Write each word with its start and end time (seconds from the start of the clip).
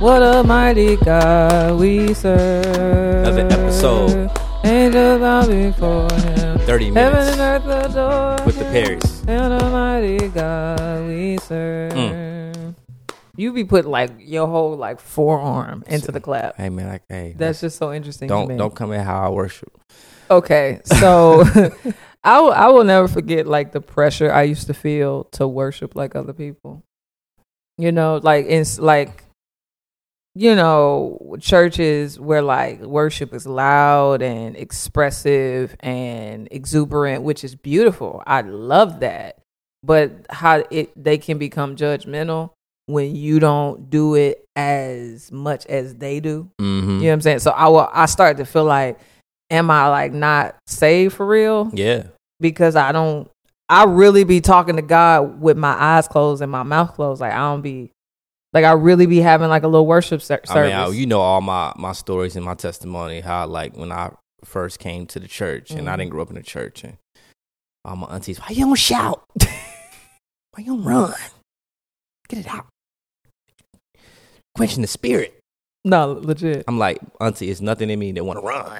What 0.00 0.22
a 0.22 0.44
mighty 0.44 0.94
God 0.94 1.80
we 1.80 2.14
serve. 2.14 3.26
Another 3.26 3.48
episode. 3.50 4.30
Angels 4.62 5.20
bow 5.20 5.44
before 5.48 6.12
him. 6.20 6.58
30 6.60 6.84
Heaven 6.92 6.94
minutes 6.94 7.30
and 7.32 7.40
earth 7.40 7.66
adore 7.90 8.46
with 8.46 8.58
the. 8.60 8.64
Perrys. 8.66 9.24
And 9.26 9.54
a 9.54 9.70
mighty 9.70 10.28
God 10.28 11.08
we 11.08 11.38
serve. 11.38 11.92
Mm. 11.92 12.76
You 13.34 13.52
be 13.52 13.64
putting 13.64 13.90
like 13.90 14.12
your 14.20 14.46
whole 14.46 14.76
like 14.76 15.00
forearm 15.00 15.82
into 15.88 16.12
the 16.12 16.20
clap. 16.20 16.54
Hey 16.54 16.68
man, 16.68 16.86
like, 16.86 17.02
hey, 17.08 17.34
That's 17.36 17.60
just 17.60 17.76
so 17.76 17.92
interesting. 17.92 18.28
don't 18.28 18.56
don't 18.56 18.76
come 18.76 18.92
in 18.92 19.00
how 19.00 19.20
I 19.20 19.30
worship. 19.30 19.72
Okay, 20.30 20.80
so 20.84 21.42
I 22.22 22.40
will, 22.40 22.52
I 22.52 22.66
will 22.68 22.84
never 22.84 23.08
forget 23.08 23.46
like 23.46 23.72
the 23.72 23.80
pressure 23.80 24.30
I 24.32 24.42
used 24.42 24.66
to 24.66 24.74
feel 24.74 25.24
to 25.32 25.48
worship 25.48 25.96
like 25.96 26.14
other 26.14 26.32
people. 26.32 26.82
You 27.78 27.92
know, 27.92 28.20
like 28.22 28.46
it's 28.48 28.78
like 28.78 29.24
you 30.34 30.54
know 30.54 31.36
churches 31.40 32.20
where 32.20 32.42
like 32.42 32.80
worship 32.80 33.34
is 33.34 33.46
loud 33.46 34.22
and 34.22 34.56
expressive 34.56 35.76
and 35.80 36.46
exuberant, 36.50 37.22
which 37.22 37.42
is 37.42 37.54
beautiful. 37.54 38.22
I 38.26 38.42
love 38.42 39.00
that, 39.00 39.38
but 39.82 40.26
how 40.28 40.64
it 40.70 40.92
they 41.02 41.16
can 41.16 41.38
become 41.38 41.74
judgmental 41.74 42.50
when 42.90 43.14
you 43.14 43.38
don't 43.38 43.88
do 43.88 44.14
it 44.14 44.44
as 44.56 45.30
much 45.32 45.64
as 45.66 45.94
they 45.94 46.20
do. 46.20 46.50
Mm-hmm. 46.60 46.90
You 46.90 46.98
know 46.98 47.06
what 47.06 47.12
I'm 47.12 47.20
saying? 47.22 47.38
So 47.38 47.50
I 47.52 47.68
will, 47.68 47.88
I 47.92 48.06
started 48.06 48.38
to 48.38 48.44
feel 48.44 48.64
like, 48.64 48.98
am 49.50 49.70
I 49.70 49.88
like 49.88 50.12
not 50.12 50.56
saved 50.66 51.14
for 51.14 51.26
real? 51.26 51.70
Yeah. 51.74 52.04
Because 52.40 52.76
I 52.76 52.92
don't, 52.92 53.28
I 53.68 53.84
really 53.84 54.24
be 54.24 54.40
talking 54.40 54.76
to 54.76 54.82
God 54.82 55.40
with 55.40 55.56
my 55.56 55.72
eyes 55.78 56.08
closed 56.08 56.42
and 56.42 56.50
my 56.50 56.62
mouth 56.62 56.94
closed. 56.94 57.20
Like 57.20 57.32
I 57.32 57.38
don't 57.38 57.60
be, 57.62 57.90
like 58.52 58.64
I 58.64 58.72
really 58.72 59.06
be 59.06 59.18
having 59.20 59.48
like 59.48 59.62
a 59.62 59.68
little 59.68 59.86
worship 59.86 60.22
ser- 60.22 60.40
service. 60.44 60.72
I 60.74 60.84
mean, 60.86 60.94
I, 60.94 60.96
you 60.96 61.06
know 61.06 61.20
all 61.20 61.40
my 61.40 61.72
my 61.76 61.92
stories 61.92 62.34
and 62.36 62.44
my 62.44 62.54
testimony. 62.54 63.20
How 63.20 63.46
like 63.46 63.76
when 63.76 63.92
I 63.92 64.10
first 64.44 64.78
came 64.78 65.06
to 65.06 65.20
the 65.20 65.28
church 65.28 65.70
and 65.70 65.88
I 65.88 65.94
Mhm. 65.94 65.98
didn't 65.98 66.10
grow 66.10 66.22
up 66.22 66.30
in 66.30 66.34
the 66.36 66.42
church 66.42 66.82
and 66.82 66.96
all 67.84 67.94
my 67.96 68.08
aunties, 68.08 68.38
why 68.40 68.46
you 68.50 68.64
don't 68.64 68.74
shout? 68.74 69.22
why 69.40 70.58
you 70.58 70.66
don't 70.76 70.84
run? 70.84 71.14
Get 72.28 72.40
it 72.40 72.48
out. 72.48 72.66
Quenching 74.56 74.82
the 74.82 74.88
spirit. 74.88 75.38
no, 75.84 76.12
legit. 76.12 76.64
I'm 76.68 76.78
like, 76.78 76.98
auntie, 77.20 77.50
it's 77.50 77.60
nothing 77.60 77.88
in 77.90 77.98
me 77.98 78.12
that 78.12 78.24
want 78.24 78.38
to 78.40 78.44
run. 78.46 78.78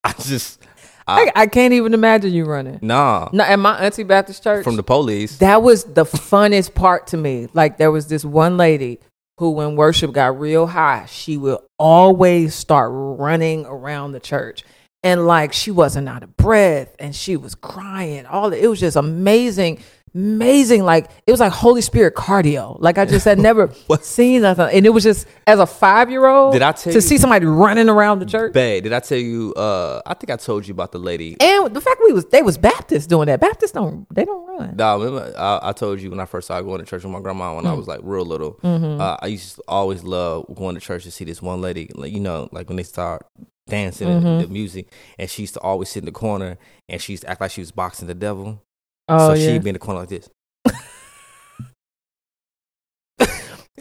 I 0.04 0.12
just, 0.14 0.60
I, 1.06 1.30
I 1.34 1.46
can't 1.46 1.72
even 1.74 1.92
imagine 1.94 2.32
you 2.32 2.44
running. 2.44 2.78
nah. 2.82 3.28
No, 3.32 3.44
at 3.44 3.56
my 3.58 3.78
auntie 3.78 4.02
Baptist 4.04 4.42
church, 4.42 4.64
From 4.64 4.76
the 4.76 4.82
police. 4.82 5.38
that 5.38 5.62
was 5.62 5.84
the 5.84 6.04
funnest 6.04 6.74
part 6.74 7.08
to 7.08 7.16
me. 7.16 7.48
Like 7.52 7.78
there 7.78 7.90
was 7.90 8.06
this 8.08 8.24
one 8.24 8.56
lady 8.56 9.00
who, 9.38 9.50
when 9.50 9.74
worship 9.76 10.12
got 10.12 10.38
real 10.38 10.66
high, 10.66 11.06
she 11.06 11.36
would 11.36 11.58
always 11.78 12.54
start 12.54 12.90
running 12.92 13.66
around 13.66 14.12
the 14.12 14.20
church. 14.20 14.64
And 15.02 15.26
like 15.26 15.54
she 15.54 15.70
wasn't 15.70 16.08
out 16.10 16.22
of 16.22 16.36
breath 16.36 16.94
and 16.98 17.16
she 17.16 17.36
was 17.36 17.54
crying. 17.54 18.26
All 18.26 18.52
it 18.52 18.66
was 18.66 18.80
just 18.80 18.96
amazing, 18.96 19.80
amazing. 20.14 20.82
Like 20.84 21.10
it 21.26 21.30
was 21.30 21.40
like 21.40 21.52
Holy 21.52 21.80
Spirit 21.82 22.14
cardio. 22.14 22.76
Like 22.80 22.98
I 22.98 23.04
just 23.04 23.24
had 23.24 23.38
never 23.48 23.70
seen 24.00 24.42
nothing. 24.42 24.68
And 24.76 24.86
it 24.86 24.90
was 24.90 25.02
just 25.04 25.26
as 25.46 25.58
a 25.58 25.66
five 25.66 26.10
year 26.10 26.26
old 26.26 26.52
Did 26.52 26.62
I 26.62 26.72
tell 26.72 26.92
you 26.92 27.00
to 27.00 27.04
you- 27.04 27.08
see 27.08 27.18
somebody 27.18 27.46
running 27.46 27.88
around 27.88 28.18
the 28.20 28.26
church. 28.26 28.52
Babe, 28.52 28.82
did 28.84 28.92
I 28.92 29.00
tell 29.00 29.18
you? 29.18 29.52
Uh, 29.54 30.00
I 30.06 30.14
think 30.14 30.30
I 30.30 30.36
told 30.36 30.66
you 30.66 30.72
about 30.72 30.92
the 30.92 30.98
lady. 30.98 31.36
And 31.40 31.74
the 31.74 31.80
fact 31.80 32.00
we 32.04 32.12
was 32.12 32.24
they 32.26 32.42
was 32.42 32.58
Baptists 32.58 33.06
doing 33.06 33.26
that. 33.26 33.40
Baptists 33.40 33.72
don't 33.72 34.06
they 34.14 34.24
don't 34.24 34.46
run. 34.46 34.76
Nah, 34.76 34.94
remember 34.94 35.32
I, 35.38 35.60
I 35.62 35.72
told 35.72 36.00
you 36.00 36.10
when 36.10 36.20
I 36.20 36.24
first 36.26 36.46
started 36.46 36.64
going 36.64 36.80
to 36.80 36.86
church 36.86 37.02
with 37.04 37.12
my 37.12 37.20
grandma 37.20 37.54
when 37.54 37.66
I 37.66 37.72
was 37.72 37.86
like 37.88 38.00
real 38.02 38.24
little. 38.24 38.54
Mm-hmm. 38.62 39.00
Uh, 39.00 39.16
I 39.20 39.26
used 39.28 39.56
to 39.56 39.62
always 39.68 40.02
love 40.02 40.46
going 40.54 40.74
to 40.74 40.80
church 40.80 41.04
to 41.04 41.10
see 41.10 41.24
this 41.24 41.40
one 41.42 41.60
lady. 41.60 41.90
Like 41.94 42.12
you 42.12 42.20
know, 42.20 42.48
like 42.52 42.68
when 42.68 42.76
they 42.76 42.82
start 42.82 43.26
dancing 43.68 44.08
and 44.08 44.24
Mm-hmm. 44.24 44.40
the 44.42 44.48
music, 44.48 44.92
and 45.18 45.30
she 45.30 45.42
used 45.42 45.54
to 45.54 45.60
always 45.60 45.88
sit 45.88 46.00
in 46.00 46.04
the 46.06 46.12
corner 46.12 46.58
and 46.88 47.00
she 47.00 47.12
used 47.12 47.22
to 47.22 47.30
act 47.30 47.40
like 47.40 47.52
she 47.52 47.60
was 47.60 47.70
boxing 47.70 48.08
the 48.08 48.14
devil. 48.14 48.60
Oh 49.10 49.28
so 49.28 49.34
yeah. 49.34 49.52
she'd 49.52 49.64
be 49.64 49.70
in 49.70 49.74
the 49.74 49.78
corner 49.78 50.00
like 50.00 50.08
this. 50.08 50.30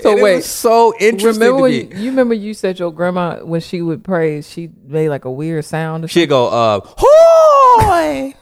So 0.02 0.12
And 0.12 0.20
it 0.20 0.24
wait, 0.24 0.44
so 0.46 0.94
interesting. 0.98 1.42
Remember 1.42 1.62
when 1.64 1.74
you, 1.74 2.10
remember 2.10 2.34
you 2.34 2.54
said 2.54 2.80
your 2.80 2.94
grandma 2.94 3.44
when 3.44 3.60
she 3.60 3.82
would 3.82 4.02
pray, 4.02 4.42
she 4.42 4.70
made 4.86 5.10
like 5.10 5.26
a 5.26 5.32
weird 5.32 5.66
sound. 5.66 6.06
Or? 6.06 6.08
She'd 6.08 6.30
go, 6.30 6.48
uh, 6.48 6.80
hoy, 6.84 8.34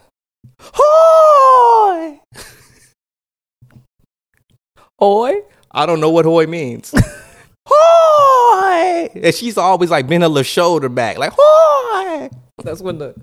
hoy. 0.62 2.22
Oi, 5.02 5.34
I 5.72 5.86
don't 5.88 6.00
know 6.00 6.12
what 6.12 6.26
hoy 6.26 6.46
means. 6.46 6.94
hoy. 7.68 9.10
And 9.16 9.34
she's 9.34 9.58
always 9.58 9.90
like 9.90 10.08
bend 10.08 10.22
her 10.22 10.30
little 10.30 10.44
shoulder 10.44 10.90
back, 10.90 11.18
like 11.18 11.34
hoy. 11.36 12.30
that's 12.64 12.82
when 12.82 13.00
the 13.00 13.16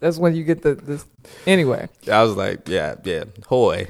that's 0.00 0.18
when 0.18 0.34
you 0.34 0.44
get 0.44 0.62
the 0.62 0.74
this. 0.74 1.06
Anyway, 1.46 1.88
I 2.10 2.22
was 2.22 2.36
like, 2.36 2.68
yeah, 2.68 2.96
yeah, 3.04 3.24
hoy. 3.46 3.88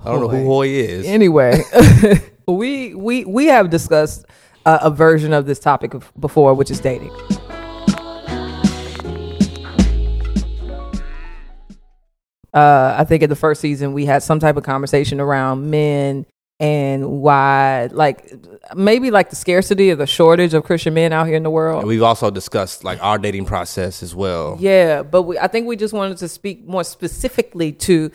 I 0.00 0.04
don't 0.12 0.20
know 0.20 0.28
who 0.28 0.44
Hoy. 0.46 0.68
is. 0.68 1.06
anyway, 1.06 1.60
we 2.48 2.94
we 2.94 3.24
we 3.24 3.46
have 3.46 3.68
discussed 3.68 4.24
uh, 4.64 4.78
a 4.80 4.90
version 4.90 5.32
of 5.32 5.46
this 5.46 5.58
topic 5.58 5.92
before, 6.20 6.54
which 6.54 6.70
is 6.70 6.78
dating. 6.80 7.10
Uh, 12.54 12.94
I 12.98 13.04
think 13.04 13.22
in 13.22 13.28
the 13.28 13.36
first 13.36 13.60
season 13.60 13.92
we 13.92 14.06
had 14.06 14.22
some 14.22 14.40
type 14.40 14.56
of 14.56 14.62
conversation 14.64 15.20
around 15.20 15.70
men 15.70 16.24
and 16.60 17.08
why, 17.22 17.88
like 17.92 18.32
maybe 18.74 19.10
like 19.10 19.30
the 19.30 19.36
scarcity 19.36 19.90
or 19.90 19.96
the 19.96 20.06
shortage 20.06 20.54
of 20.54 20.64
Christian 20.64 20.94
men 20.94 21.12
out 21.12 21.26
here 21.26 21.36
in 21.36 21.42
the 21.44 21.50
world. 21.50 21.80
And 21.80 21.88
we've 21.88 22.02
also 22.02 22.30
discussed 22.30 22.82
like 22.84 23.02
our 23.02 23.18
dating 23.18 23.44
process 23.44 24.02
as 24.02 24.14
well. 24.14 24.56
Yeah, 24.58 25.02
but 25.02 25.22
we, 25.22 25.38
I 25.38 25.46
think 25.46 25.66
we 25.66 25.76
just 25.76 25.94
wanted 25.94 26.18
to 26.18 26.28
speak 26.28 26.66
more 26.66 26.84
specifically 26.84 27.72
to 27.72 28.10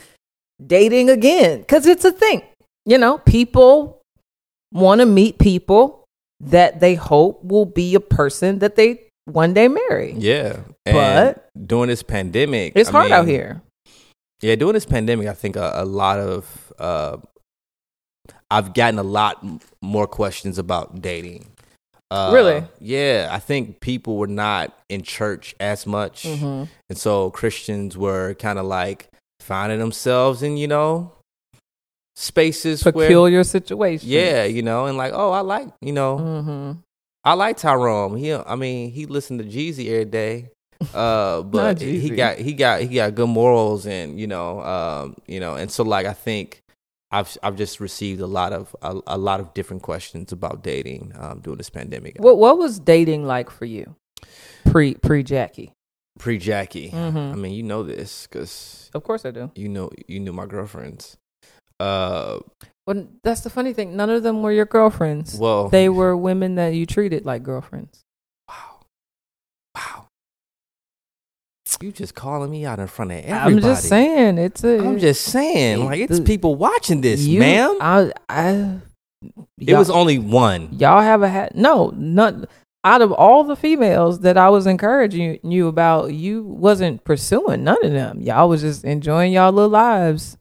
dating 0.66 1.10
again 1.10 1.60
because 1.60 1.86
it's 1.88 2.04
a 2.06 2.12
thing. 2.12 2.42
You 2.86 2.98
know, 2.98 3.18
people 3.20 4.02
want 4.74 5.00
to 5.00 5.06
meet 5.06 5.40
people 5.40 6.04
that 6.42 6.82
they 6.82 6.96
hope 6.96 7.44
will 7.46 7.66
be 7.66 7.96
a 7.96 8.02
person 8.02 8.60
that 8.60 8.76
they 8.76 9.04
one 9.26 9.54
day 9.54 9.70
marry. 9.70 10.16
Yeah. 10.18 10.58
And 10.86 10.96
But- 10.96 11.50
during 11.66 11.88
this 11.88 12.04
pandemic, 12.04 12.74
It's 12.76 12.90
I 12.90 12.92
hard 12.92 13.12
out 13.12 13.28
here. 13.28 13.62
Yeah, 14.42 14.56
during 14.56 14.74
this 14.74 14.86
pandemic, 14.86 15.28
I 15.30 15.34
think 15.34 15.56
a, 15.56 15.72
a 15.76 15.86
lot 15.86 16.20
of 16.20 16.74
uh, 16.78 17.18
I've 18.54 18.74
gotten 18.74 19.00
a 19.00 19.04
lot 19.04 19.44
more 19.82 20.06
questions 20.08 20.58
about 20.58 21.02
dating. 21.02 21.48
Uh, 22.12 22.30
Really? 22.34 22.64
Yeah, 22.80 23.30
I 23.32 23.40
think 23.40 23.80
people 23.80 24.18
were 24.18 24.28
not 24.28 24.78
in 24.90 25.02
church 25.02 25.56
as 25.60 25.88
much, 25.88 26.24
Mhm. 26.24 26.68
and 26.90 26.98
so 26.98 27.32
Christians 27.32 27.98
were 27.98 28.36
kind 28.36 28.60
of 28.60 28.66
like 28.66 29.10
finding 29.40 29.80
themselves 29.80 30.44
in 30.44 30.56
you 30.58 30.68
know 30.68 31.12
spaces 32.16 32.84
where 32.86 32.94
Peculiar 32.94 33.44
situation. 33.44 34.08
yeah, 34.10 34.44
you 34.44 34.62
know, 34.62 34.86
and 34.86 34.98
like 34.98 35.14
oh, 35.16 35.32
I 35.32 35.42
like 35.42 35.70
you 35.82 35.94
know 35.94 36.18
hmm 36.18 36.72
I 37.26 37.34
like 37.36 37.56
Tyrone. 37.58 38.18
He, 38.18 38.34
I 38.34 38.56
mean, 38.56 38.92
he 38.92 39.06
listened 39.06 39.40
to 39.40 39.46
Jeezy 39.46 39.88
every 39.90 40.06
day. 40.06 40.50
Uh, 40.94 41.42
but 41.56 41.80
he 41.80 42.10
got 42.10 42.38
he 42.38 42.54
got 42.54 42.82
he 42.82 42.96
got 42.96 43.16
good 43.16 43.30
morals, 43.30 43.88
and 43.88 44.20
you 44.20 44.28
know, 44.28 44.60
um, 44.62 45.16
you 45.26 45.40
know, 45.40 45.56
and 45.56 45.72
so 45.72 45.84
like 45.84 46.06
I 46.06 46.12
think 46.14 46.60
I've 47.14 47.38
I've 47.44 47.56
just 47.56 47.80
received 47.80 48.20
a 48.22 48.28
lot 48.28 48.52
of 48.54 48.76
a, 48.82 49.00
a 49.08 49.18
lot 49.18 49.40
of 49.40 49.54
different 49.54 49.84
questions 49.84 50.32
about 50.32 50.64
dating 50.64 51.14
um, 51.18 51.40
during 51.42 51.58
this 51.58 51.70
pandemic. 51.70 52.16
What 52.18 52.38
What 52.38 52.58
was 52.58 52.80
dating 52.80 53.26
like 53.26 53.50
for 53.52 53.66
you 53.66 53.96
pre 54.66 54.96
pre 54.96 55.22
Jackie? 55.24 55.74
Pre 56.20 56.38
Jackie, 56.38 56.90
Mhm. 56.92 57.34
I 57.34 57.36
mean, 57.36 57.54
you 57.54 57.64
know 57.64 57.82
this 57.84 58.28
because 58.28 58.90
Of 58.94 59.04
course 59.04 59.26
I 59.26 59.32
do. 59.32 59.52
you 59.56 59.70
know 59.70 59.90
you 60.08 60.20
knew 60.20 60.34
my 60.34 60.46
girlfriends. 60.46 61.18
Uh, 61.80 62.40
Well, 62.86 63.08
that's 63.24 63.42
the 63.42 63.50
funny 63.50 63.74
thing. 63.74 63.96
None 63.96 64.10
of 64.10 64.24
them 64.24 64.42
were 64.44 64.52
your 64.52 64.66
girlfriends. 64.66 65.38
well, 65.40 65.70
they 65.70 65.90
were 65.90 66.16
women 66.18 66.56
that 66.56 66.74
you 66.76 66.86
treated 66.86 67.26
like 67.26 67.42
girlfriends. 67.44 68.02
You 71.82 71.92
just 71.92 72.16
calling 72.16 72.50
me 72.52 72.66
out 72.66 72.80
in 72.80 72.88
front 72.88 73.12
of 73.12 73.18
everybody. 73.20 73.56
I'm 73.56 73.62
just 73.62 73.88
saying 73.90 74.38
it's 74.38 74.64
a. 74.64 74.80
I'm 74.80 75.00
just 75.00 75.24
saying, 75.24 75.84
like 75.86 76.00
it's 76.00 76.20
The- 76.20 76.26
people 76.26 76.56
watching 76.56 77.02
this, 77.02 77.22
you, 77.22 77.40
ma'am. 77.40 77.78
I, 77.82 78.12
I, 78.30 78.78
It 79.58 79.76
was 79.76 79.90
only 79.90 80.20
one. 80.20 80.70
y'all 80.80 81.02
have 81.02 81.22
a 81.24 81.30
hat. 81.30 81.56
No, 81.56 81.92
not 81.96 82.36
out 82.86 83.02
of 83.02 83.12
all 83.14 83.44
the 83.46 83.56
females 83.56 84.20
that 84.22 84.38
I 84.38 84.50
was 84.50 84.68
encouraging 84.68 85.40
you 85.44 85.68
about. 85.68 86.14
You 86.14 86.44
wasn't 86.44 87.04
pursuing 87.06 87.64
none 87.64 87.84
of 87.84 87.92
them. 87.92 88.22
Y'all 88.22 88.50
was 88.50 88.62
just 88.62 88.84
enjoying 88.84 89.32
y'all 89.34 89.52
little 89.52 89.70
lives. 89.70 90.38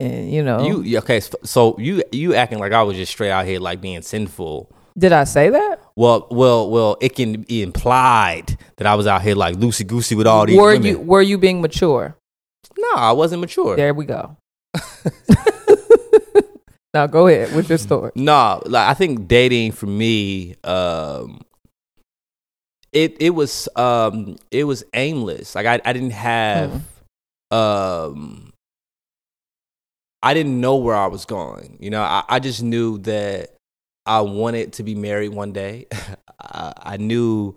And 0.00 0.32
you 0.32 0.44
know, 0.44 0.60
You 0.82 0.98
okay? 0.98 1.18
So, 1.20 1.38
so 1.42 1.76
you 1.78 2.04
you 2.12 2.34
acting 2.34 2.60
like 2.60 2.72
I 2.72 2.82
was 2.82 2.96
just 2.96 3.10
straight 3.10 3.30
out 3.32 3.46
here 3.46 3.58
like 3.58 3.80
being 3.80 4.02
sinful. 4.02 4.70
Did 4.98 5.12
I 5.12 5.24
say 5.24 5.50
that? 5.50 5.80
Well, 5.96 6.26
well, 6.30 6.68
well. 6.70 6.96
It 7.00 7.14
can 7.14 7.42
be 7.42 7.62
implied 7.62 8.58
that 8.76 8.86
I 8.86 8.94
was 8.94 9.06
out 9.06 9.22
here 9.22 9.34
like 9.34 9.56
loosey 9.56 9.86
goosey 9.86 10.14
with 10.14 10.26
all 10.26 10.44
these 10.46 10.58
were 10.58 10.72
women. 10.72 10.86
you 10.86 10.98
were 10.98 11.22
you 11.22 11.38
being 11.38 11.60
mature? 11.60 12.16
no, 12.76 12.88
I 12.94 13.12
wasn't 13.12 13.40
mature. 13.40 13.76
There 13.76 13.94
we 13.94 14.04
go. 14.04 14.36
now 16.94 17.06
go 17.06 17.26
ahead 17.26 17.54
with 17.54 17.68
your 17.68 17.78
story. 17.78 18.12
No, 18.14 18.62
like 18.66 18.88
I 18.88 18.94
think 18.94 19.28
dating 19.28 19.72
for 19.72 19.86
me, 19.86 20.56
um, 20.64 21.40
it 22.92 23.16
it 23.20 23.30
was 23.30 23.68
um 23.76 24.36
it 24.50 24.64
was 24.64 24.84
aimless. 24.94 25.54
Like 25.54 25.66
I 25.66 25.80
I 25.84 25.92
didn't 25.92 26.10
have 26.10 26.82
um 27.50 28.52
I 30.22 30.34
didn't 30.34 30.60
know 30.60 30.76
where 30.76 30.96
I 30.96 31.06
was 31.06 31.24
going. 31.24 31.76
You 31.80 31.90
know, 31.90 32.02
I, 32.02 32.24
I 32.28 32.38
just 32.40 32.62
knew 32.62 32.98
that 32.98 33.57
I 34.08 34.22
wanted 34.22 34.72
to 34.74 34.82
be 34.82 34.94
married 34.94 35.28
one 35.28 35.52
day. 35.52 35.86
I, 36.40 36.72
I 36.76 36.96
knew 36.96 37.56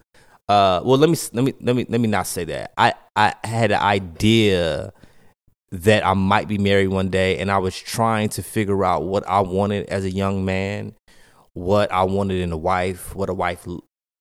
uh 0.50 0.82
well 0.84 0.98
let 0.98 1.10
me 1.10 1.16
let 1.32 1.46
me 1.46 1.54
let 1.62 1.76
me 1.76 1.86
let 1.88 2.02
me 2.02 2.08
not 2.08 2.28
say 2.28 2.44
that. 2.44 2.74
I 2.78 2.94
I 3.16 3.34
had 3.44 3.72
an 3.72 3.80
idea 3.80 4.94
that 5.72 6.06
I 6.06 6.14
might 6.14 6.50
be 6.50 6.58
married 6.58 6.88
one 6.88 7.10
day 7.10 7.38
and 7.38 7.50
I 7.50 7.58
was 7.60 7.78
trying 7.78 8.30
to 8.30 8.44
figure 8.44 8.84
out 8.84 9.04
what 9.04 9.28
I 9.28 9.40
wanted 9.40 9.88
as 9.88 10.04
a 10.04 10.12
young 10.12 10.44
man, 10.44 10.94
what 11.54 11.92
I 11.92 12.04
wanted 12.04 12.42
in 12.42 12.52
a 12.52 12.58
wife, 12.58 13.16
what 13.16 13.30
a 13.30 13.34
wife 13.34 13.66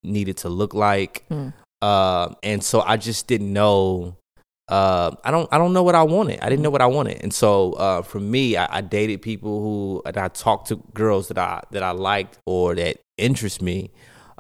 needed 0.05 0.37
to 0.39 0.49
look 0.49 0.73
like. 0.75 1.25
Mm. 1.29 1.53
Uh, 1.83 2.35
and 2.45 2.63
so 2.63 2.83
I 2.83 2.97
just 2.97 3.27
didn't 3.27 3.53
know 3.53 4.17
uh, 4.71 5.15
I 5.25 5.31
don't 5.31 5.49
I 5.53 5.59
don't 5.59 5.73
know 5.73 5.83
what 5.83 5.95
I 5.95 6.03
wanted. 6.05 6.41
I 6.41 6.49
didn't 6.49 6.63
know 6.63 6.71
what 6.71 6.81
I 6.83 6.87
wanted, 6.87 7.23
and 7.23 7.35
so 7.35 7.73
uh, 7.75 8.03
for 8.03 8.21
me, 8.21 8.57
I, 8.57 8.79
I 8.79 8.81
dated 8.81 9.21
people 9.21 9.61
who 9.61 10.03
and 10.07 10.17
I 10.17 10.29
talked 10.29 10.69
to 10.69 10.77
girls 10.95 11.29
that 11.29 11.39
I 11.39 11.63
that 11.73 11.83
I 11.83 11.91
liked 11.91 12.39
or 12.47 12.75
that 12.77 12.99
interest 13.19 13.61
me 13.61 13.91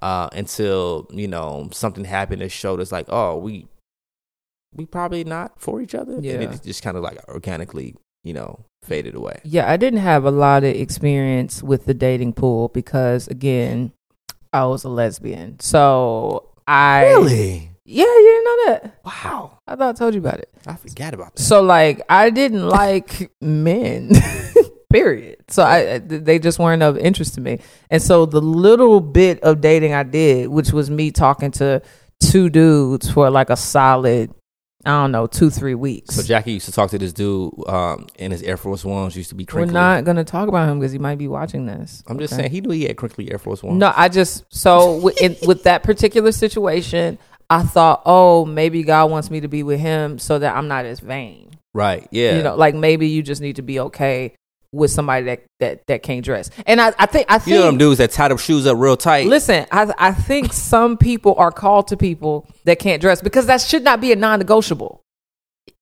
uh, 0.03 0.29
until 0.33 1.07
you 1.11 1.29
know 1.29 1.69
something 1.73 2.05
happened 2.05 2.41
that 2.43 2.51
showed 2.51 2.81
us 2.81 2.93
like, 2.93 3.07
oh, 3.09 3.37
we 3.37 3.67
we 4.75 4.87
probably 4.87 5.25
not 5.25 5.61
for 5.61 5.81
each 5.83 5.95
other, 5.97 6.19
Yeah. 6.21 6.35
and 6.35 6.55
it 6.55 6.63
just 6.63 6.83
kind 6.83 6.97
of 6.97 7.03
like 7.03 7.19
organically, 7.29 7.97
you 8.23 8.33
know, 8.33 8.65
faded 8.85 9.17
away. 9.17 9.41
Yeah, 9.43 9.69
I 9.69 9.77
didn't 9.77 9.99
have 9.99 10.25
a 10.25 10.31
lot 10.31 10.63
of 10.63 10.75
experience 10.77 11.61
with 11.63 11.87
the 11.87 11.95
dating 11.95 12.35
pool 12.35 12.69
because 12.69 13.27
again, 13.27 13.91
I 14.53 14.67
was 14.67 14.85
a 14.85 14.89
lesbian. 14.89 15.59
So 15.59 16.51
I 16.69 17.69
Yeah, 17.91 18.05
you 18.05 18.23
didn't 18.23 18.45
know 18.45 18.73
that. 18.73 19.01
Wow, 19.05 19.59
I 19.67 19.75
thought 19.75 19.97
I 19.97 19.99
told 19.99 20.15
you 20.15 20.21
about 20.21 20.39
it. 20.39 20.49
I 20.65 20.77
forgot 20.77 21.13
about 21.13 21.35
that. 21.35 21.43
So 21.43 21.61
like 21.61 22.01
I 22.09 22.31
didn't 22.31 22.69
like 22.69 23.33
men. 23.41 24.13
Period. 24.93 25.39
So 25.49 25.65
I 25.65 25.95
I- 25.95 25.99
they 25.99 26.39
just 26.39 26.61
weren't 26.61 26.85
of 26.85 26.97
interest 26.97 27.35
to 27.35 27.41
me. 27.41 27.59
And 27.91 28.01
so 28.01 28.27
the 28.27 28.41
little 28.41 29.01
bit 29.01 29.41
of 29.43 29.61
dating 29.61 29.93
I 29.93 30.05
did, 30.05 30.49
which 30.49 30.73
was 30.73 30.89
me 30.89 31.11
talking 31.11 31.51
to 31.53 31.83
two 32.21 32.49
dudes 32.49 33.11
for 33.11 33.29
like 33.29 33.51
a 33.51 33.57
solid 33.57 34.33
I 34.87 34.93
don't 34.93 35.13
know, 35.13 35.27
2 35.27 35.51
3 35.51 35.75
weeks. 35.75 36.15
So 36.15 36.23
Jackie 36.23 36.53
used 36.53 36.65
to 36.65 36.73
talk 36.73 36.89
to 36.91 36.99
this 36.99 37.13
dude 37.13 37.53
um, 37.69 38.07
in 38.19 38.31
his 38.31 38.43
Air 38.43 38.57
Force 38.57 38.83
Ones. 38.83 39.15
Used 39.15 39.29
to 39.29 39.35
be 39.35 39.45
crinkly. 39.45 39.75
We're 39.75 39.79
not 39.79 40.05
going 40.05 40.17
to 40.17 40.25
talk 40.25 40.49
about 40.49 40.71
him 40.71 40.79
because 40.79 40.91
he 40.93 40.99
might 40.99 41.19
be 41.19 41.29
watching 41.29 41.67
this. 41.67 42.03
I'm 42.07 42.19
just 42.19 42.33
okay? 42.33 42.45
saying 42.45 42.53
he 42.53 42.63
knew 42.63 42.71
he 42.71 42.85
had 42.85 42.97
crinkly 42.97 43.31
Air 43.31 43.39
Force 43.39 43.63
Ones. 43.63 43.79
No, 43.79 43.93
I 43.95 44.09
just 44.09 44.45
so 44.49 44.97
with, 44.97 45.21
in, 45.21 45.37
with 45.47 45.65
that 45.65 45.83
particular 45.83 46.33
situation, 46.33 47.19
I 47.51 47.63
thought, 47.63 48.03
oh, 48.07 48.47
maybe 48.47 48.83
God 48.85 49.11
wants 49.11 49.31
me 49.31 49.41
to 49.41 49.49
be 49.49 49.63
with 49.63 49.81
Him 49.81 50.19
so 50.19 50.39
that 50.39 50.57
I'm 50.57 50.69
not 50.69 50.85
as 50.87 51.01
vain. 51.01 51.51
right? 51.75 52.07
Yeah, 52.11 52.37
You 52.37 52.43
know, 52.43 52.55
like 52.57 52.75
maybe 52.75 53.09
you 53.09 53.23
just 53.23 53.43
need 53.43 53.57
to 53.57 53.63
be 53.63 53.81
okay 53.81 54.35
with 54.73 54.93
somebody 54.93 55.27
that 55.27 55.43
that 55.59 55.85
that 55.89 56.03
can't 56.05 56.25
dress. 56.25 56.49
And 56.65 56.81
I, 56.81 56.93
I 56.97 57.07
think 57.07 57.27
I 57.29 57.41
You 57.45 57.57
know 57.57 57.67
them 57.67 57.77
dudes 57.79 57.99
that 57.99 58.13
tie 58.13 58.29
their 58.29 58.39
shoes 58.39 58.67
up 58.69 58.79
real 58.79 58.97
tight. 58.97 59.27
listen, 59.27 59.67
I 59.73 59.93
I 59.99 60.13
think 60.13 60.53
some 60.73 60.97
people 60.97 61.35
are 61.37 61.51
called 61.51 61.89
to 61.89 61.97
people 61.97 62.47
that 62.65 62.79
can't 62.79 63.01
dress 63.03 63.21
because 63.21 63.47
that 63.47 63.61
should 63.61 63.83
not 63.83 64.01
be 64.01 64.13
a 64.13 64.17
non-negotiable. 64.17 65.03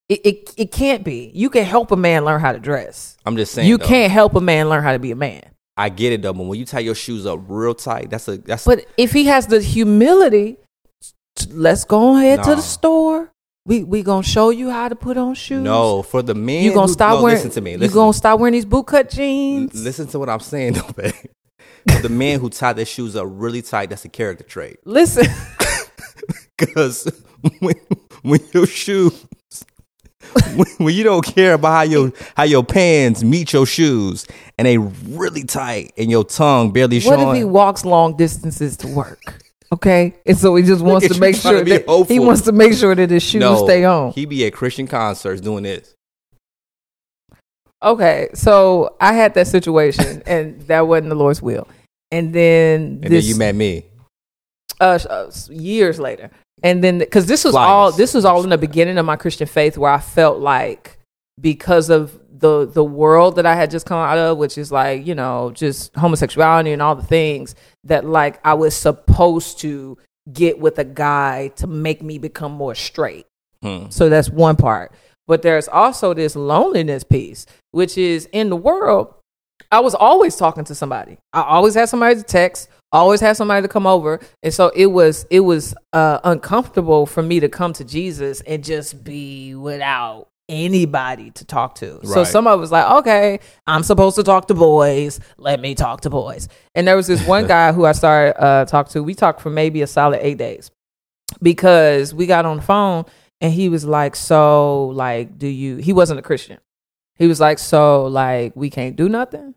It, 0.08 0.20
it 0.24 0.54
it 0.56 0.72
can't 0.72 1.04
be. 1.04 1.30
You 1.34 1.50
can 1.50 1.64
help 1.64 1.90
a 1.90 1.96
man 1.96 2.24
learn 2.24 2.40
how 2.40 2.52
to 2.52 2.58
dress. 2.58 3.18
I'm 3.26 3.36
just 3.36 3.52
saying. 3.52 3.68
You 3.68 3.76
though, 3.76 3.84
can't 3.84 4.10
help 4.10 4.34
a 4.36 4.40
man 4.40 4.70
learn 4.70 4.82
how 4.82 4.92
to 4.92 4.98
be 4.98 5.10
a 5.10 5.16
man. 5.16 5.42
I 5.76 5.90
get 5.90 6.14
it 6.14 6.22
though, 6.22 6.32
but 6.32 6.44
when 6.44 6.58
you 6.58 6.64
tie 6.64 6.80
your 6.80 6.94
shoes 6.94 7.26
up 7.26 7.40
real 7.46 7.74
tight, 7.74 8.08
that's 8.08 8.26
a 8.26 8.38
that's. 8.38 8.64
But 8.64 8.86
if 8.96 9.12
he 9.12 9.26
has 9.26 9.48
the 9.48 9.60
humility, 9.60 10.56
let's 11.46 11.84
go 11.84 12.16
ahead 12.16 12.42
to 12.44 12.54
the 12.56 12.62
store. 12.62 13.32
We 13.66 13.84
we 13.84 14.02
gonna 14.02 14.22
show 14.22 14.48
you 14.50 14.70
how 14.70 14.88
to 14.88 14.96
put 14.96 15.16
on 15.18 15.34
shoes. 15.34 15.62
no, 15.62 16.02
for 16.02 16.22
the 16.22 16.34
men, 16.34 16.64
you 16.64 16.72
gonna 16.72 16.86
who- 16.86 16.92
stop 16.92 17.18
no, 17.18 17.22
wearing. 17.24 17.36
Listen 17.36 17.50
to 17.52 17.60
me. 17.60 17.76
You 17.76 17.88
gonna 17.88 18.12
stop 18.14 18.40
wearing 18.40 18.54
these 18.54 18.64
bootcut 18.66 19.10
jeans. 19.14 19.74
listen 19.84 20.06
to 20.08 20.18
what 20.18 20.28
I'm 20.30 20.40
saying 20.40 20.72
though, 20.74 20.92
babe. 20.96 21.12
For 21.90 22.02
the 22.02 22.08
men 22.08 22.40
who 22.40 22.48
tie 22.50 22.72
their 22.72 22.84
shoes 22.86 23.14
up 23.16 23.26
really 23.28 23.62
tight, 23.62 23.90
that's 23.90 24.04
a 24.04 24.08
character 24.08 24.44
trait. 24.44 24.78
Listen, 24.84 25.26
Because 26.56 27.10
when 27.60 27.74
when 28.22 28.40
your 28.52 28.66
shoes. 28.66 29.24
When, 30.56 30.66
when 30.78 30.94
you 30.94 31.04
don't 31.04 31.24
care 31.24 31.54
about 31.54 31.70
how 31.72 31.82
your 31.82 32.12
how 32.36 32.42
your 32.42 32.62
pants 32.64 33.22
meet 33.22 33.52
your 33.52 33.64
shoes 33.64 34.26
and 34.58 34.66
they 34.66 34.76
really 34.76 35.44
tight 35.44 35.92
and 35.96 36.10
your 36.10 36.24
tongue 36.24 36.70
barely 36.72 36.96
what 36.98 37.18
showing, 37.18 37.28
if 37.28 37.36
he 37.36 37.44
walks 37.44 37.84
long 37.84 38.16
distances 38.16 38.76
to 38.78 38.88
work? 38.88 39.40
Okay, 39.70 40.14
and 40.24 40.36
so 40.38 40.54
he 40.56 40.62
just 40.62 40.82
wants 40.82 41.08
to 41.08 41.20
make 41.20 41.38
trying 41.40 41.64
to 41.64 41.70
sure 41.70 41.78
that 41.78 42.06
he 42.08 42.18
wants 42.18 42.42
to 42.42 42.52
make 42.52 42.72
sure 42.72 42.94
that 42.94 43.10
his 43.10 43.22
shoes 43.22 43.40
no, 43.40 43.64
stay 43.64 43.84
on. 43.84 44.12
He 44.12 44.24
be 44.24 44.46
at 44.46 44.54
Christian 44.54 44.86
concerts 44.86 45.40
doing 45.42 45.64
this. 45.64 45.94
Okay, 47.82 48.28
so 48.34 48.96
I 49.00 49.12
had 49.12 49.34
that 49.34 49.46
situation, 49.46 50.22
and 50.26 50.60
that 50.62 50.86
wasn't 50.88 51.10
the 51.10 51.14
Lord's 51.14 51.42
will. 51.42 51.68
And 52.10 52.32
then 52.32 53.00
And 53.02 53.12
this, 53.12 53.24
then 53.24 53.28
you 53.34 53.38
met 53.38 53.54
me. 53.54 53.84
uh, 54.80 54.98
uh, 55.08 55.30
years 55.50 56.00
later, 56.00 56.30
and 56.62 56.82
then 56.82 56.98
because 56.98 57.26
this 57.26 57.44
was 57.44 57.52
Flyers. 57.52 57.68
all 57.68 57.92
this 57.92 58.14
was 58.14 58.24
all 58.24 58.42
in 58.42 58.50
the 58.50 58.58
beginning 58.58 58.96
of 58.96 59.04
my 59.04 59.16
Christian 59.16 59.46
faith, 59.46 59.76
where 59.76 59.92
I 59.92 60.00
felt 60.00 60.38
like 60.38 60.97
because 61.40 61.90
of 61.90 62.18
the 62.30 62.66
the 62.66 62.84
world 62.84 63.36
that 63.36 63.46
I 63.46 63.54
had 63.54 63.70
just 63.70 63.86
come 63.86 63.98
out 63.98 64.18
of, 64.18 64.38
which 64.38 64.58
is 64.58 64.70
like 64.72 65.06
you 65.06 65.14
know 65.14 65.50
just 65.54 65.94
homosexuality 65.94 66.72
and 66.72 66.82
all 66.82 66.94
the 66.94 67.02
things 67.02 67.54
that 67.84 68.04
like 68.04 68.40
I 68.44 68.54
was 68.54 68.74
supposed 68.74 69.60
to 69.60 69.98
get 70.32 70.58
with 70.58 70.78
a 70.78 70.84
guy 70.84 71.48
to 71.56 71.66
make 71.66 72.02
me 72.02 72.18
become 72.18 72.52
more 72.52 72.74
straight. 72.74 73.26
Hmm. 73.62 73.86
So 73.90 74.08
that's 74.08 74.28
one 74.28 74.56
part. 74.56 74.92
But 75.26 75.42
there's 75.42 75.68
also 75.68 76.14
this 76.14 76.36
loneliness 76.36 77.04
piece, 77.04 77.46
which 77.70 77.98
is 77.98 78.28
in 78.32 78.48
the 78.48 78.56
world. 78.56 79.14
I 79.70 79.80
was 79.80 79.94
always 79.94 80.36
talking 80.36 80.64
to 80.64 80.74
somebody. 80.74 81.18
I 81.32 81.42
always 81.42 81.74
had 81.74 81.88
somebody 81.88 82.14
to 82.16 82.22
text, 82.22 82.68
always 82.92 83.20
had 83.20 83.36
somebody 83.36 83.62
to 83.62 83.68
come 83.68 83.86
over. 83.86 84.20
And 84.42 84.54
so 84.54 84.70
it 84.74 84.86
was 84.86 85.26
it 85.30 85.40
was 85.40 85.74
uh, 85.92 86.20
uncomfortable 86.24 87.04
for 87.04 87.22
me 87.22 87.40
to 87.40 87.48
come 87.48 87.72
to 87.74 87.84
Jesus 87.84 88.40
and 88.42 88.64
just 88.64 89.04
be 89.04 89.54
without 89.54 90.28
anybody 90.48 91.30
to 91.32 91.44
talk 91.44 91.74
to. 91.76 92.00
So 92.04 92.16
Right. 92.22 92.26
somebody 92.26 92.58
was 92.60 92.72
like, 92.72 92.90
"Okay, 93.00 93.40
I'm 93.66 93.82
supposed 93.82 94.16
to 94.16 94.22
talk 94.22 94.48
to 94.48 94.54
boys. 94.54 95.20
Let 95.36 95.60
me 95.60 95.74
talk 95.74 96.00
to 96.02 96.10
boys." 96.10 96.48
And 96.74 96.86
there 96.88 96.96
was 96.96 97.06
this 97.06 97.26
one 97.26 97.46
guy 97.54 97.72
who 97.72 97.84
I 97.84 97.92
started 97.92 98.42
uh 98.42 98.64
talk 98.64 98.88
to. 98.90 99.02
We 99.02 99.14
talked 99.14 99.40
for 99.40 99.50
maybe 99.50 99.82
a 99.82 99.86
solid 99.86 100.20
8 100.26 100.38
days 100.38 100.70
because 101.42 102.14
we 102.14 102.26
got 102.26 102.46
on 102.46 102.56
the 102.56 102.62
phone 102.62 103.04
and 103.40 103.52
he 103.52 103.68
was 103.68 103.84
like, 103.84 104.16
"So, 104.16 104.86
like, 104.88 105.38
do 105.38 105.46
you?" 105.46 105.76
He 105.76 105.92
wasn't 105.92 106.18
a 106.18 106.22
Christian. 106.22 106.58
He 107.16 107.26
was 107.26 107.40
like, 107.40 107.58
"So, 107.58 108.06
like, 108.06 108.52
we 108.56 108.70
can't 108.70 108.96
do 108.96 109.08
nothing." 109.08 109.54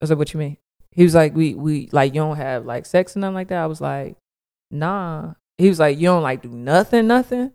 I 0.00 0.02
was 0.02 0.10
like, 0.10 0.18
"What 0.18 0.32
you 0.34 0.40
mean?" 0.40 0.56
He 0.92 1.04
was 1.04 1.14
like, 1.14 1.34
"We 1.34 1.54
we 1.54 1.88
like 1.92 2.14
you 2.14 2.20
don't 2.20 2.36
have 2.36 2.66
like 2.66 2.84
sex 2.86 3.14
and 3.14 3.20
nothing 3.20 3.34
like 3.34 3.48
that." 3.48 3.62
I 3.62 3.66
was 3.66 3.80
like, 3.80 4.16
"Nah." 4.70 5.34
He 5.58 5.68
was 5.68 5.78
like, 5.78 5.98
"You 5.98 6.06
don't 6.06 6.22
like 6.22 6.42
do 6.42 6.48
nothing, 6.48 7.06
nothing." 7.06 7.52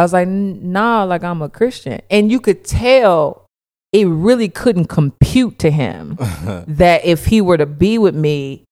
I 0.00 0.02
was 0.02 0.12
like, 0.14 0.28
"Nah, 0.28 1.04
like 1.04 1.22
I'm 1.22 1.42
a 1.42 1.48
Christian," 1.50 2.00
and 2.10 2.32
you 2.32 2.40
could 2.40 2.64
tell 2.64 3.46
it 3.92 4.06
really 4.06 4.48
couldn't 4.48 4.86
compute 4.86 5.58
to 5.58 5.70
him 5.70 6.16
that 6.66 7.04
if 7.04 7.26
he 7.26 7.40
were 7.42 7.58
to 7.58 7.66
be 7.66 7.98
with 7.98 8.14
me, 8.14 8.64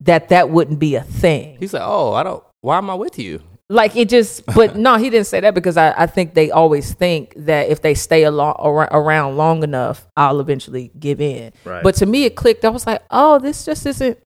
that 0.00 0.30
that 0.30 0.50
wouldn't 0.50 0.78
be 0.80 0.96
a 0.96 1.02
thing 1.02 1.56
He's 1.60 1.72
like, 1.74 1.82
oh, 1.84 2.12
I 2.14 2.22
don't. 2.22 2.42
Why 2.62 2.78
am 2.78 2.90
I 2.90 2.94
with 2.94 3.18
you? 3.18 3.40
like 3.70 3.96
it 3.96 4.10
just 4.10 4.44
but 4.54 4.76
no 4.86 4.96
he 4.96 5.08
didn't 5.08 5.26
say 5.26 5.40
that 5.40 5.54
because 5.54 5.78
I, 5.78 6.02
I 6.02 6.06
think 6.06 6.34
they 6.34 6.50
always 6.50 6.92
think 6.92 7.32
that 7.36 7.70
if 7.70 7.80
they 7.80 7.94
stay 7.94 8.24
along, 8.24 8.56
around 8.60 9.38
long 9.38 9.62
enough 9.62 10.06
i'll 10.18 10.38
eventually 10.40 10.90
give 10.98 11.18
in 11.18 11.50
Right. 11.64 11.82
but 11.82 11.94
to 11.96 12.06
me 12.06 12.24
it 12.24 12.36
clicked 12.36 12.66
i 12.66 12.68
was 12.68 12.86
like 12.86 13.02
oh 13.10 13.38
this 13.38 13.64
just 13.64 13.86
isn't 13.86 14.18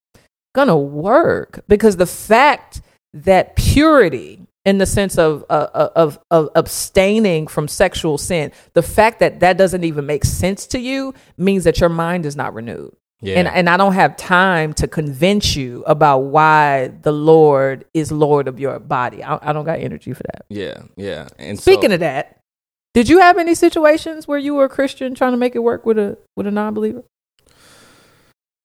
gonna 0.56 0.76
work 0.76 1.60
because 1.68 1.96
the 1.98 2.04
fact 2.06 2.82
that 3.14 3.54
purity 3.54 4.40
in 4.68 4.78
the 4.78 4.86
sense 4.86 5.16
of 5.18 5.44
uh, 5.50 5.88
of 5.96 6.18
of 6.30 6.48
abstaining 6.54 7.46
from 7.54 7.66
sexual 7.68 8.16
sin 8.18 8.52
the 8.74 8.82
fact 8.82 9.18
that 9.20 9.40
that 9.40 9.56
doesn't 9.56 9.84
even 9.84 10.04
make 10.06 10.24
sense 10.24 10.66
to 10.66 10.78
you 10.78 11.14
means 11.36 11.64
that 11.64 11.80
your 11.80 11.88
mind 12.04 12.26
is 12.26 12.36
not 12.36 12.50
renewed 12.54 12.92
Yeah. 13.20 13.38
and 13.38 13.48
and 13.48 13.66
I 13.68 13.76
don't 13.76 13.94
have 14.02 14.12
time 14.16 14.72
to 14.74 14.86
convince 14.86 15.56
you 15.56 15.82
about 15.86 16.18
why 16.36 16.88
the 17.06 17.12
Lord 17.12 17.84
is 17.94 18.12
Lord 18.12 18.46
of 18.48 18.60
your 18.60 18.78
body. 18.78 19.18
I, 19.24 19.38
I 19.48 19.52
don't 19.54 19.64
got 19.64 19.78
energy 19.80 20.12
for 20.12 20.24
that. 20.30 20.42
yeah. 20.48 20.78
Yeah. 20.96 21.28
And 21.38 21.58
Speaking 21.58 21.90
so, 21.90 21.94
of 21.94 22.00
that, 22.00 22.24
did 22.94 23.08
you 23.08 23.18
have 23.20 23.38
any 23.38 23.54
situations 23.54 24.28
where 24.28 24.38
you 24.46 24.54
were 24.54 24.66
a 24.66 24.68
Christian 24.78 25.14
trying 25.14 25.32
to 25.32 25.38
make 25.44 25.54
it 25.54 25.62
work 25.70 25.82
with 25.86 25.98
a 25.98 26.18
with 26.36 26.46
a 26.46 26.50
non-believer? 26.50 27.04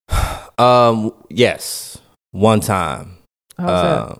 um, 0.57 1.13
yes, 1.29 1.97
one 2.31 2.59
time, 2.59 3.17
How's 3.57 3.81
that? 3.83 4.19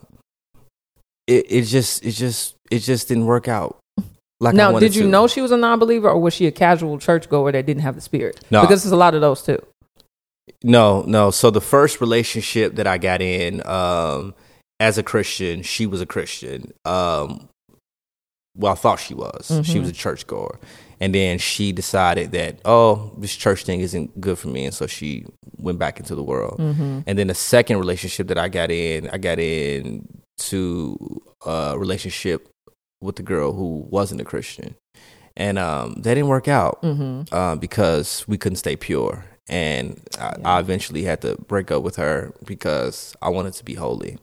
It 1.28 1.46
it 1.50 1.62
just 1.64 2.04
it 2.06 2.12
just 2.12 2.56
it 2.72 2.80
just 2.80 3.08
didn't 3.08 3.26
work 3.26 3.48
out. 3.48 3.78
like 4.40 4.54
I 4.54 4.58
now, 4.58 4.80
did 4.80 4.96
you 4.96 5.04
to. 5.04 5.08
know 5.10 5.28
she 5.28 5.42
was 5.42 5.52
a 5.52 5.58
non-believer, 5.58 6.10
or 6.10 6.20
was 6.20 6.34
she 6.34 6.48
a 6.48 6.52
casual 6.52 6.98
churchgoer 7.00 7.52
that 7.52 7.66
didn't 7.66 7.84
have 7.84 7.96
the 7.96 8.02
spirit? 8.02 8.44
No. 8.52 8.62
because 8.62 8.84
there's 8.84 8.92
a 8.92 8.98
lot 8.98 9.14
of 9.16 9.22
those 9.22 9.42
too. 9.44 9.62
No, 10.64 11.04
no. 11.04 11.32
So 11.32 11.50
the 11.50 11.62
first 11.62 12.02
relationship 12.02 12.76
that 12.76 12.88
I 12.88 12.98
got 12.98 13.22
in 13.22 13.66
um, 13.66 14.34
as 14.80 14.98
a 14.98 15.04
Christian, 15.04 15.62
she 15.62 15.86
was 15.86 16.02
a 16.02 16.06
Christian. 16.06 16.74
Um, 16.86 17.48
well, 18.56 18.74
I 18.74 18.76
thought 18.76 19.00
she 19.00 19.14
was. 19.14 19.48
She 19.48 19.54
Mm-hmm. 19.54 19.80
was 19.80 19.90
a 19.90 19.94
churchgoer, 19.94 20.60
and 21.00 21.16
then 21.16 21.38
she 21.40 21.72
decided 21.72 22.32
that 22.34 22.60
oh, 22.66 23.12
this 23.18 23.36
church 23.36 23.64
thing 23.64 23.80
isn't 23.80 24.20
good 24.20 24.38
for 24.38 24.50
me, 24.50 24.66
and 24.66 24.74
so 24.74 24.86
she 24.88 25.26
went 25.58 25.80
back 25.80 26.00
into 26.00 26.14
the 26.16 26.24
world. 26.24 26.60
Mm-hmm. 26.60 27.00
And 27.08 27.18
then 27.18 27.28
the 27.28 27.34
second 27.34 27.78
relationship 27.80 28.28
that 28.28 28.38
I 28.38 28.50
got 28.50 28.70
in, 28.70 29.10
I 29.10 29.18
got 29.18 29.40
in 29.40 30.08
to 30.50 31.22
a 31.46 31.76
relationship 31.78 32.50
with 33.02 33.16
the 33.18 33.24
girl 33.24 33.54
who 33.54 33.86
wasn't 33.90 34.22
a 34.22 34.24
Christian, 34.24 34.76
and 35.36 35.58
um, 35.60 35.96
that 35.96 36.14
didn't 36.16 36.28
work 36.30 36.48
out 36.48 36.82
Mm-hmm. 36.82 37.34
uh, 37.34 37.56
because 37.56 38.26
we 38.28 38.38
couldn't 38.38 38.58
stay 38.58 38.76
pure. 38.76 39.26
And 39.50 40.02
I, 40.18 40.36
I 40.46 40.60
eventually 40.60 41.04
had 41.04 41.22
to 41.22 41.36
break 41.36 41.70
up 41.70 41.84
with 41.84 41.98
her 41.98 42.32
because 42.46 43.14
I 43.22 43.28
wanted 43.30 43.54
to 43.56 43.66
be 43.66 43.74
holy. 43.74 44.18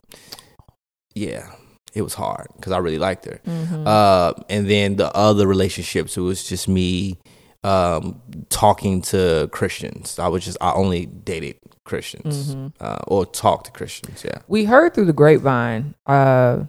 Yeah, 1.15 1.53
it 1.93 2.03
was 2.03 2.15
hard 2.15 2.47
because 2.57 2.73
I 2.73 2.79
really 2.79 2.99
liked 2.99 3.27
her. 3.27 3.41
Mm-hmm. 3.47 3.87
Uh, 3.87 4.33
and 4.49 4.71
then 4.71 4.97
the 4.97 5.15
other 5.15 5.47
relationships, 5.47 6.17
it 6.17 6.21
was 6.23 6.45
just 6.49 6.69
me 6.69 7.19
um, 7.63 8.21
talking 8.49 9.03
to 9.03 9.49
Christians. 9.53 10.19
I 10.19 10.29
was 10.29 10.45
just, 10.45 10.57
I 10.61 10.73
only 10.73 11.07
dated 11.07 11.57
Christians 11.85 12.55
Mm-hmm. 12.55 12.69
uh, 12.81 12.99
or 13.07 13.27
talked 13.27 13.67
to 13.67 13.73
Christians. 13.73 14.25
Yeah. 14.25 14.39
We 14.49 14.65
heard 14.65 14.95
through 14.95 15.07
the 15.07 15.13
grapevine 15.13 15.95
uh, 16.07 16.65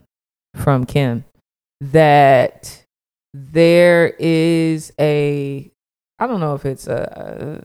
from 0.55 0.85
Kim 0.85 1.23
that 1.79 2.83
there 3.33 4.13
is 4.19 4.91
a, 4.99 5.71
I 6.19 6.27
don't 6.27 6.39
know 6.39 6.55
if 6.55 6.65
it's 6.65 6.87
a, 6.87 7.63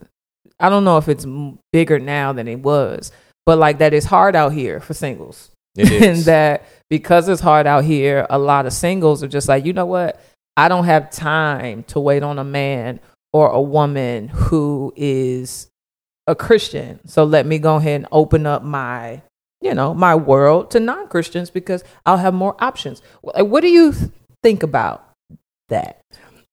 I 0.61 0.69
don't 0.71 0.85
know 0.85 0.97
if 0.99 1.09
it's 1.09 1.27
bigger 1.73 1.99
now 1.99 2.33
than 2.33 2.49
it 2.49 2.61
was, 2.61 3.11
but 3.45 3.59
like 3.59 3.79
that 3.79 3.93
it's 3.93 4.07
hard 4.07 4.37
out 4.37 4.53
here 4.53 4.81
for 4.81 4.95
singles. 4.95 5.51
It 5.77 5.91
and 6.03 6.19
that 6.21 6.65
because 6.89 7.29
it's 7.29 7.41
hard 7.43 7.67
out 7.67 7.85
here, 7.85 8.27
a 8.31 8.39
lot 8.39 8.65
of 8.67 8.73
singles 8.73 9.23
are 9.23 9.29
just 9.29 9.49
like, 9.49 9.65
you 9.67 9.73
know 9.73 9.87
what? 9.87 10.21
I 10.57 10.69
don't 10.69 10.85
have 10.85 11.11
time 11.11 11.83
to 11.89 12.01
wait 12.01 12.23
on 12.23 12.39
a 12.39 12.45
man 12.45 13.01
or 13.33 13.51
a 13.51 13.61
woman 13.61 14.29
who 14.29 14.93
is 14.97 15.69
a 16.27 16.35
Christian. 16.35 17.07
So 17.07 17.25
let 17.25 17.47
me 17.47 17.59
go 17.59 17.77
ahead 17.77 17.97
and 17.97 18.09
open 18.13 18.47
up 18.47 18.63
my, 18.63 19.23
you 19.61 19.75
know, 19.75 19.95
my 19.95 20.15
world 20.15 20.71
to 20.73 20.81
non 20.81 21.09
Christians 21.09 21.51
because 21.51 21.85
I'll 22.05 22.17
have 22.17 22.35
more 22.35 22.57
options. 22.63 23.03
What 23.23 23.61
do 23.61 23.69
you 23.69 23.95
think 24.43 24.63
about 24.63 25.11
that? 25.69 26.01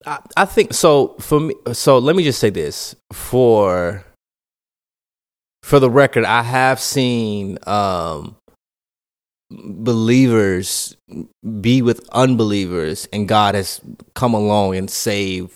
I, 0.06 0.46
think 0.46 0.74
so 0.74 1.16
for 1.20 1.40
me 1.40 1.56
so 1.72 1.98
let 1.98 2.16
me 2.16 2.24
just 2.24 2.40
say 2.40 2.50
this 2.50 2.96
for 3.14 4.04
for 5.62 5.80
the 5.80 5.90
record 5.90 6.26
i 6.26 6.42
have 6.42 6.80
seen 6.80 7.58
um 7.66 8.36
believers 9.50 10.98
be 11.62 11.82
with 11.82 12.06
unbelievers 12.12 13.08
and 13.14 13.30
god 13.30 13.56
has 13.56 13.80
come 14.14 14.34
along 14.34 14.76
and 14.76 14.90
saved 14.90 15.54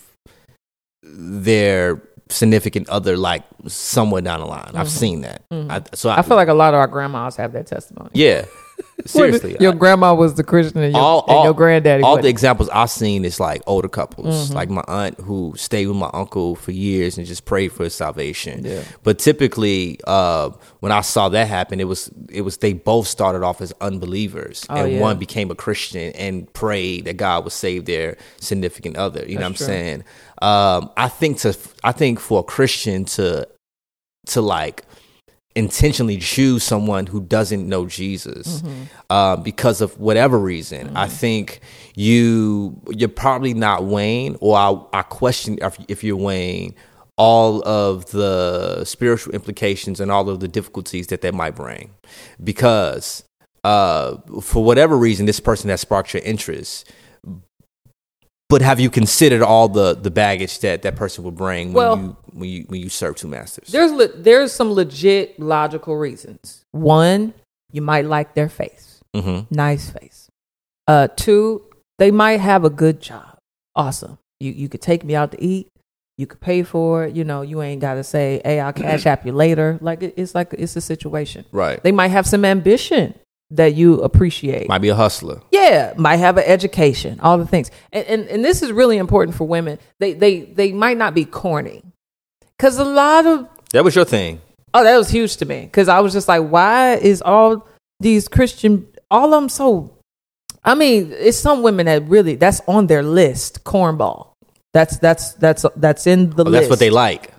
their 1.12 2.00
significant 2.30 2.88
other 2.90 3.16
like 3.16 3.42
somewhere 3.66 4.20
down 4.20 4.40
the 4.40 4.46
line 4.46 4.70
i've 4.74 4.90
seen 4.90 5.22
that 5.22 5.42
I, 5.50 5.82
so 5.94 6.10
I, 6.10 6.18
I 6.18 6.22
feel 6.22 6.36
like 6.36 6.48
a 6.48 6.54
lot 6.54 6.74
of 6.74 6.78
our 6.80 6.86
grandmas 6.86 7.36
have 7.36 7.52
that 7.52 7.66
testimony. 7.66 8.10
yeah 8.12 8.44
seriously 9.06 9.56
Your 9.58 9.72
I- 9.72 9.76
grandma 9.76 10.14
was 10.14 10.34
the 10.34 10.44
Christian 10.44 10.80
and 10.82 10.92
your, 10.92 11.02
all, 11.02 11.24
and 11.26 11.44
your 11.44 11.54
granddaddy 11.54 12.02
all 12.04 12.10
wasn't. 12.12 12.22
the 12.24 12.28
examples 12.28 12.68
I've 12.68 12.90
seen 12.90 13.24
is 13.24 13.40
like 13.40 13.60
older 13.66 13.88
couples, 13.88 14.46
Mm-hmm. 14.46 14.54
like 14.54 14.70
my 14.70 14.84
aunt 14.86 15.18
who 15.20 15.52
stayed 15.56 15.88
with 15.88 15.96
my 15.96 16.10
uncle 16.12 16.54
for 16.54 16.70
years 16.70 17.18
and 17.18 17.26
just 17.26 17.44
prayed 17.44 17.72
for 17.72 17.82
his 17.84 17.94
salvation. 17.94 18.64
Yeah. 18.64 18.84
But 19.02 19.18
typically, 19.18 19.98
uh, 20.06 20.50
when 20.78 20.92
I 20.92 21.00
saw 21.00 21.28
that 21.30 21.48
happen, 21.48 21.80
it 21.80 21.88
was 21.88 22.08
it 22.30 22.42
was 22.42 22.58
they 22.58 22.72
both 22.72 23.08
started 23.08 23.42
off 23.42 23.60
as 23.60 23.72
unbelievers, 23.80 24.64
Oh, 24.70 24.76
and 24.76 24.92
yeah. 24.92 25.00
one 25.00 25.18
became 25.18 25.50
a 25.50 25.56
Christian 25.56 26.12
and 26.12 26.52
prayed 26.52 27.06
that 27.06 27.16
God 27.16 27.42
would 27.44 27.52
save 27.52 27.84
their 27.86 28.16
significant 28.40 28.96
other. 28.96 29.24
You 29.26 29.34
know 29.36 29.40
what 29.40 29.46
I'm 29.46 29.54
true. 29.54 29.66
saying? 29.66 30.04
Um, 30.40 30.90
I 30.96 31.08
think 31.08 31.38
to 31.38 31.56
I 31.82 31.92
think 31.92 32.20
for 32.20 32.40
a 32.40 32.42
Christian 32.42 33.04
to 33.06 33.48
to 34.26 34.40
like 34.40 34.84
intentionally 35.56 36.18
choose 36.18 36.62
someone 36.62 37.06
who 37.06 37.20
doesn't 37.20 37.66
know 37.68 37.86
Jesus 37.86 38.62
Mm-hmm. 38.62 38.82
uh, 39.10 39.36
because 39.36 39.80
of 39.80 39.98
whatever 39.98 40.38
reason. 40.38 40.96
I 40.96 41.08
think 41.08 41.60
you 41.96 42.80
you're 42.90 43.08
probably 43.08 43.54
not 43.54 43.84
weighing, 43.84 44.36
or 44.36 44.56
I, 44.56 44.80
I 44.92 45.02
question 45.02 45.58
if, 45.60 45.78
if 45.88 46.04
you're 46.04 46.16
weighing 46.16 46.74
all 47.16 47.66
of 47.66 48.06
the 48.12 48.84
spiritual 48.84 49.34
implications 49.34 49.98
and 49.98 50.12
all 50.12 50.28
of 50.28 50.38
the 50.38 50.46
difficulties 50.46 51.08
that 51.08 51.22
that 51.22 51.34
might 51.34 51.56
bring, 51.56 51.90
because 52.44 53.24
uh, 53.64 54.18
for 54.40 54.62
whatever 54.62 54.96
reason 54.96 55.26
this 55.26 55.40
person 55.40 55.70
has 55.70 55.80
sparked 55.80 56.14
your 56.14 56.22
interest. 56.22 56.88
But 58.48 58.62
have 58.62 58.80
you 58.80 58.88
considered 58.88 59.42
all 59.42 59.68
the, 59.68 59.94
the 59.94 60.10
baggage 60.10 60.60
that 60.60 60.80
that 60.82 60.96
person 60.96 61.22
will 61.22 61.30
bring 61.32 61.72
when 61.72 61.84
Well- 61.86 61.96
you 61.98 62.16
when 62.32 62.48
you 62.48 62.64
when 62.68 62.80
you 62.80 62.88
serve 62.88 63.16
two 63.16 63.28
masters? 63.28 63.68
There's 63.68 63.92
le- 63.92 64.16
there's 64.16 64.52
some 64.52 64.72
legit 64.72 65.38
logical 65.38 65.96
reasons. 65.96 66.64
One, 66.72 67.34
you 67.72 67.82
might 67.82 68.06
like 68.06 68.34
their 68.34 68.48
face, 68.48 69.00
Mm-hmm. 69.14 69.54
nice 69.54 69.90
face. 69.90 70.28
Uh, 70.86 71.08
two, 71.16 71.62
they 71.98 72.10
might 72.10 72.40
have 72.40 72.64
a 72.64 72.70
good 72.70 73.00
job. 73.00 73.36
Awesome. 73.76 74.18
You 74.40 74.52
you 74.52 74.68
could 74.68 74.80
take 74.82 75.04
me 75.04 75.14
out 75.14 75.32
to 75.32 75.42
eat. 75.42 75.68
You 76.16 76.26
could 76.26 76.40
pay 76.40 76.62
for 76.62 77.04
it. 77.04 77.14
You 77.14 77.24
know, 77.24 77.42
you 77.42 77.60
ain't 77.62 77.80
got 77.82 77.94
to 77.94 78.04
say, 78.04 78.40
"Hey, 78.44 78.60
I'll 78.60 78.72
cash 78.72 79.04
app 79.06 79.26
you 79.26 79.32
later." 79.32 79.78
Like 79.82 80.02
it, 80.02 80.14
it's 80.16 80.34
like 80.34 80.54
it's 80.56 80.74
a 80.74 80.80
situation. 80.80 81.44
Right. 81.52 81.82
They 81.82 81.92
might 81.92 82.08
have 82.08 82.26
some 82.26 82.44
ambition 82.44 83.14
that 83.50 83.74
you 83.74 84.00
appreciate. 84.02 84.68
Might 84.68 84.82
be 84.82 84.88
a 84.90 84.94
hustler. 84.94 85.40
Yeah, 85.50 85.94
might 85.96 86.16
have 86.18 86.36
an 86.36 86.44
education, 86.46 87.18
all 87.20 87.38
the 87.38 87.46
things. 87.46 87.70
And, 87.92 88.06
and 88.06 88.26
and 88.28 88.44
this 88.44 88.62
is 88.62 88.72
really 88.72 88.98
important 88.98 89.36
for 89.36 89.46
women. 89.46 89.78
They 90.00 90.12
they 90.14 90.40
they 90.40 90.72
might 90.72 90.96
not 90.98 91.14
be 91.14 91.24
corny. 91.24 91.82
Cuz 92.58 92.76
a 92.78 92.84
lot 92.84 93.26
of 93.26 93.48
That 93.72 93.84
was 93.84 93.94
your 93.96 94.04
thing. 94.04 94.40
oh 94.74 94.84
that 94.84 94.96
was 94.96 95.08
huge 95.10 95.36
to 95.38 95.46
me 95.46 95.68
cuz 95.72 95.88
I 95.88 96.00
was 96.00 96.12
just 96.12 96.28
like 96.28 96.46
why 96.48 96.94
is 96.96 97.22
all 97.22 97.66
these 98.00 98.28
Christian 98.28 98.86
all 99.10 99.32
of 99.32 99.40
them 99.40 99.48
so 99.48 99.92
I 100.64 100.74
mean, 100.74 101.12
it's 101.16 101.38
some 101.38 101.62
women 101.62 101.86
that 101.86 102.06
really 102.08 102.34
that's 102.34 102.60
on 102.68 102.88
their 102.88 103.02
list, 103.02 103.64
cornball. 103.64 104.32
That's 104.74 104.98
that's 104.98 105.32
that's 105.34 105.64
that's 105.76 106.06
in 106.06 106.30
the 106.30 106.44
Oh, 106.44 106.48
list. 106.50 106.52
that's 106.62 106.70
what 106.70 106.78
they 106.80 106.90
like. 106.90 107.32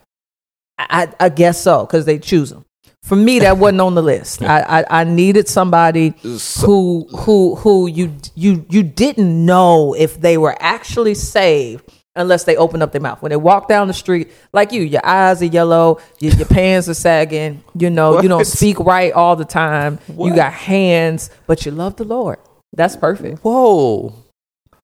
I, 0.79 1.13
I 1.19 1.29
guess 1.29 1.61
so 1.61 1.85
because 1.85 2.05
they 2.05 2.17
choose 2.17 2.49
them. 2.49 2.65
For 3.03 3.15
me, 3.15 3.39
that 3.39 3.57
wasn't 3.57 3.81
on 3.81 3.95
the 3.95 4.03
list. 4.03 4.41
I, 4.43 4.81
I, 4.81 5.01
I 5.01 5.03
needed 5.03 5.47
somebody 5.47 6.13
who 6.21 7.07
who 7.09 7.55
who 7.55 7.87
you 7.87 8.15
you 8.35 8.65
you 8.69 8.83
didn't 8.83 9.45
know 9.45 9.93
if 9.95 10.19
they 10.19 10.37
were 10.37 10.55
actually 10.59 11.15
saved 11.15 11.89
unless 12.15 12.43
they 12.43 12.57
opened 12.57 12.83
up 12.83 12.91
their 12.91 13.01
mouth. 13.01 13.21
When 13.21 13.29
they 13.29 13.37
walk 13.37 13.67
down 13.67 13.87
the 13.87 13.93
street, 13.93 14.31
like 14.51 14.71
you, 14.71 14.81
your 14.81 15.05
eyes 15.05 15.41
are 15.41 15.45
yellow, 15.45 15.99
your, 16.19 16.33
your 16.33 16.45
pants 16.47 16.89
are 16.89 16.93
sagging. 16.93 17.63
You 17.75 17.89
know, 17.89 18.21
you 18.21 18.27
don't 18.27 18.45
speak 18.45 18.79
right 18.79 19.13
all 19.13 19.35
the 19.35 19.45
time. 19.45 19.99
You 20.09 20.35
got 20.35 20.51
hands, 20.53 21.29
but 21.47 21.65
you 21.65 21.71
love 21.71 21.95
the 21.95 22.03
Lord. 22.03 22.37
That's 22.73 22.95
perfect. 22.95 23.39
Whoa. 23.39 24.13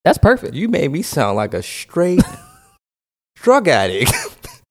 That's 0.03 0.17
perfect. 0.17 0.53
You 0.53 0.69
made 0.69 0.91
me 0.91 1.01
sound 1.01 1.35
like 1.35 1.53
a 1.53 1.63
straight 1.63 2.21
drug 3.35 3.67
addict. 3.67 4.13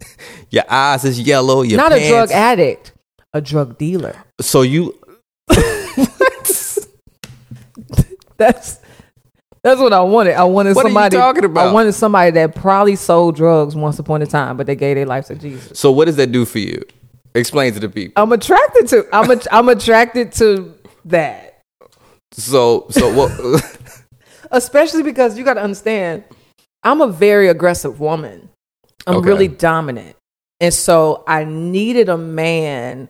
your 0.50 0.64
eyes 0.68 1.04
is 1.04 1.20
yellow. 1.20 1.62
Your 1.62 1.78
pants 1.78 1.90
Not 1.90 2.00
a 2.00 2.08
drug 2.08 2.30
addict, 2.30 2.92
a 3.34 3.40
drug 3.42 3.76
dealer. 3.76 4.16
So 4.40 4.62
you 4.62 4.94
That's 8.36 8.80
that's 9.62 9.80
what 9.80 9.92
I 9.94 10.00
wanted. 10.02 10.34
I 10.34 10.44
wanted 10.44 10.76
What 10.76 10.84
are 10.84 10.88
you 10.88 10.94
somebody. 10.94 11.16
talking 11.16 11.44
about? 11.44 11.68
I 11.68 11.72
wanted 11.72 11.92
somebody 11.94 12.30
that 12.32 12.54
probably 12.54 12.96
sold 12.96 13.36
drugs 13.36 13.74
once 13.74 13.98
upon 13.98 14.20
a 14.22 14.26
time, 14.26 14.56
but 14.58 14.66
they 14.66 14.76
gave 14.76 14.96
their 14.96 15.06
life 15.06 15.26
to 15.26 15.34
Jesus. 15.36 15.78
so 15.78 15.90
what 15.90 16.04
does 16.06 16.16
that 16.16 16.32
do 16.32 16.44
for 16.44 16.58
you? 16.58 16.82
Explain 17.34 17.72
to 17.74 17.80
the 17.80 17.88
people. 17.88 18.12
I'm 18.22 18.30
attracted 18.32 18.88
to. 18.88 19.06
I'm 19.12 19.30
a, 19.30 19.40
I'm 19.50 19.68
attracted 19.68 20.32
to 20.32 20.74
that, 21.06 21.60
So 22.32 22.86
so 22.90 23.12
what 23.14 23.32
especially 24.50 25.02
because 25.02 25.38
you 25.38 25.44
got 25.44 25.54
to 25.54 25.62
understand. 25.62 26.24
I'm 26.82 27.00
a 27.00 27.08
very 27.08 27.48
aggressive 27.48 27.98
woman. 28.00 28.50
I'm 29.06 29.16
Okay. 29.16 29.26
really 29.28 29.48
dominant, 29.48 30.16
and 30.60 30.72
so 30.74 31.24
I 31.26 31.44
needed 31.44 32.08
a 32.10 32.18
man 32.18 33.08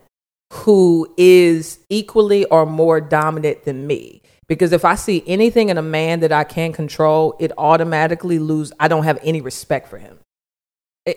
who 0.51 1.11
is 1.17 1.79
equally 1.89 2.45
or 2.45 2.65
more 2.65 3.01
dominant 3.01 3.65
than 3.65 3.87
me. 3.87 4.21
Because 4.47 4.71
if 4.71 4.85
I 4.85 4.95
see 4.95 5.23
anything 5.25 5.69
in 5.69 5.77
a 5.77 5.81
man 5.81 6.19
that 6.19 6.31
I 6.31 6.43
can't 6.43 6.73
control, 6.73 7.35
it 7.39 7.51
automatically 7.57 8.37
lose. 8.37 8.71
I 8.79 8.87
don't 8.87 9.03
have 9.03 9.17
any 9.23 9.41
respect 9.41 9.87
for 9.87 9.97
him. 9.97 10.19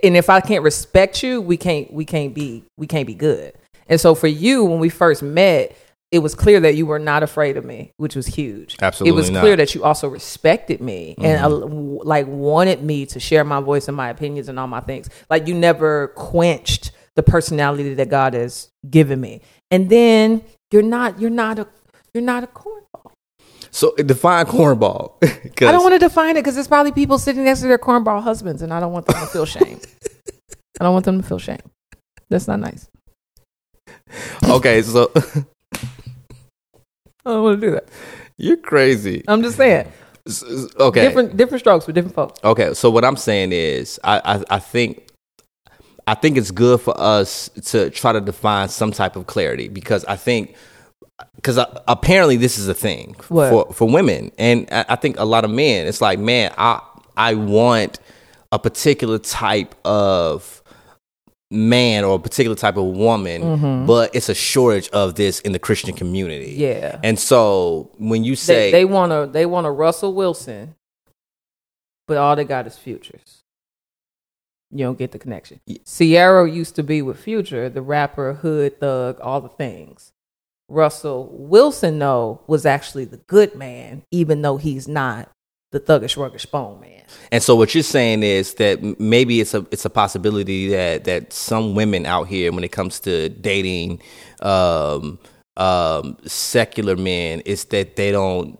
And 0.02 0.16
if 0.16 0.30
I 0.30 0.40
can't 0.40 0.62
respect 0.62 1.22
you, 1.22 1.40
we 1.40 1.56
can't 1.56 1.92
we 1.92 2.04
can't 2.04 2.34
be 2.34 2.64
we 2.76 2.86
can't 2.86 3.06
be 3.06 3.14
good. 3.14 3.54
And 3.86 4.00
so 4.00 4.14
for 4.14 4.26
you, 4.26 4.64
when 4.64 4.80
we 4.80 4.90
first 4.90 5.22
met, 5.22 5.76
it 6.10 6.20
was 6.20 6.34
clear 6.34 6.60
that 6.60 6.74
you 6.74 6.86
were 6.86 6.98
not 6.98 7.22
afraid 7.22 7.56
of 7.56 7.64
me, 7.64 7.92
which 7.96 8.16
was 8.16 8.26
huge. 8.26 8.76
Absolutely 8.80 9.10
it 9.10 9.20
was 9.20 9.30
not. 9.30 9.40
clear 9.40 9.56
that 9.56 9.74
you 9.74 9.84
also 9.84 10.08
respected 10.08 10.80
me 10.80 11.14
and 11.18 11.42
uh, 11.42 11.48
like 11.48 12.26
wanted 12.26 12.82
me 12.82 13.04
to 13.06 13.20
share 13.20 13.44
my 13.44 13.60
voice 13.60 13.88
and 13.88 13.96
my 13.96 14.08
opinions 14.08 14.48
and 14.48 14.58
all 14.58 14.66
my 14.66 14.80
things. 14.80 15.08
Like 15.28 15.46
you 15.46 15.54
never 15.54 16.08
quenched 16.08 16.92
the 17.18 17.22
personality 17.24 17.94
that 17.94 18.08
God 18.08 18.34
has 18.34 18.70
given 18.88 19.20
me. 19.20 19.40
And 19.72 19.90
then 19.90 20.40
you're 20.70 20.82
not 20.84 21.18
you're 21.20 21.30
not 21.30 21.58
a 21.58 21.66
you're 22.14 22.22
not 22.22 22.44
a 22.44 22.46
cornball. 22.46 23.10
So 23.72 23.92
define 23.96 24.46
cornball. 24.46 25.14
I 25.66 25.72
don't 25.72 25.82
want 25.82 25.94
to 25.94 25.98
define 25.98 26.36
it 26.36 26.42
because 26.42 26.54
there's 26.54 26.68
probably 26.68 26.92
people 26.92 27.18
sitting 27.18 27.42
next 27.42 27.62
to 27.62 27.66
their 27.66 27.76
cornball 27.76 28.22
husbands, 28.22 28.62
and 28.62 28.72
I 28.72 28.78
don't 28.78 28.92
want 28.92 29.06
them 29.06 29.18
to 29.20 29.26
feel 29.26 29.44
shame. 29.56 29.80
I 30.80 30.84
don't 30.84 30.92
want 30.92 31.06
them 31.06 31.20
to 31.20 31.26
feel 31.26 31.40
shame. 31.40 31.58
That's 32.30 32.46
not 32.46 32.60
nice. 32.60 32.88
Okay, 34.48 34.80
so 34.82 35.10
I 35.16 35.20
don't 37.26 37.42
want 37.42 37.60
to 37.60 37.66
do 37.66 37.72
that. 37.72 37.88
you're 38.36 38.56
crazy. 38.58 39.24
I'm 39.26 39.42
just 39.42 39.56
saying, 39.56 39.90
Okay. 40.78 41.00
different 41.00 41.36
different 41.36 41.60
strokes 41.62 41.84
for 41.84 41.90
different 41.90 42.14
folks. 42.14 42.38
Okay, 42.44 42.74
so 42.74 42.90
what 42.90 43.04
I'm 43.04 43.16
saying 43.16 43.50
is, 43.50 43.98
I, 44.04 44.20
I 44.24 44.44
I 44.56 44.58
think 44.60 45.07
I 46.08 46.14
think 46.14 46.38
it's 46.38 46.50
good 46.50 46.80
for 46.80 46.98
us 46.98 47.50
to 47.66 47.90
try 47.90 48.12
to 48.12 48.20
define 48.20 48.70
some 48.70 48.92
type 48.92 49.14
of 49.14 49.26
clarity 49.26 49.68
because 49.68 50.06
I 50.06 50.16
think 50.16 50.56
because 51.36 51.58
apparently 51.86 52.36
this 52.36 52.56
is 52.58 52.66
a 52.66 52.74
thing 52.74 53.14
What? 53.28 53.50
for 53.50 53.72
for 53.74 53.88
women, 53.90 54.32
and 54.38 54.66
I, 54.72 54.86
I 54.90 54.96
think 54.96 55.18
a 55.18 55.24
lot 55.26 55.44
of 55.44 55.50
men. 55.50 55.86
It's 55.86 56.00
like, 56.00 56.18
man, 56.18 56.54
I 56.56 56.80
I 57.14 57.34
want 57.34 57.98
a 58.50 58.58
particular 58.58 59.18
type 59.18 59.74
of 59.84 60.62
man 61.50 62.04
or 62.04 62.16
a 62.16 62.18
particular 62.18 62.56
type 62.56 62.78
of 62.78 62.84
woman, 62.84 63.84
but 63.86 64.14
it's 64.14 64.30
a 64.30 64.34
shortage 64.34 64.88
of 64.90 65.14
this 65.14 65.40
in 65.40 65.52
the 65.52 65.58
Christian 65.58 65.94
community. 65.94 66.52
Mm-hmm. 66.52 66.60
Yeah. 66.60 67.00
and 67.02 67.18
so 67.18 67.90
when 67.98 68.24
you 68.24 68.34
say 68.34 68.70
They, 68.70 68.78
they 68.78 68.84
want 68.86 69.12
to 69.12 69.28
they 69.30 69.44
want 69.44 69.66
a 69.66 69.70
Russell 69.70 70.14
Wilson, 70.14 70.74
but 72.06 72.16
all 72.16 72.34
they 72.34 72.44
got 72.44 72.66
is 72.66 72.78
futures. 72.78 73.37
You 74.70 74.84
don't 74.84 74.98
get 74.98 75.12
the 75.12 75.18
connection. 75.18 75.60
Ciara 75.86 76.50
used 76.50 76.74
to 76.76 76.82
be 76.82 77.00
with 77.00 77.18
Future, 77.18 77.68
the 77.68 77.82
rapper, 77.82 78.34
hood 78.34 78.80
thug, 78.80 79.18
all 79.20 79.40
the 79.40 79.48
things. 79.48 80.12
Russell 80.68 81.30
Wilson, 81.32 81.98
though, 81.98 82.42
was 82.46 82.66
actually 82.66 83.06
the 83.06 83.16
good 83.16 83.54
man, 83.54 84.02
even 84.10 84.42
though 84.42 84.58
he's 84.58 84.86
not 84.86 85.30
the 85.72 85.80
thuggish, 85.80 86.16
ruggish 86.16 86.50
bone 86.50 86.80
man. 86.80 87.02
And 87.32 87.42
so 87.42 87.56
what 87.56 87.74
you're 87.74 87.82
saying 87.82 88.22
is 88.22 88.54
that 88.54 89.00
maybe 89.00 89.40
it's 89.40 89.54
a 89.54 89.66
it's 89.70 89.84
a 89.84 89.90
possibility 89.90 90.68
that 90.68 91.04
that 91.04 91.32
some 91.32 91.74
women 91.74 92.04
out 92.04 92.28
here, 92.28 92.52
when 92.52 92.64
it 92.64 92.72
comes 92.72 93.00
to 93.00 93.30
dating 93.30 94.02
um, 94.40 95.18
um, 95.56 96.16
secular 96.26 96.96
men, 96.96 97.40
is 97.40 97.64
that 97.66 97.96
they 97.96 98.12
don't 98.12 98.58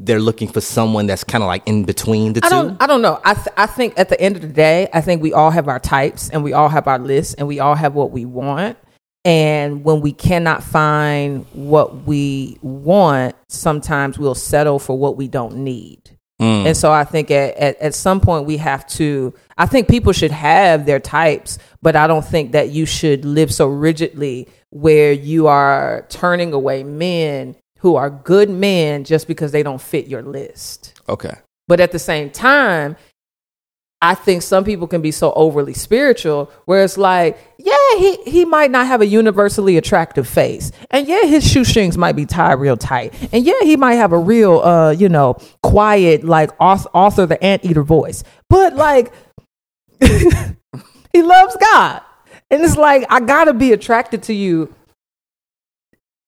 they're 0.00 0.20
looking 0.20 0.48
for 0.48 0.60
someone 0.60 1.06
that's 1.06 1.24
kind 1.24 1.42
of 1.42 1.48
like 1.48 1.66
in 1.66 1.84
between 1.84 2.32
the 2.32 2.40
I 2.44 2.48
two. 2.48 2.54
don't. 2.54 2.82
I 2.82 2.86
don't 2.86 3.02
know. 3.02 3.20
I 3.24 3.34
th- 3.34 3.48
I 3.56 3.66
think 3.66 3.98
at 3.98 4.08
the 4.08 4.20
end 4.20 4.36
of 4.36 4.42
the 4.42 4.48
day, 4.48 4.88
I 4.92 5.00
think 5.00 5.20
we 5.22 5.32
all 5.32 5.50
have 5.50 5.68
our 5.68 5.80
types 5.80 6.30
and 6.30 6.44
we 6.44 6.52
all 6.52 6.68
have 6.68 6.86
our 6.86 6.98
lists 6.98 7.34
and 7.34 7.48
we 7.48 7.58
all 7.58 7.74
have 7.74 7.94
what 7.94 8.12
we 8.12 8.24
want. 8.24 8.78
And 9.24 9.84
when 9.84 10.00
we 10.00 10.12
cannot 10.12 10.62
find 10.62 11.44
what 11.52 12.04
we 12.04 12.58
want, 12.62 13.34
sometimes 13.48 14.18
we'll 14.18 14.36
settle 14.36 14.78
for 14.78 14.96
what 14.96 15.16
we 15.16 15.26
don't 15.26 15.56
need. 15.56 16.16
Mm. 16.40 16.66
And 16.66 16.76
so 16.76 16.92
I 16.92 17.02
think 17.02 17.30
at, 17.32 17.56
at, 17.56 17.76
at 17.80 17.94
some 17.94 18.20
point 18.20 18.46
we 18.46 18.58
have 18.58 18.86
to, 18.90 19.34
I 19.58 19.66
think 19.66 19.88
people 19.88 20.12
should 20.12 20.30
have 20.30 20.86
their 20.86 21.00
types, 21.00 21.58
but 21.82 21.96
I 21.96 22.06
don't 22.06 22.24
think 22.24 22.52
that 22.52 22.70
you 22.70 22.86
should 22.86 23.24
live 23.24 23.52
so 23.52 23.66
rigidly 23.66 24.48
where 24.70 25.12
you 25.12 25.48
are 25.48 26.06
turning 26.08 26.52
away 26.52 26.84
men 26.84 27.56
who 27.78 27.96
are 27.96 28.10
good 28.10 28.50
men 28.50 29.04
just 29.04 29.26
because 29.26 29.52
they 29.52 29.62
don't 29.62 29.80
fit 29.80 30.06
your 30.06 30.22
list. 30.22 31.00
Okay. 31.08 31.34
But 31.66 31.80
at 31.80 31.92
the 31.92 31.98
same 31.98 32.30
time, 32.30 32.96
I 34.00 34.14
think 34.14 34.42
some 34.42 34.64
people 34.64 34.86
can 34.86 35.02
be 35.02 35.10
so 35.10 35.32
overly 35.32 35.74
spiritual 35.74 36.52
where 36.66 36.84
it's 36.84 36.96
like, 36.96 37.36
yeah, 37.58 37.74
he, 37.98 38.16
he 38.24 38.44
might 38.44 38.70
not 38.70 38.86
have 38.86 39.00
a 39.00 39.06
universally 39.06 39.76
attractive 39.76 40.28
face. 40.28 40.70
And 40.90 41.08
yeah, 41.08 41.24
his 41.24 41.48
shoestrings 41.48 41.98
might 41.98 42.14
be 42.14 42.24
tied 42.24 42.54
real 42.54 42.76
tight. 42.76 43.12
And 43.32 43.44
yeah, 43.44 43.60
he 43.62 43.76
might 43.76 43.94
have 43.94 44.12
a 44.12 44.18
real, 44.18 44.60
uh, 44.60 44.92
you 44.92 45.08
know, 45.08 45.36
quiet, 45.64 46.22
like 46.22 46.56
auth- 46.58 46.86
Arthur 46.94 47.26
the 47.26 47.42
anteater 47.42 47.82
voice. 47.82 48.22
But 48.48 48.76
like, 48.76 49.12
he 50.00 51.22
loves 51.22 51.56
God. 51.56 52.02
And 52.50 52.62
it's 52.62 52.76
like, 52.76 53.04
I 53.10 53.18
gotta 53.18 53.52
be 53.52 53.72
attracted 53.72 54.22
to 54.24 54.32
you 54.32 54.72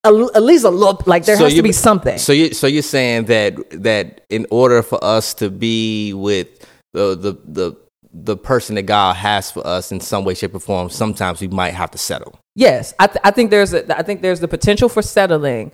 at 0.03 0.43
least 0.43 0.65
a 0.65 0.69
little, 0.69 1.01
like 1.05 1.25
there 1.25 1.37
So 1.37 1.43
has 1.45 1.53
to 1.53 1.61
be 1.63 1.71
something. 1.71 2.17
So 2.17 2.33
you 2.33 2.53
so 2.53 2.67
you're 2.67 2.81
saying 2.81 3.25
that 3.25 3.55
that 3.83 4.21
in 4.29 4.47
order 4.49 4.81
for 4.81 5.03
us 5.03 5.33
to 5.35 5.49
be 5.49 6.13
with 6.13 6.47
the 6.93 7.15
the 7.15 7.37
the 7.45 7.77
the 8.13 8.35
person 8.35 8.75
that 8.75 8.83
God 8.83 9.15
has 9.15 9.51
for 9.51 9.65
us 9.65 9.91
in 9.91 9.99
some 9.99 10.25
way, 10.25 10.33
shape, 10.33 10.53
or 10.55 10.59
form, 10.59 10.89
sometimes 10.89 11.39
we 11.39 11.47
might 11.47 11.73
have 11.73 11.91
to 11.91 11.97
settle. 11.97 12.37
Yes, 12.55 12.93
I, 12.99 13.07
th- 13.07 13.21
I 13.23 13.31
think 13.31 13.51
there's 13.51 13.73
a, 13.73 13.97
I 13.97 14.03
think 14.03 14.21
there's 14.21 14.41
the 14.41 14.49
potential 14.49 14.89
for 14.89 15.01
settling, 15.01 15.71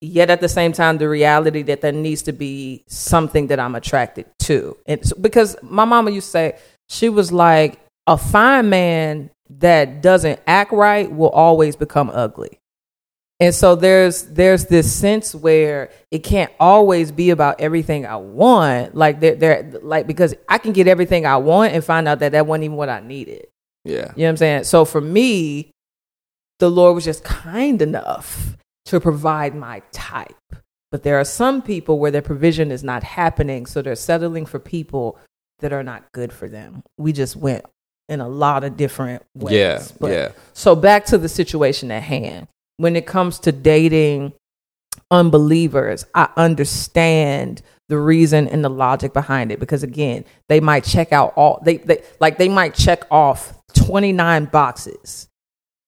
yet 0.00 0.30
at 0.30 0.40
the 0.40 0.48
same 0.48 0.72
time 0.72 0.96
the 0.96 1.08
reality 1.10 1.60
that 1.64 1.82
there 1.82 1.92
needs 1.92 2.22
to 2.22 2.32
be 2.32 2.84
something 2.86 3.48
that 3.48 3.60
I'm 3.60 3.74
attracted 3.74 4.26
to. 4.44 4.78
And 4.86 5.06
so- 5.06 5.16
because 5.20 5.56
my 5.62 5.84
mama 5.84 6.10
used 6.10 6.28
to 6.28 6.30
say 6.30 6.58
she 6.88 7.10
was 7.10 7.30
like 7.32 7.78
a 8.06 8.16
fine 8.16 8.70
man 8.70 9.28
that 9.50 10.00
doesn't 10.00 10.40
act 10.46 10.72
right 10.72 11.12
will 11.12 11.28
always 11.30 11.76
become 11.76 12.10
ugly. 12.14 12.58
And 13.42 13.52
so 13.52 13.74
there's 13.74 14.22
there's 14.22 14.66
this 14.66 14.92
sense 14.92 15.34
where 15.34 15.90
it 16.12 16.20
can't 16.20 16.52
always 16.60 17.10
be 17.10 17.30
about 17.30 17.60
everything 17.60 18.06
I 18.06 18.14
want, 18.14 18.94
like 18.94 19.18
there 19.18 19.34
there 19.34 19.68
like 19.82 20.06
because 20.06 20.32
I 20.48 20.58
can 20.58 20.72
get 20.72 20.86
everything 20.86 21.26
I 21.26 21.38
want 21.38 21.72
and 21.72 21.82
find 21.84 22.06
out 22.06 22.20
that 22.20 22.30
that 22.32 22.46
wasn't 22.46 22.64
even 22.66 22.76
what 22.76 22.88
I 22.88 23.00
needed. 23.00 23.48
Yeah. 23.84 24.12
You 24.14 24.22
know 24.22 24.26
what 24.26 24.28
I'm 24.28 24.36
saying? 24.36 24.64
So 24.64 24.84
for 24.84 25.00
me, 25.00 25.72
the 26.60 26.70
Lord 26.70 26.94
was 26.94 27.04
just 27.04 27.24
kind 27.24 27.82
enough 27.82 28.56
to 28.84 29.00
provide 29.00 29.56
my 29.56 29.82
type. 29.90 30.36
But 30.92 31.02
there 31.02 31.18
are 31.18 31.24
some 31.24 31.62
people 31.62 31.98
where 31.98 32.12
their 32.12 32.22
provision 32.22 32.70
is 32.70 32.84
not 32.84 33.02
happening, 33.02 33.66
so 33.66 33.82
they're 33.82 33.96
settling 33.96 34.46
for 34.46 34.60
people 34.60 35.18
that 35.58 35.72
are 35.72 35.82
not 35.82 36.04
good 36.12 36.32
for 36.32 36.48
them. 36.48 36.84
We 36.96 37.12
just 37.12 37.34
went 37.34 37.64
in 38.08 38.20
a 38.20 38.28
lot 38.28 38.62
of 38.62 38.76
different 38.76 39.24
ways. 39.34 39.54
Yeah. 39.54 39.82
But- 39.98 40.12
yeah. 40.12 40.28
So 40.52 40.76
back 40.76 41.06
to 41.06 41.18
the 41.18 41.28
situation 41.28 41.90
at 41.90 42.04
hand. 42.04 42.46
When 42.76 42.96
it 42.96 43.06
comes 43.06 43.38
to 43.40 43.52
dating 43.52 44.32
unbelievers, 45.10 46.06
I 46.14 46.28
understand 46.36 47.62
the 47.88 47.98
reason 47.98 48.48
and 48.48 48.64
the 48.64 48.70
logic 48.70 49.12
behind 49.12 49.52
it 49.52 49.60
because 49.60 49.82
again, 49.82 50.24
they 50.48 50.60
might 50.60 50.84
check 50.84 51.12
out 51.12 51.34
all 51.36 51.60
they, 51.64 51.76
they 51.78 52.02
like 52.20 52.38
they 52.38 52.48
might 52.48 52.74
check 52.74 53.04
off 53.10 53.54
29 53.74 54.46
boxes 54.46 55.28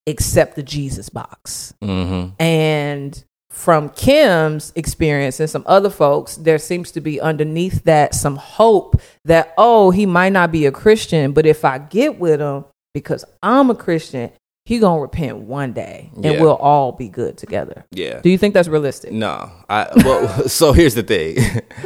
except 0.06 0.56
the 0.56 0.62
Jesus 0.62 1.08
box. 1.08 1.74
Mm-hmm. 1.82 2.34
And 2.42 3.24
from 3.50 3.88
Kim's 3.90 4.72
experience 4.74 5.38
and 5.40 5.48
some 5.48 5.62
other 5.66 5.90
folks, 5.90 6.36
there 6.36 6.58
seems 6.58 6.90
to 6.90 7.00
be 7.00 7.20
underneath 7.20 7.84
that 7.84 8.14
some 8.14 8.36
hope 8.36 9.00
that, 9.24 9.54
oh, 9.56 9.90
he 9.92 10.06
might 10.06 10.32
not 10.32 10.50
be 10.50 10.66
a 10.66 10.72
Christian, 10.72 11.32
but 11.32 11.46
if 11.46 11.64
I 11.64 11.78
get 11.78 12.18
with 12.18 12.40
him 12.40 12.64
because 12.92 13.24
I'm 13.42 13.70
a 13.70 13.74
Christian, 13.74 14.30
he 14.66 14.78
gonna 14.78 15.00
repent 15.00 15.38
one 15.40 15.72
day 15.74 16.10
and 16.14 16.24
Yeah. 16.24 16.40
we'll 16.40 16.56
all 16.56 16.92
be 16.92 17.08
good 17.08 17.36
together. 17.36 17.84
Yeah. 17.90 18.20
Do 18.22 18.30
you 18.30 18.38
think 18.38 18.54
that's 18.54 18.66
realistic? 18.68 19.12
No, 19.12 19.50
I 19.68 19.88
well. 19.96 20.48
so 20.48 20.72
here's 20.72 20.94
the 20.94 21.02
thing. 21.02 21.36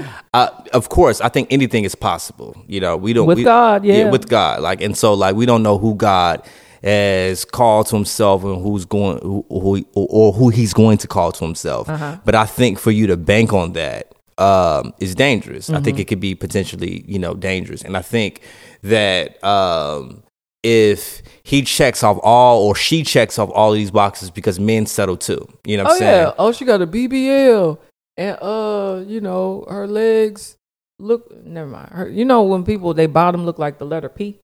uh, 0.34 0.48
of 0.72 0.88
course, 0.88 1.20
I 1.20 1.28
think 1.28 1.48
anything 1.52 1.82
is 1.84 1.94
possible. 1.96 2.56
You 2.68 2.80
know, 2.80 2.96
we 2.96 3.12
don't 3.12 3.26
With 3.26 3.38
we- 3.38 3.44
God, 3.44 3.84
yeah. 3.84 4.10
with 4.10 4.28
God. 4.28 4.60
Like, 4.60 4.80
and 4.80 4.96
so 4.96 5.14
like 5.14 5.34
we 5.34 5.44
don't 5.44 5.62
know 5.64 5.76
who 5.78 5.94
God 5.96 6.42
has 6.84 7.44
called 7.44 7.88
to 7.88 7.96
Himself 7.96 8.44
and 8.44 8.62
who's 8.62 8.84
going 8.84 9.18
who, 9.22 9.44
who 9.50 9.84
or 9.94 10.32
who 10.32 10.50
He's 10.50 10.72
going 10.72 10.98
to 10.98 11.08
call 11.08 11.32
to 11.32 11.44
Himself. 11.44 11.88
Uh-huh. 11.88 12.18
But 12.24 12.36
I 12.36 12.46
think 12.46 12.78
for 12.78 12.92
you 12.92 13.08
to 13.08 13.16
bank 13.16 13.52
on 13.52 13.72
that 13.72 14.12
um, 14.38 14.94
is 15.00 15.16
dangerous. 15.16 15.68
I 15.68 15.72
Mm-hmm. 15.74 15.84
think 15.84 15.98
it 15.98 16.04
could 16.04 16.20
be 16.20 16.36
potentially 16.36 17.04
you 17.08 17.18
know 17.18 17.34
dangerous, 17.34 17.82
and 17.82 17.96
I 17.96 18.02
think 18.02 18.40
that. 18.84 19.42
Um, 19.42 20.22
if 20.62 21.22
he 21.44 21.62
checks 21.62 22.02
off 22.02 22.18
all 22.22 22.62
or 22.62 22.74
she 22.74 23.02
checks 23.04 23.38
off 23.38 23.50
all 23.54 23.72
of 23.72 23.76
these 23.78 23.90
boxes 23.90 24.30
because 24.30 24.58
men 24.58 24.86
settle 24.86 25.16
too. 25.16 25.46
You 25.64 25.76
know 25.76 25.84
what 25.84 25.90
I'm 25.92 25.96
Oh 25.96 25.98
saying? 25.98 26.22
yeah. 26.26 26.32
Oh, 26.38 26.52
she 26.52 26.64
got 26.64 26.82
a 26.82 26.86
BBL 26.86 27.78
and 28.16 28.38
uh, 28.42 29.02
you 29.06 29.20
know, 29.20 29.64
her 29.68 29.86
legs 29.86 30.56
look. 30.98 31.30
Never 31.44 31.68
mind. 31.70 31.90
Her, 31.92 32.08
you 32.08 32.24
know, 32.24 32.42
when 32.42 32.64
people 32.64 32.92
they 32.94 33.06
bottom 33.06 33.44
look 33.46 33.58
like 33.58 33.78
the 33.78 33.84
letter 33.86 34.08
P, 34.08 34.38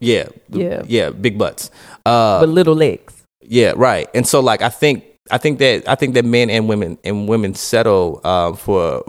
Yeah. 0.00 0.28
Yeah. 0.50 0.82
Yeah. 0.86 1.10
Big 1.10 1.38
butts. 1.38 1.70
Uh, 2.04 2.40
but 2.40 2.48
little 2.50 2.74
legs. 2.74 3.14
yeah. 3.40 3.72
Right. 3.74 4.08
And 4.14 4.26
so, 4.26 4.40
like, 4.40 4.60
I 4.60 4.68
think 4.68 5.04
I 5.30 5.38
think 5.38 5.58
that 5.58 5.88
I 5.88 5.94
think 5.94 6.14
that 6.14 6.24
men 6.24 6.50
and 6.50 6.68
women 6.68 6.98
and 7.04 7.28
women 7.28 7.54
settle 7.54 8.20
uh, 8.22 8.52
for 8.52 9.02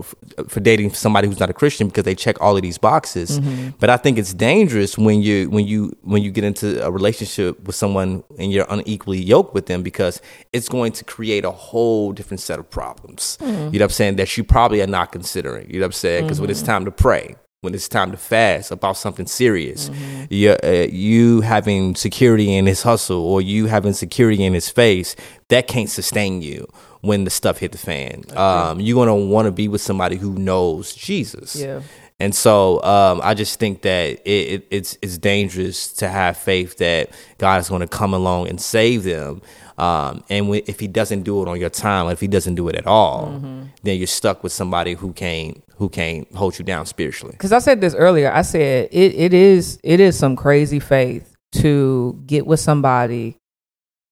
for 0.47 0.59
dating 0.59 0.93
somebody 0.93 1.27
who's 1.27 1.39
not 1.39 1.49
a 1.49 1.53
Christian 1.53 1.87
because 1.87 2.03
they 2.03 2.15
check 2.15 2.41
all 2.41 2.55
of 2.55 2.61
these 2.61 2.77
boxes. 2.77 3.39
Mm-hmm. 3.39 3.69
But 3.79 3.89
I 3.89 3.97
think 3.97 4.17
it's 4.17 4.33
dangerous 4.33 4.97
when 4.97 5.21
you 5.21 5.49
when 5.49 5.67
you 5.67 5.95
when 6.01 6.23
you 6.23 6.31
get 6.31 6.43
into 6.43 6.83
a 6.83 6.89
relationship 6.89 7.65
with 7.65 7.75
someone 7.75 8.23
and 8.39 8.51
you're 8.51 8.65
unequally 8.69 9.21
yoked 9.21 9.53
with 9.53 9.67
them 9.67 9.83
because 9.83 10.21
it's 10.53 10.69
going 10.69 10.91
to 10.93 11.03
create 11.03 11.45
a 11.45 11.51
whole 11.51 12.11
different 12.13 12.41
set 12.41 12.59
of 12.59 12.69
problems. 12.69 13.37
Mm-hmm. 13.41 13.51
You 13.51 13.57
know 13.57 13.67
what 13.69 13.81
I'm 13.83 13.89
saying 13.89 14.15
that 14.15 14.35
you 14.37 14.43
probably 14.43 14.81
are 14.81 14.87
not 14.87 15.11
considering. 15.11 15.69
You 15.69 15.79
know 15.79 15.83
what 15.83 15.87
I'm 15.87 15.91
saying 15.93 16.23
because 16.23 16.37
mm-hmm. 16.37 16.43
when 16.43 16.49
it's 16.49 16.61
mm-hmm. 16.61 16.67
time 16.67 16.85
to 16.85 16.91
pray, 16.91 17.35
when 17.61 17.73
it's 17.73 17.87
time 17.87 18.11
to 18.11 18.17
fast 18.17 18.71
about 18.71 18.97
something 18.97 19.25
serious. 19.25 19.89
Mm-hmm. 19.89 20.23
You, 20.29 20.57
uh, 20.63 20.87
you 20.89 21.41
having 21.41 21.95
security 21.95 22.55
in 22.55 22.67
his 22.67 22.83
hustle 22.83 23.19
or 23.19 23.41
you 23.41 23.65
having 23.65 23.93
security 23.93 24.43
in 24.43 24.53
his 24.53 24.69
face, 24.69 25.15
that 25.49 25.67
can't 25.67 25.89
sustain 25.89 26.41
you 26.41 26.67
when 27.01 27.23
the 27.23 27.29
stuff 27.29 27.57
hit 27.57 27.71
the 27.71 27.77
fan. 27.77 28.23
Um, 28.35 28.79
you're 28.79 28.95
going 28.95 29.07
to 29.07 29.27
want 29.27 29.47
to 29.47 29.51
be 29.51 29.67
with 29.67 29.81
somebody 29.81 30.17
who 30.17 30.33
knows 30.33 30.93
Jesus. 30.93 31.55
Yeah. 31.55 31.81
And 32.19 32.33
so 32.33 32.81
um, 32.83 33.21
I 33.23 33.33
just 33.33 33.59
think 33.59 33.83
that 33.83 34.09
it, 34.09 34.29
it, 34.29 34.67
it's 34.71 34.97
it's 35.03 35.19
dangerous 35.19 35.93
to 35.93 36.09
have 36.09 36.35
faith 36.35 36.77
that 36.77 37.11
God 37.37 37.61
is 37.61 37.69
going 37.69 37.81
to 37.81 37.87
come 37.87 38.13
along 38.13 38.47
and 38.47 38.59
save 38.59 39.03
them. 39.03 39.41
Um, 39.77 40.23
and 40.29 40.53
if 40.67 40.79
He 40.79 40.87
doesn't 40.87 41.21
do 41.23 41.41
it 41.41 41.47
on 41.47 41.59
your 41.59 41.69
time, 41.69 42.09
if 42.09 42.19
He 42.19 42.27
doesn't 42.27 42.55
do 42.55 42.67
it 42.67 42.75
at 42.75 42.87
all, 42.87 43.27
mm-hmm. 43.27 43.63
then 43.83 43.97
you're 43.97 44.07
stuck 44.07 44.43
with 44.43 44.51
somebody 44.51 44.93
who 44.93 45.13
can't 45.13 45.63
who 45.75 45.89
can't 45.89 46.33
hold 46.33 46.57
you 46.57 46.65
down 46.65 46.85
spiritually. 46.85 47.33
Because 47.33 47.51
I 47.51 47.59
said 47.59 47.81
this 47.81 47.93
earlier. 47.93 48.31
I 48.31 48.41
said 48.41 48.89
it, 48.91 49.15
it 49.15 49.33
is 49.33 49.79
it 49.83 49.99
is 49.99 50.17
some 50.17 50.35
crazy 50.35 50.79
faith 50.79 51.35
to 51.53 52.21
get 52.25 52.47
with 52.47 52.59
somebody 52.59 53.37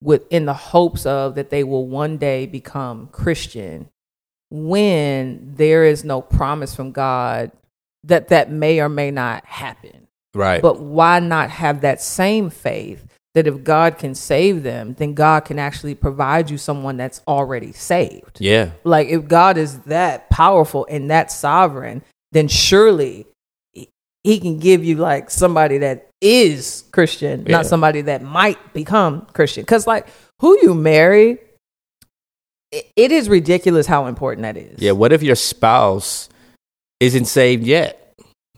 with 0.01 0.25
in 0.29 0.45
the 0.45 0.53
hopes 0.53 1.05
of 1.05 1.35
that 1.35 1.49
they 1.49 1.63
will 1.63 1.87
one 1.87 2.17
day 2.17 2.45
become 2.45 3.07
Christian 3.07 3.89
when 4.51 5.55
there 5.55 5.83
is 5.83 6.03
no 6.03 6.21
promise 6.21 6.75
from 6.75 6.91
God 6.91 7.51
that 8.03 8.27
that 8.27 8.51
may 8.51 8.79
or 8.79 8.89
may 8.89 9.09
not 9.09 9.43
happen. 9.45 10.07
Right. 10.35 10.61
But 10.61 10.79
why 10.79 11.19
not 11.19 11.49
have 11.49 11.81
that 11.81 12.01
same 12.01 12.49
faith 12.49 13.07
that 13.35 13.47
if 13.47 13.63
God 13.63 13.97
can 13.97 14.15
save 14.15 14.63
them, 14.63 14.95
then 14.97 15.13
God 15.13 15.41
can 15.41 15.59
actually 15.59 15.93
provide 15.93 16.49
you 16.49 16.57
someone 16.57 16.97
that's 16.97 17.21
already 17.27 17.73
saved. 17.73 18.39
Yeah. 18.39 18.71
Like 18.83 19.09
if 19.09 19.27
God 19.27 19.57
is 19.57 19.79
that 19.81 20.29
powerful 20.29 20.87
and 20.89 21.11
that 21.11 21.31
sovereign, 21.31 22.01
then 22.31 22.47
surely 22.47 23.27
he 24.23 24.39
can 24.39 24.57
give 24.57 24.83
you 24.83 24.95
like 24.95 25.29
somebody 25.29 25.77
that 25.79 26.09
is 26.21 26.85
Christian, 26.91 27.45
yeah. 27.45 27.57
not 27.57 27.65
somebody 27.67 28.01
that 28.01 28.23
might 28.23 28.73
become 28.73 29.27
Christian. 29.33 29.65
Cuz 29.65 29.85
like 29.85 30.07
who 30.39 30.57
you 30.61 30.73
marry 30.73 31.37
it 32.71 33.11
is 33.11 33.29
ridiculous 33.29 33.85
how 33.85 34.07
important 34.07 34.43
that 34.43 34.57
is. 34.57 34.81
Yeah, 34.81 34.91
what 34.91 35.13
if 35.13 35.23
your 35.23 35.35
spouse 35.35 36.29
isn't 36.99 37.25
saved 37.25 37.63
yet. 37.63 38.01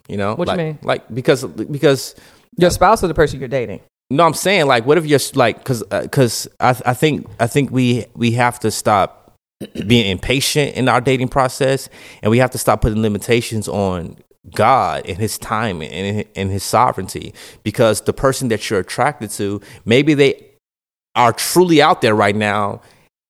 You 0.08 0.18
know, 0.18 0.36
what 0.36 0.48
like, 0.48 0.60
you 0.60 0.66
mean? 0.66 0.80
Like 0.82 1.14
because 1.14 1.44
because 1.44 2.16
your 2.58 2.70
spouse 2.70 3.04
or 3.04 3.08
the 3.08 3.14
person 3.14 3.40
you're 3.40 3.50
dating. 3.50 3.82
No, 4.10 4.26
I'm 4.26 4.34
saying 4.34 4.68
like, 4.68 4.86
what 4.86 4.98
if 4.98 5.06
you're 5.06 5.20
like, 5.34 5.58
because 5.58 5.84
because 5.84 6.48
uh, 6.60 6.74
I 6.86 6.92
I 6.92 6.94
think 6.94 7.28
I 7.40 7.48
think 7.48 7.72
we 7.72 8.06
we 8.16 8.32
have 8.32 8.60
to 8.62 8.72
stop 8.72 9.36
being 9.88 10.10
impatient 10.10 10.76
in 10.76 10.88
our 10.88 11.02
dating 11.02 11.28
process, 11.28 11.90
and 12.22 12.32
we 12.32 12.38
have 12.38 12.52
to 12.52 12.58
stop 12.58 12.82
putting 12.82 13.02
limitations 13.02 13.68
on 13.68 14.18
God 14.56 15.06
and 15.06 15.18
His 15.18 15.38
time 15.38 15.82
and, 15.82 16.26
and 16.36 16.50
His 16.50 16.64
sovereignty. 16.64 17.34
Because 17.64 18.02
the 18.02 18.14
person 18.14 18.48
that 18.48 18.70
you're 18.70 18.80
attracted 18.80 19.30
to, 19.32 19.62
maybe 19.84 20.14
they 20.14 20.52
are 21.16 21.34
truly 21.34 21.82
out 21.82 22.02
there 22.02 22.16
right 22.16 22.36
now 22.36 22.82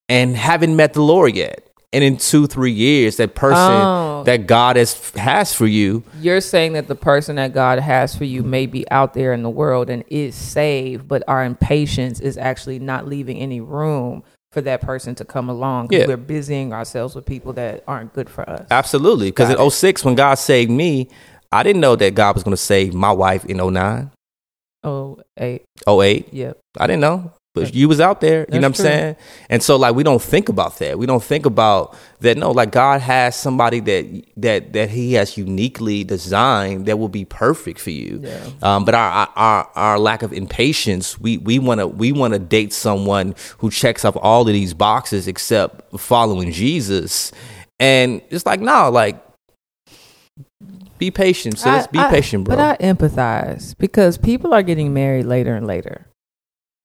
and 0.09 0.37
haven't 0.37 0.75
met 0.75 0.93
the 0.93 1.01
Lord 1.01 1.35
yet 1.35 1.66
and 1.97 2.03
in 2.03 2.17
two 2.17 2.45
three 2.45 2.71
years 2.71 3.17
that 3.17 3.33
person 3.33 3.57
oh. 3.57 4.23
that 4.25 4.45
god 4.45 4.75
has 4.75 5.09
has 5.11 5.53
for 5.53 5.65
you. 5.65 6.03
You're 6.21 6.41
saying 6.41 6.73
that 6.73 6.87
the 6.87 6.95
person 6.95 7.37
that 7.37 7.53
god 7.53 7.79
has 7.79 8.15
for 8.15 8.23
you 8.23 8.43
may 8.43 8.67
be 8.67 8.89
out 8.91 9.15
there 9.15 9.33
in 9.33 9.41
the 9.41 9.49
world 9.49 9.89
and 9.89 10.03
is 10.07 10.35
saved 10.35 11.07
but 11.07 11.23
our 11.27 11.43
impatience 11.43 12.19
is 12.19 12.37
actually 12.37 12.77
not 12.77 13.07
leaving 13.07 13.37
any 13.37 13.59
room 13.61 14.23
for 14.51 14.61
that 14.61 14.81
person 14.81 15.15
to 15.15 15.25
come 15.25 15.49
along. 15.49 15.87
Because 15.87 16.03
yeah. 16.03 16.07
we're 16.07 16.17
busying 16.17 16.71
ourselves 16.71 17.15
with 17.15 17.25
people 17.25 17.53
that 17.53 17.83
aren't 17.87 18.13
good 18.13 18.29
for 18.29 18.47
us. 18.49 18.65
Absolutely. 18.71 19.29
Because 19.29 19.49
in 19.49 19.69
06 19.69 20.05
when 20.05 20.15
god 20.15 20.35
saved 20.35 20.71
me 20.71 21.09
i 21.51 21.63
didn't 21.63 21.81
know 21.81 21.95
that 21.95 22.13
god 22.13 22.35
was 22.35 22.43
going 22.43 22.51
to 22.51 22.61
save 22.61 22.93
my 22.93 23.11
wife 23.11 23.45
in 23.45 23.57
09 23.57 24.11
08 24.85 25.65
08 25.87 26.33
yep. 26.33 26.59
I 26.77 26.87
didn't 26.87 27.01
know 27.01 27.31
but 27.65 27.73
you 27.73 27.87
was 27.87 27.99
out 27.99 28.21
there, 28.21 28.45
you 28.49 28.59
know 28.59 28.59
what 28.59 28.65
I'm 28.65 28.73
true. 28.73 28.83
saying? 28.83 29.15
And 29.49 29.63
so 29.63 29.75
like 29.75 29.95
we 29.95 30.03
don't 30.03 30.21
think 30.21 30.49
about 30.49 30.77
that. 30.79 30.97
We 30.97 31.05
don't 31.05 31.23
think 31.23 31.45
about 31.45 31.95
that 32.19 32.37
no, 32.37 32.51
like 32.51 32.71
God 32.71 33.01
has 33.01 33.35
somebody 33.35 33.79
that 33.81 34.23
that 34.37 34.73
that 34.73 34.89
he 34.89 35.13
has 35.13 35.37
uniquely 35.37 36.03
designed 36.03 36.85
that 36.85 36.97
will 36.97 37.09
be 37.09 37.25
perfect 37.25 37.79
for 37.79 37.91
you. 37.91 38.21
Yeah. 38.23 38.49
Um, 38.61 38.85
but 38.85 38.95
our, 38.95 39.29
our 39.35 39.69
our 39.75 39.99
lack 39.99 40.23
of 40.23 40.33
impatience, 40.33 41.19
we 41.19 41.37
we 41.37 41.59
want 41.59 41.79
to 41.79 41.87
we 41.87 42.11
want 42.11 42.33
to 42.33 42.39
date 42.39 42.73
someone 42.73 43.35
who 43.59 43.69
checks 43.69 44.05
off 44.05 44.15
all 44.19 44.41
of 44.41 44.53
these 44.53 44.73
boxes 44.73 45.27
except 45.27 45.99
following 45.99 46.51
Jesus. 46.51 47.31
And 47.79 48.21
it's 48.29 48.45
like 48.45 48.59
no, 48.59 48.89
like 48.89 49.23
be 50.97 51.11
patient. 51.11 51.59
So 51.59 51.69
let's 51.69 51.87
be 51.87 51.99
I, 51.99 52.09
patient, 52.09 52.45
bro. 52.45 52.55
But 52.55 52.81
I 52.81 52.83
empathize 52.83 53.77
because 53.77 54.17
people 54.17 54.53
are 54.53 54.63
getting 54.63 54.93
married 54.93 55.25
later 55.25 55.55
and 55.55 55.67
later 55.67 56.07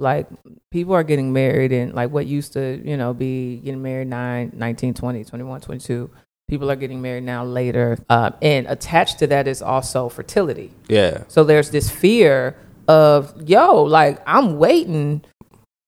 like 0.02 0.28
people 0.70 0.94
are 0.94 1.02
getting 1.02 1.32
married 1.32 1.72
and 1.72 1.94
like 1.94 2.10
what 2.10 2.26
used 2.26 2.52
to 2.52 2.82
you 2.84 2.96
know 2.96 3.14
be 3.14 3.56
getting 3.58 3.82
married 3.82 4.08
9 4.08 4.52
19 4.54 4.94
20 4.94 5.24
21 5.24 5.60
22 5.60 6.10
people 6.52 6.70
are 6.70 6.76
getting 6.76 7.00
married 7.00 7.24
now 7.24 7.42
later. 7.42 7.96
Uh, 8.10 8.30
and 8.42 8.66
attached 8.66 9.18
to 9.20 9.26
that 9.28 9.48
is 9.48 9.62
also 9.62 10.10
fertility. 10.10 10.70
Yeah. 10.86 11.24
So 11.28 11.44
there's 11.44 11.70
this 11.70 11.90
fear 11.90 12.56
of 12.88 13.48
yo 13.48 13.84
like 13.84 14.20
i'm 14.26 14.58
waiting 14.58 15.22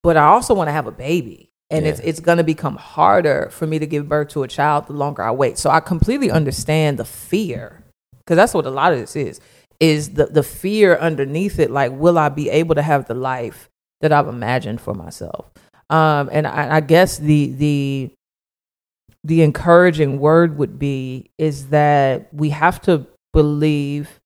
but 0.05 0.17
i 0.17 0.27
also 0.27 0.55
want 0.55 0.69
to 0.69 0.73
have 0.73 0.87
a 0.87 0.93
baby. 0.93 1.51
And 1.71 1.85
yeah. 1.85 1.93
it's 1.93 2.01
it's 2.01 2.21
going 2.21 2.39
to 2.39 2.45
become 2.45 2.77
harder 2.77 3.49
for 3.51 3.67
me 3.67 3.79
to 3.79 3.87
give 3.87 4.09
birth 4.09 4.29
to 4.29 4.43
a 4.43 4.49
child 4.49 4.87
the 4.87 4.93
longer 4.93 5.23
i 5.23 5.31
wait. 5.31 5.59
So 5.59 5.71
i 5.71 5.81
completely 5.81 6.31
understand 6.31 6.99
the 6.99 7.05
fear 7.05 7.83
because 8.19 8.37
that's 8.37 8.55
what 8.55 8.65
a 8.65 8.71
lot 8.71 8.93
of 8.93 8.99
this 9.01 9.17
is 9.17 9.41
is 9.81 10.15
the 10.15 10.27
the 10.27 10.43
fear 10.43 10.97
underneath 10.97 11.59
it 11.59 11.71
like 11.71 11.93
will 11.93 12.17
i 12.17 12.29
be 12.29 12.49
able 12.49 12.75
to 12.75 12.83
have 12.83 13.07
the 13.07 13.15
life 13.15 13.69
that 14.05 14.13
I've 14.13 14.29
imagined 14.29 14.83
for 14.83 14.93
myself. 14.93 15.51
Um, 15.89 16.29
and 16.31 16.47
I, 16.47 16.77
I 16.77 16.81
guess 16.81 17.17
the 17.17 17.47
the 17.53 18.11
the 19.25 19.41
encouraging 19.41 20.19
word 20.19 20.59
would 20.59 20.79
be 20.79 21.31
is 21.39 21.69
that 21.69 22.29
we 22.31 22.51
have 22.51 22.83
to 22.83 23.07
believe 23.33 24.21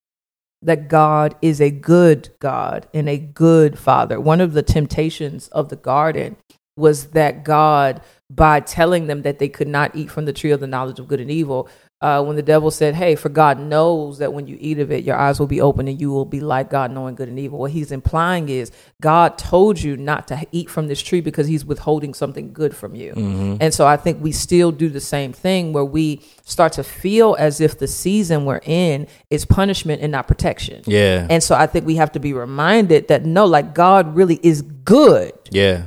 that 0.63 0.89
God 0.89 1.37
is 1.41 1.61
a 1.61 1.71
good 1.71 2.31
God 2.41 2.89
and 2.93 3.09
a 3.09 3.19
good 3.19 3.79
Father. 3.79 4.19
One 4.19 4.41
of 4.41 4.53
the 4.53 4.65
temptations 4.65 5.47
of 5.49 5.69
the 5.69 5.77
garden 5.77 6.37
was 6.77 7.11
that 7.11 7.45
God, 7.45 8.03
by 8.29 8.59
telling 8.59 9.07
them 9.07 9.23
that 9.23 9.39
they 9.39 9.49
could 9.49 9.69
not 9.69 9.95
eat 9.95 10.11
from 10.11 10.25
the 10.25 10.33
tree 10.33 10.51
of 10.51 10.59
the 10.59 10.67
knowledge 10.67 10.99
of 10.99 11.07
good 11.07 11.21
and 11.21 11.31
evil, 11.31 11.69
uh, 12.01 12.23
when 12.23 12.37
the 12.37 12.43
devil 12.43 12.71
said, 12.71 12.95
Hey, 12.95 13.17
for 13.17 13.29
God 13.29 13.59
knows 13.59 14.19
that 14.19 14.33
when 14.33 14.47
you 14.47 14.57
eat 14.61 14.79
of 14.79 14.93
it, 14.93 15.03
your 15.03 15.17
eyes 15.17 15.41
will 15.41 15.49
be 15.49 15.61
open 15.61 15.89
and 15.89 16.01
you 16.01 16.11
will 16.11 16.25
be 16.25 16.41
like 16.41 16.71
God, 16.71 16.93
knowing 16.93 17.17
good 17.17 17.29
and 17.29 17.39
evil. 17.39 17.59
What 17.59 17.73
he's 17.73 17.91
implying 17.91 18.49
is 18.49 18.71
God 19.01 19.37
told 19.37 19.83
you 19.83 19.97
not 19.97 20.29
to 20.29 20.47
eat 20.53 20.71
from 20.71 20.87
this 20.87 21.03
tree 21.03 21.21
because 21.21 21.49
he's 21.49 21.65
withholding 21.65 22.15
something 22.15 22.53
good 22.53 22.77
from 22.77 22.95
you. 22.95 23.13
Mm-hmm. 23.15 23.57
And 23.61 23.75
so 23.75 23.87
I 23.87 23.97
think 23.97 24.23
we 24.23 24.31
still 24.31 24.71
do 24.71 24.89
the 24.89 25.01
same 25.01 25.33
thing 25.33 25.73
where 25.73 25.85
we 25.85 26.23
start 26.45 26.73
to 26.75 26.85
feel 26.85 27.35
as 27.39 27.61
if 27.61 27.79
the 27.79 27.89
season 27.89 28.45
we're 28.45 28.61
in 28.63 29.09
is 29.29 29.45
punishment 29.45 30.01
and 30.01 30.13
not 30.13 30.29
protection. 30.29 30.85
Yeah. 30.87 31.27
And 31.29 31.43
so 31.43 31.57
I 31.57 31.67
think 31.67 31.85
we 31.85 31.97
have 31.97 32.13
to 32.13 32.21
be 32.21 32.33
reminded 32.33 33.09
that 33.09 33.25
no, 33.25 33.45
like 33.45 33.75
God 33.75 34.15
really 34.15 34.39
is 34.43 34.63
good. 34.63 35.33
Yeah 35.51 35.83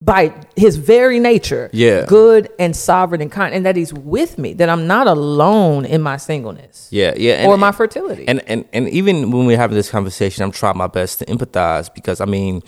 by 0.00 0.32
his 0.54 0.76
very 0.76 1.18
nature, 1.18 1.70
yeah, 1.72 2.06
good 2.06 2.48
and 2.58 2.74
sovereign 2.76 3.20
and 3.20 3.32
kind, 3.32 3.52
and 3.54 3.66
that 3.66 3.74
he's 3.74 3.92
with 3.92 4.38
me, 4.38 4.52
that 4.54 4.68
I'm 4.68 4.86
not 4.86 5.06
alone 5.06 5.84
in 5.84 6.02
my 6.02 6.16
singleness, 6.16 6.88
yeah, 6.90 7.14
yeah, 7.16 7.34
and, 7.34 7.50
or 7.50 7.56
my 7.56 7.72
fertility, 7.72 8.26
and 8.28 8.42
and 8.48 8.64
and 8.72 8.88
even 8.90 9.30
when 9.30 9.46
we're 9.46 9.56
having 9.56 9.76
this 9.76 9.90
conversation, 9.90 10.44
I'm 10.44 10.52
trying 10.52 10.76
my 10.76 10.86
best 10.86 11.18
to 11.20 11.26
empathize 11.26 11.92
because 11.92 12.20
I 12.20 12.26
mean, 12.26 12.62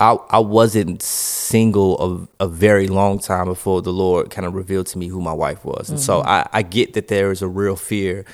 I 0.00 0.12
I 0.30 0.40
wasn't 0.40 1.02
single 1.02 2.28
a, 2.40 2.44
a 2.44 2.48
very 2.48 2.88
long 2.88 3.20
time 3.20 3.46
before 3.46 3.80
the 3.80 3.92
Lord 3.92 4.30
kind 4.30 4.46
of 4.46 4.54
revealed 4.54 4.88
to 4.88 4.98
me 4.98 5.06
who 5.06 5.20
my 5.20 5.32
wife 5.32 5.64
was, 5.64 5.88
and 5.88 5.98
mm-hmm. 5.98 6.04
so 6.04 6.22
I 6.22 6.48
I 6.52 6.62
get 6.62 6.94
that 6.94 7.06
there 7.06 7.30
is 7.30 7.42
a 7.42 7.48
real 7.48 7.76
fear 7.76 8.24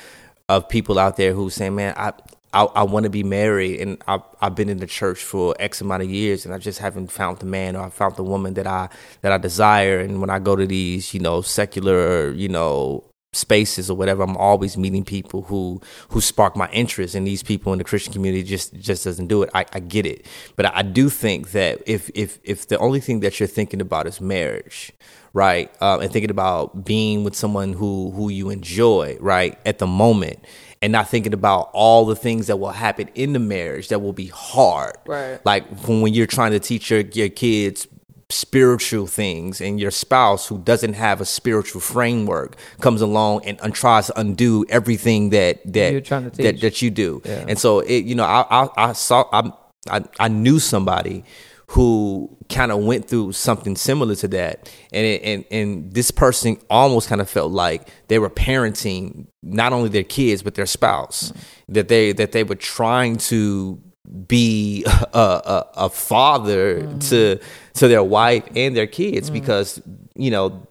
of 0.49 0.67
people 0.71 0.99
out 0.99 1.19
there 1.19 1.35
who 1.35 1.51
say, 1.51 1.69
man, 1.69 1.93
I 1.99 2.15
I, 2.53 2.65
I 2.65 2.83
want 2.85 3.05
to 3.05 3.11
be 3.11 3.23
married, 3.23 3.81
and 3.81 4.03
I've, 4.07 4.23
I've 4.41 4.55
been 4.55 4.69
in 4.69 4.79
the 4.79 4.87
church 4.87 5.23
for 5.23 5.55
X 5.59 5.81
amount 5.81 6.03
of 6.03 6.11
years, 6.11 6.47
and 6.47 6.55
I 6.55 6.59
just 6.59 6.79
haven't 6.79 7.11
found 7.11 7.39
the 7.39 7.47
man 7.47 7.77
or 7.77 7.83
I 7.85 7.91
found 7.91 8.17
the 8.17 8.25
woman 8.25 8.55
that 8.55 8.67
I 8.67 8.89
that 9.21 9.33
I 9.33 9.39
desire. 9.39 9.99
And 10.01 10.21
when 10.21 10.31
I 10.31 10.39
go 10.39 10.57
to 10.57 10.67
these, 10.67 11.13
you 11.13 11.21
know, 11.21 11.43
secular, 11.43 12.33
you 12.33 12.49
know, 12.49 13.05
spaces 13.35 13.91
or 13.91 13.97
whatever, 13.97 14.23
I'm 14.23 14.37
always 14.37 14.79
meeting 14.79 15.05
people 15.05 15.43
who 15.43 15.83
who 16.09 16.23
spark 16.23 16.57
my 16.57 16.71
interest, 16.71 17.15
and 17.15 17.27
these 17.27 17.43
people 17.43 17.73
in 17.73 17.79
the 17.79 17.85
Christian 17.85 18.15
community 18.15 18.43
just 18.43 18.75
just 18.75 19.05
doesn't 19.05 19.27
do 19.27 19.43
it. 19.43 19.51
I, 19.55 19.67
I 19.75 19.81
get 19.81 20.07
it, 20.07 20.25
but 20.57 20.67
I, 20.67 20.79
I 20.79 20.83
do 20.83 21.11
think 21.11 21.51
that 21.51 21.83
if 21.87 22.11
if 22.15 22.39
if 22.45 22.69
the 22.69 22.79
only 22.79 23.01
thing 23.01 23.21
that 23.21 23.39
you're 23.39 23.47
thinking 23.47 23.83
about 23.83 24.07
is 24.07 24.23
marriage, 24.23 24.93
right, 25.35 25.71
uh, 25.83 25.99
and 26.01 26.11
thinking 26.11 26.31
about 26.31 26.87
being 26.87 27.25
with 27.25 27.35
someone 27.35 27.75
who 27.75 28.11
who 28.13 28.31
you 28.31 28.49
enjoy, 28.49 29.19
right, 29.21 29.59
at 29.67 29.79
the 29.79 29.87
moment. 29.87 30.43
And 30.81 30.93
not 30.93 31.09
thinking 31.09 31.33
about 31.33 31.71
all 31.73 32.07
the 32.07 32.15
things 32.15 32.47
that 32.47 32.59
will 32.59 32.71
happen 32.71 33.09
in 33.17 33.33
the 33.33 33.41
marriage 33.41 33.89
that 33.89 34.01
will 34.01 34.13
be 34.13 34.29
hard. 34.29 34.95
Right. 35.07 35.45
Like 35.45 35.67
when, 35.87 36.15
you're 36.15 36.27
trying 36.29 36.53
to 36.53 36.61
teach 36.61 36.91
your, 36.91 37.01
your 37.01 37.29
kids 37.29 37.89
spiritual 38.31 39.07
things 39.07 39.61
and 39.61 39.81
your 39.81 39.91
spouse 39.91 40.47
who 40.47 40.59
doesn't 40.59 40.93
have 40.93 41.21
a 41.21 41.25
spiritual 41.25 41.81
framework 41.81 42.57
comes 42.81 43.01
along 43.01 43.45
and, 43.47 43.59
and 43.63 43.75
tries 43.75 44.07
to 44.09 44.21
undo 44.21 44.67
everything 44.69 45.31
that 45.31 45.61
that 45.65 45.93
You're 45.93 46.03
trying 46.03 46.31
to 46.31 46.43
that, 46.43 46.61
that 46.61 46.83
you 46.83 46.91
do 46.91 47.23
Yeah. 47.25 47.47
and 47.49 47.59
so 47.59 47.81
it 47.81 48.05
you 48.05 48.15
know 48.15 48.25
i 48.25 48.45
i, 48.51 48.69
I 48.77 48.93
saw 48.93 49.25
I, 49.33 49.51
I 49.91 50.05
i 50.21 50.29
knew 50.29 50.59
somebody 50.59 51.25
who 51.73 52.35
kind 52.49 52.73
of 52.73 52.83
went 52.83 53.07
through 53.07 53.33
something 53.33 53.77
similar 53.77 54.15
to 54.15 54.29
that. 54.29 54.73
And 54.93 55.05
it, 55.07 55.23
and 55.23 55.45
and 55.51 55.93
this 55.93 56.11
person 56.11 56.59
almost 56.71 57.09
kind 57.09 57.21
of 57.21 57.29
felt 57.29 57.53
like 57.53 57.89
they 58.09 58.19
were 58.19 58.31
parenting 58.31 59.27
not 59.43 59.73
only 59.73 59.91
their 59.91 60.05
kids 60.05 60.43
but 60.43 60.55
their 60.55 60.67
spouse. 60.67 61.31
Mm. 61.31 61.41
That 61.69 61.89
they 61.89 62.13
that 62.13 62.33
they 62.33 62.43
were 62.43 62.55
trying 62.55 63.19
to 63.19 63.81
be 64.27 64.85
a, 64.87 65.19
a, 65.19 65.67
a 65.77 65.91
father 65.91 66.81
mm-hmm. 66.81 66.99
to 66.99 67.39
to 67.75 67.89
their 67.89 68.03
wife 68.03 68.45
and 68.57 68.75
their 68.75 68.87
kids 68.87 69.29
mm. 69.29 69.35
because 69.35 69.83
you 70.15 70.31
know 70.31 70.67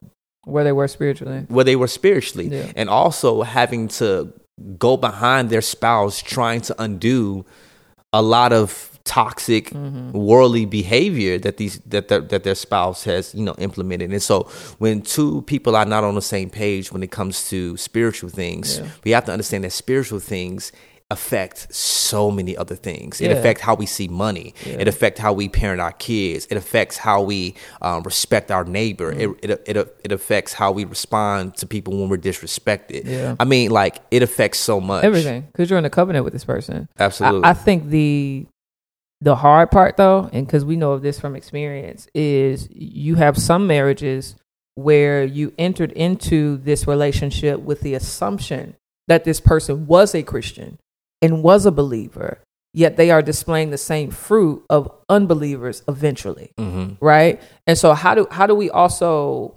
Where 0.45 0.63
they 0.63 0.71
were 0.71 0.87
spiritually. 0.87 1.45
where 1.47 1.63
they 1.63 1.75
were 1.75 1.87
spiritually. 1.87 2.47
Yeah. 2.47 2.71
and 2.75 2.89
also 2.89 3.43
having 3.43 3.87
to 3.89 4.33
go 4.79 4.97
behind 4.97 5.51
their 5.51 5.61
spouse 5.61 6.19
trying 6.23 6.61
to 6.61 6.81
undo 6.81 7.45
a 8.11 8.23
lot 8.23 8.51
of 8.51 8.96
toxic 9.07 9.71
worldly 10.13 10.65
behavior 10.65 11.37
that 11.39 11.55
these 11.57 11.79
that 11.85 12.09
their, 12.09 12.19
that 12.19 12.43
their 12.43 12.55
spouse 12.55 13.03
has 13.05 13.33
you 13.33 13.43
know 13.43 13.55
implemented 13.57 14.11
and 14.11 14.21
so 14.21 14.43
when 14.79 15.01
two 15.01 15.41
people 15.43 15.75
are 15.75 15.85
not 15.85 16.03
on 16.03 16.13
the 16.15 16.21
same 16.21 16.49
page 16.49 16.91
when 16.91 17.01
it 17.01 17.11
comes 17.11 17.49
to 17.49 17.77
spiritual 17.77 18.29
things 18.29 18.79
Yeah. 18.79 18.87
we 19.05 19.11
have 19.11 19.25
to 19.25 19.31
understand 19.31 19.63
that 19.63 19.71
spiritual 19.71 20.19
things 20.19 20.71
affect 21.09 21.73
so 21.73 22.29
many 22.29 22.53
other 22.57 22.75
things 22.75 23.21
it 23.21 23.31
Yeah. 23.31 23.37
affects 23.37 23.61
how 23.61 23.75
we 23.75 23.85
see 23.85 24.09
money 24.09 24.53
it 24.65 24.89
affects 24.89 25.21
how 25.21 25.31
we 25.31 25.47
parent 25.47 25.79
our 25.79 25.93
kids 25.93 26.45
it 26.51 26.57
affects 26.57 26.97
how 26.97 27.21
we 27.21 27.55
um, 27.81 28.03
respect 28.03 28.51
our 28.51 28.65
neighbor 28.65 29.13
Mm. 29.13 29.37
it, 29.41 29.49
it, 29.51 29.77
it, 29.77 29.97
it 30.03 30.11
affects 30.11 30.51
how 30.51 30.69
we 30.73 30.83
respond 30.83 31.55
to 31.59 31.65
people 31.65 31.91
when 31.97 32.09
we're 32.09 32.17
disrespected 32.17 33.05
Yeah. 33.05 33.35
i 33.39 33.45
mean 33.45 33.71
like 33.71 33.95
it 34.11 34.21
affects 34.21 34.59
so 34.59 34.81
much 34.81 35.05
Everything. 35.05 35.47
Because 35.49 35.69
you're 35.69 35.79
in 35.79 35.85
a 35.85 35.89
covenant 35.89 36.25
with 36.25 36.33
this 36.33 36.43
person. 36.43 36.89
absolutely 36.99 37.43
I, 37.45 37.51
I 37.51 37.53
think 37.53 37.87
the 37.89 38.45
the 39.21 39.35
hard 39.35 39.71
part 39.71 39.97
though, 39.97 40.29
and 40.31 40.45
because 40.45 40.63
we 40.63 40.75
know 40.75 40.91
of 40.91 41.01
this 41.01 41.19
from 41.19 41.35
experience, 41.35 42.07
is 42.13 42.67
you 42.71 43.15
have 43.15 43.37
some 43.37 43.67
marriages 43.67 44.35
where 44.75 45.23
you 45.23 45.53
entered 45.57 45.91
into 45.93 46.57
this 46.57 46.87
relationship 46.87 47.59
with 47.59 47.81
the 47.81 47.95
assumption 47.95 48.75
that 49.07 49.23
this 49.23 49.39
person 49.39 49.87
was 49.87 50.13
a 50.13 50.21
Christian 50.21 50.77
and 51.21 51.41
was 51.41 51.65
a 51.65 51.71
believer, 51.71 52.39
yet 52.73 52.95
they 52.95 53.09
are 53.09 53.23
displaying 53.23 53.71
the 53.71 53.77
same 53.77 54.11
fruit 54.11 54.63
of 54.69 54.91
unbelievers 55.09 55.81
eventually 55.87 56.51
hmm 56.57 56.89
right? 56.99 57.41
And 57.65 57.77
so 57.77 57.93
how 57.93 58.13
do 58.13 58.27
how 58.29 58.45
do 58.45 58.53
we 58.53 58.69
also 58.69 59.56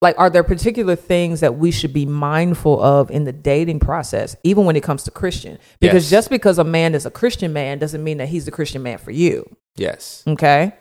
like 0.00 0.16
are 0.18 0.30
there 0.30 0.44
particular 0.44 0.94
things 0.96 1.40
that 1.40 1.56
we 1.58 1.70
should 1.70 1.92
be 1.92 2.06
mindful 2.06 2.80
of 2.82 3.10
in 3.10 3.24
the 3.24 3.32
dating 3.32 3.80
process 3.80 4.36
even 4.44 4.64
when 4.64 4.76
it 4.76 4.82
comes 4.82 5.02
to 5.04 5.10
christian 5.10 5.58
because 5.80 6.04
Yes. 6.04 6.10
just 6.10 6.30
because 6.30 6.58
a 6.58 6.64
man 6.64 6.94
is 6.94 7.04
a 7.06 7.10
christian 7.10 7.52
man 7.52 7.78
doesn't 7.78 8.02
mean 8.04 8.18
that 8.18 8.28
he's 8.28 8.44
the 8.44 8.50
christian 8.50 8.82
man 8.82 8.98
for 8.98 9.10
you 9.10 9.48
yes 9.76 10.22
okay 10.26 10.72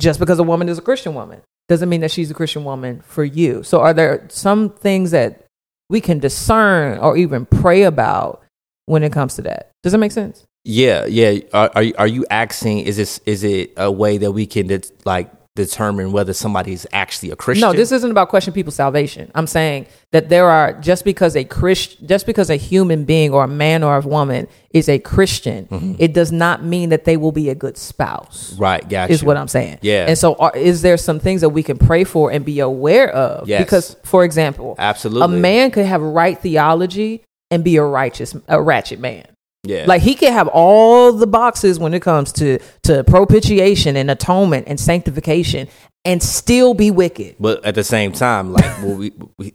just 0.00 0.18
because 0.20 0.38
a 0.38 0.42
woman 0.42 0.68
is 0.68 0.78
a 0.78 0.82
christian 0.82 1.14
woman 1.14 1.40
doesn't 1.68 1.88
mean 1.88 2.00
that 2.02 2.10
she's 2.10 2.30
a 2.30 2.34
christian 2.34 2.64
woman 2.64 3.00
for 3.06 3.24
you 3.24 3.62
so 3.62 3.80
are 3.80 3.94
there 3.94 4.26
some 4.28 4.68
things 4.70 5.10
that 5.12 5.44
we 5.88 6.00
can 6.00 6.18
discern 6.18 6.98
or 6.98 7.16
even 7.16 7.46
pray 7.46 7.82
about 7.82 8.42
when 8.86 9.02
it 9.02 9.12
comes 9.12 9.34
to 9.36 9.42
that 9.42 9.70
does 9.82 9.92
that 9.92 9.98
make 9.98 10.12
sense 10.12 10.44
Yeah, 10.66 11.04
yeah. 11.06 11.40
Are 11.52 11.70
are 11.74 11.82
you, 11.82 11.94
are 11.98 12.06
you 12.08 12.24
asking? 12.30 12.80
Is 12.88 12.96
this 12.96 13.20
is 13.26 13.44
it 13.44 13.72
a 13.76 13.92
way 13.92 14.16
that 14.18 14.32
we 14.32 14.46
can 14.46 14.66
like 15.04 15.30
determine 15.56 16.10
whether 16.10 16.32
somebody 16.32 16.72
is 16.72 16.86
actually 16.92 17.30
a 17.30 17.36
Christian? 17.36 17.68
No, 17.68 17.72
this 17.72 17.92
isn't 17.92 18.10
about 18.10 18.28
questioning 18.28 18.54
people's 18.54 18.74
salvation. 18.74 19.30
I'm 19.34 19.46
saying 19.46 19.86
that 20.10 20.28
there 20.28 20.48
are 20.50 20.72
just 20.80 21.04
because 21.04 21.36
a 21.36 21.44
Christ, 21.44 22.04
just 22.06 22.26
because 22.26 22.50
a 22.50 22.56
human 22.56 23.04
being 23.04 23.32
or 23.32 23.44
a 23.44 23.48
man 23.48 23.82
or 23.84 23.96
a 23.96 24.00
woman 24.00 24.48
is 24.70 24.88
a 24.88 24.98
Christian, 24.98 25.66
Mm-hmm. 25.66 25.94
it 25.98 26.12
does 26.12 26.32
not 26.32 26.64
mean 26.64 26.88
that 26.88 27.04
they 27.04 27.16
will 27.16 27.30
be 27.32 27.48
a 27.50 27.54
good 27.54 27.76
spouse. 27.78 28.54
right. 28.58 28.86
Gotcha. 28.88 29.12
Is 29.12 29.22
what 29.22 29.36
I'm 29.36 29.48
saying. 29.48 29.78
Yeah. 29.82 30.06
And 30.08 30.18
so, 30.18 30.34
are, 30.34 30.56
is 30.56 30.82
there 30.82 30.96
some 30.96 31.20
things 31.20 31.40
that 31.42 31.50
we 31.50 31.62
can 31.62 31.78
pray 31.78 32.04
for 32.04 32.30
and 32.32 32.44
be 32.44 32.60
aware 32.60 33.08
of? 33.10 33.48
Yes. 33.48 33.62
Because, 33.64 33.96
for 34.04 34.24
example, 34.24 34.74
Absolutely. 34.78 35.36
a 35.36 35.40
man 35.40 35.70
could 35.70 35.86
have 35.86 36.02
right 36.02 36.38
theology 36.38 37.22
and 37.50 37.62
be 37.62 37.76
a 37.76 37.84
righteous, 37.84 38.34
a 38.48 38.60
ratchet 38.60 38.98
man. 38.98 39.24
Yeah. 39.64 39.86
Like 39.86 40.02
he 40.02 40.14
can 40.14 40.32
have 40.32 40.48
all 40.48 41.12
the 41.12 41.26
boxes 41.26 41.78
when 41.78 41.94
it 41.94 42.02
comes 42.02 42.32
to 42.32 42.58
to 42.84 43.02
propitiation 43.04 43.96
and 43.96 44.10
atonement 44.10 44.68
and 44.68 44.78
sanctification, 44.78 45.68
and 46.04 46.22
still 46.22 46.74
be 46.74 46.90
wicked. 46.90 47.36
but 47.40 47.64
at 47.64 47.74
the 47.74 47.84
same 47.84 48.12
time, 48.12 48.52
like 48.52 48.64
well, 48.82 48.96
we, 48.96 49.12
we 49.38 49.54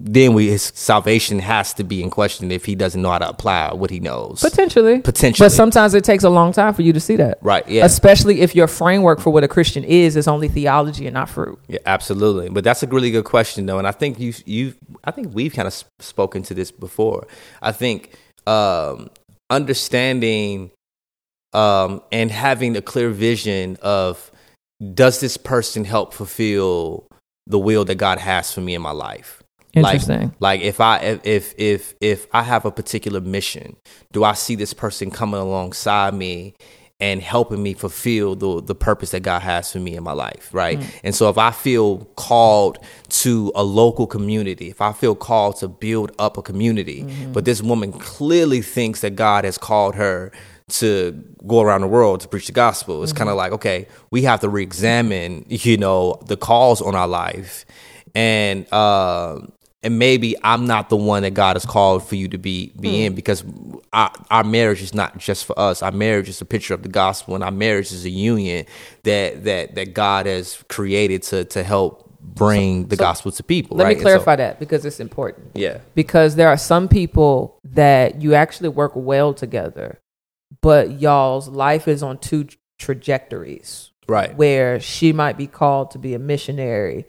then 0.00 0.32
we 0.32 0.48
his 0.48 0.62
salvation 0.62 1.40
has 1.40 1.74
to 1.74 1.82
be 1.82 2.02
in 2.02 2.08
question 2.08 2.52
if 2.52 2.64
he 2.64 2.76
doesn't 2.76 3.02
know 3.02 3.10
how 3.10 3.18
to 3.18 3.28
apply 3.28 3.74
what 3.74 3.90
he 3.90 3.98
knows. 3.98 4.40
Potentially. 4.40 5.00
Potentially. 5.00 5.44
But 5.44 5.50
sometimes 5.52 5.92
it 5.94 6.04
takes 6.04 6.22
a 6.22 6.30
long 6.30 6.52
time 6.52 6.72
for 6.72 6.82
you 6.82 6.92
to 6.92 7.00
see 7.00 7.16
that. 7.16 7.38
right. 7.42 7.68
Yeah. 7.68 7.84
Especially 7.84 8.40
if 8.40 8.54
your 8.54 8.68
framework 8.68 9.18
for 9.18 9.30
what 9.30 9.42
a 9.42 9.48
Christian 9.48 9.82
is 9.82 10.14
is 10.14 10.28
only 10.28 10.46
theology 10.46 11.06
and 11.06 11.14
not 11.14 11.28
fruit. 11.28 11.58
Yeah, 11.66 11.80
absolutely. 11.84 12.48
But 12.48 12.62
that's 12.62 12.82
a 12.84 12.86
really 12.86 13.10
good 13.10 13.24
question, 13.24 13.66
though, 13.66 13.78
and 13.78 13.88
I 13.88 13.92
think 13.92 14.20
you 14.20 14.32
you 14.46 14.74
I 15.02 15.10
think 15.10 15.34
we've 15.34 15.52
kind 15.52 15.66
of 15.66 15.84
spoken 15.98 16.42
to 16.44 16.54
this 16.54 16.70
before. 16.70 17.26
I 17.60 17.72
think 17.72 18.16
um, 18.46 19.10
understanding 19.50 20.70
um, 21.52 22.02
and 22.12 22.30
having 22.30 22.76
a 22.76 22.82
clear 22.82 23.10
vision 23.10 23.76
of 23.82 24.30
does 24.94 25.20
this 25.20 25.36
person 25.36 25.84
help 25.84 26.14
fulfill 26.14 27.06
the 27.46 27.58
will 27.58 27.84
that 27.84 27.96
God 27.96 28.18
has 28.18 28.52
for 28.52 28.60
me 28.60 28.74
in 28.74 28.82
my 28.82 28.90
life? 28.90 29.42
Interesting. 29.72 30.34
Like, 30.40 30.60
like 30.60 30.60
if 30.62 30.80
I 30.80 30.98
if, 30.98 31.20
if 31.24 31.54
if 31.58 31.94
if 32.00 32.26
I 32.32 32.42
have 32.42 32.64
a 32.64 32.70
particular 32.70 33.20
mission, 33.20 33.76
do 34.12 34.24
I 34.24 34.32
see 34.32 34.54
this 34.54 34.72
person 34.72 35.10
coming 35.10 35.40
alongside 35.40 36.14
me 36.14 36.54
and 37.00 37.22
helping 37.22 37.62
me 37.62 37.74
fulfill 37.74 38.34
the 38.34 38.60
the 38.60 38.74
purpose 38.74 39.10
that 39.12 39.20
God 39.20 39.42
has 39.42 39.72
for 39.72 39.78
me 39.78 39.94
in 39.94 40.02
my 40.02 40.12
life, 40.12 40.50
right? 40.52 40.78
Mm. 40.78 41.00
And 41.04 41.14
so 41.14 41.28
if 41.28 41.38
I 41.38 41.52
feel 41.52 41.98
called 42.16 42.78
to 43.08 43.52
a 43.54 43.62
local 43.62 44.06
community, 44.06 44.68
if 44.68 44.80
I 44.80 44.92
feel 44.92 45.14
called 45.14 45.56
to 45.56 45.68
build 45.68 46.12
up 46.18 46.36
a 46.36 46.42
community, 46.42 47.04
mm-hmm. 47.04 47.32
but 47.32 47.44
this 47.44 47.62
woman 47.62 47.92
clearly 47.92 48.62
thinks 48.62 49.00
that 49.02 49.14
God 49.14 49.44
has 49.44 49.58
called 49.58 49.94
her 49.94 50.32
to 50.68 51.12
go 51.46 51.60
around 51.62 51.80
the 51.80 51.88
world 51.88 52.20
to 52.20 52.28
preach 52.28 52.46
the 52.46 52.52
gospel. 52.52 53.02
It's 53.02 53.12
kind 53.12 53.28
of 53.30 53.32
mm-hmm. 53.32 53.38
like, 53.38 53.52
okay, 53.52 53.86
we 54.10 54.22
have 54.22 54.40
to 54.40 54.48
re-examine, 54.48 55.46
you 55.48 55.78
know, 55.78 56.20
the 56.26 56.36
calls 56.36 56.82
on 56.82 56.94
our 56.94 57.08
life. 57.08 57.64
And 58.14 58.66
uh, 58.72 59.40
and 59.82 59.98
maybe 59.98 60.34
I'm 60.42 60.66
not 60.66 60.88
the 60.88 60.96
one 60.96 61.22
that 61.22 61.34
God 61.34 61.56
has 61.56 61.64
called 61.64 62.06
for 62.06 62.16
you 62.16 62.28
to 62.28 62.38
be 62.38 62.72
be 62.78 62.88
hmm. 62.88 62.94
in 62.94 63.14
because 63.14 63.44
our, 63.92 64.10
our 64.30 64.44
marriage 64.44 64.82
is 64.82 64.94
not 64.94 65.18
just 65.18 65.44
for 65.44 65.58
us. 65.58 65.82
Our 65.82 65.92
marriage 65.92 66.28
is 66.28 66.40
a 66.40 66.44
picture 66.44 66.74
of 66.74 66.82
the 66.82 66.88
gospel, 66.88 67.34
and 67.34 67.44
our 67.44 67.50
marriage 67.50 67.92
is 67.92 68.04
a 68.04 68.10
union 68.10 68.66
that 69.04 69.44
that 69.44 69.74
that 69.76 69.94
God 69.94 70.26
has 70.26 70.62
created 70.68 71.22
to 71.24 71.44
to 71.46 71.62
help 71.62 72.08
bring 72.20 72.86
the 72.88 72.96
so 72.96 73.00
gospel 73.00 73.32
to 73.32 73.42
people. 73.42 73.76
Let 73.76 73.84
right? 73.84 73.88
me 73.90 73.94
And 73.94 74.00
so- 74.00 74.08
clarify 74.08 74.36
that 74.36 74.58
because 74.58 74.84
it's 74.84 75.00
important. 75.00 75.52
yeah. 75.54 75.78
Because 75.94 76.34
there 76.34 76.48
are 76.48 76.56
some 76.56 76.88
people 76.88 77.58
that 77.64 78.20
you 78.20 78.34
actually 78.34 78.68
work 78.70 78.92
well 78.94 79.32
together, 79.32 80.00
but 80.60 81.00
y'all's 81.00 81.48
life 81.48 81.86
is 81.88 82.02
on 82.02 82.18
two 82.18 82.48
trajectories. 82.78 83.90
Right. 84.10 84.34
where 84.36 84.80
she 84.80 85.12
might 85.12 85.36
be 85.36 85.46
called 85.46 85.90
to 85.90 85.98
be 85.98 86.14
a 86.14 86.18
missionary 86.18 87.04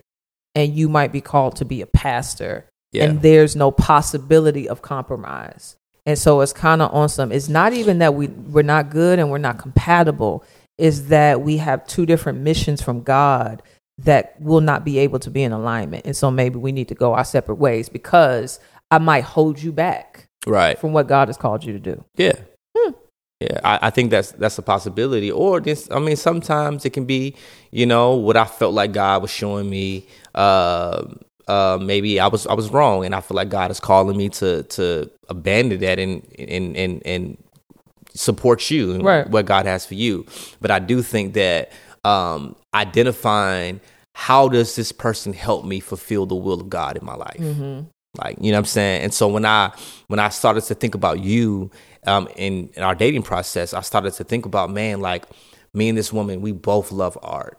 and 0.54 0.74
you 0.74 0.88
might 0.88 1.12
be 1.12 1.20
called 1.20 1.56
to 1.56 1.64
be 1.64 1.80
a 1.80 1.86
pastor 1.86 2.66
Yeah. 2.92 3.04
and 3.04 3.22
there's 3.22 3.54
no 3.56 3.70
possibility 3.70 4.68
of 4.68 4.82
compromise 4.82 5.76
and 6.06 6.18
so 6.18 6.40
it's 6.40 6.52
kind 6.52 6.82
of 6.82 6.92
on 6.94 7.08
some 7.08 7.30
it's 7.32 7.48
not 7.48 7.72
even 7.72 7.98
that 7.98 8.14
we 8.14 8.26
we're 8.28 8.62
not 8.62 8.90
good 8.90 9.18
and 9.18 9.30
we're 9.30 9.38
not 9.38 9.58
compatible 9.58 10.42
is 10.78 11.08
that 11.08 11.42
we 11.42 11.58
have 11.58 11.86
two 11.86 12.06
different 12.06 12.40
missions 12.40 12.80
from 12.82 13.02
god 13.02 13.62
that 13.98 14.40
will 14.40 14.62
not 14.62 14.84
be 14.84 14.98
able 14.98 15.18
to 15.18 15.30
be 15.30 15.42
in 15.42 15.52
alignment 15.52 16.04
and 16.06 16.16
so 16.16 16.30
maybe 16.30 16.56
we 16.56 16.72
need 16.72 16.88
to 16.88 16.94
go 16.94 17.14
our 17.14 17.24
separate 17.24 17.56
ways 17.56 17.88
because 17.88 18.58
i 18.90 18.98
might 18.98 19.24
hold 19.24 19.60
you 19.62 19.72
back 19.72 20.26
Right. 20.46 20.78
from 20.78 20.92
what 20.92 21.06
god 21.06 21.28
has 21.28 21.36
called 21.36 21.64
you 21.64 21.72
to 21.74 21.78
do 21.80 22.04
Yeah. 22.16 22.32
Hmm. 22.76 22.92
Yeah, 23.40 23.58
I, 23.64 23.78
I 23.86 23.90
think 23.90 24.10
that's 24.10 24.32
that's 24.32 24.58
a 24.58 24.62
possibility. 24.62 25.30
Or 25.30 25.60
this, 25.60 25.88
I 25.90 25.98
mean, 25.98 26.16
sometimes 26.16 26.84
it 26.84 26.90
can 26.90 27.06
be, 27.06 27.34
you 27.70 27.86
know, 27.86 28.14
what 28.14 28.36
I 28.36 28.44
felt 28.44 28.74
like 28.74 28.92
God 28.92 29.22
was 29.22 29.30
showing 29.30 29.70
me 29.70 30.06
uh, 30.34 31.04
uh, 31.48 31.78
maybe 31.80 32.20
I 32.20 32.28
was 32.28 32.46
I 32.46 32.54
was 32.54 32.70
wrong, 32.70 33.04
and 33.04 33.14
I 33.14 33.20
feel 33.20 33.36
like 33.36 33.48
God 33.48 33.70
is 33.70 33.80
calling 33.80 34.16
me 34.16 34.28
to 34.30 34.62
to 34.64 35.10
abandon 35.28 35.80
that 35.80 35.98
and 35.98 36.22
and 36.38 36.76
and 36.76 37.02
and 37.06 37.36
support 38.14 38.70
you 38.70 38.92
and 38.92 39.04
Right. 39.04 39.28
what 39.28 39.46
God 39.46 39.66
has 39.66 39.86
for 39.86 39.94
you. 39.94 40.26
But 40.60 40.70
I 40.70 40.78
do 40.80 41.00
think 41.02 41.34
that 41.34 41.70
um, 42.04 42.56
identifying 42.74 43.80
how 44.14 44.48
does 44.48 44.74
this 44.76 44.92
person 44.92 45.32
help 45.32 45.64
me 45.64 45.80
fulfill 45.80 46.26
the 46.26 46.34
will 46.34 46.60
of 46.60 46.68
God 46.68 46.96
in 46.96 47.04
my 47.04 47.14
life. 47.14 47.38
Like, 48.18 48.36
you 48.40 48.50
know 48.50 48.56
what 48.56 48.60
I'm 48.60 48.64
saying? 48.66 49.02
And 49.02 49.14
so 49.14 49.28
when 49.28 49.46
I 49.46 49.70
when 50.08 50.18
I 50.18 50.28
started 50.30 50.62
to 50.64 50.74
think 50.74 50.94
about 50.96 51.20
you 51.20 51.70
um 52.06 52.28
in, 52.36 52.70
in 52.74 52.82
our 52.82 52.94
dating 52.96 53.22
process, 53.22 53.72
I 53.72 53.82
started 53.82 54.12
to 54.14 54.24
think 54.24 54.46
about, 54.46 54.70
man, 54.70 55.00
like 55.00 55.24
me 55.74 55.88
and 55.88 55.96
this 55.96 56.12
woman, 56.12 56.40
we 56.40 56.50
both 56.52 56.90
love 56.90 57.16
art. 57.22 57.58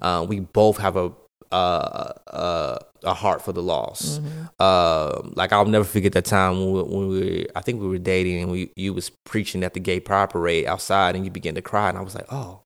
Uh, 0.00 0.24
we 0.26 0.40
both 0.40 0.78
have 0.78 0.96
a 0.96 1.12
uh, 1.52 2.12
uh, 2.28 2.78
a 3.04 3.14
heart 3.14 3.42
for 3.42 3.52
the 3.52 3.62
lost. 3.62 4.20
Uh, 4.58 5.22
like 5.34 5.52
I'll 5.52 5.64
never 5.66 5.84
forget 5.84 6.12
that 6.12 6.24
time 6.24 6.58
when 6.60 6.72
we, 6.72 6.82
when 6.82 7.08
we 7.08 7.20
were, 7.20 7.46
I 7.56 7.60
think 7.60 7.80
we 7.80 7.88
were 7.88 7.98
dating 7.98 8.42
and 8.42 8.50
we 8.50 8.70
you 8.76 8.92
was 8.94 9.10
preaching 9.24 9.62
at 9.64 9.74
the 9.74 9.80
gay 9.80 10.00
pride 10.00 10.30
parade 10.30 10.66
outside 10.66 11.16
and 11.16 11.24
you 11.24 11.30
began 11.30 11.54
to 11.56 11.62
cry 11.62 11.88
and 11.88 11.98
I 11.98 12.02
was 12.02 12.14
like, 12.14 12.26
oh, 12.32 12.60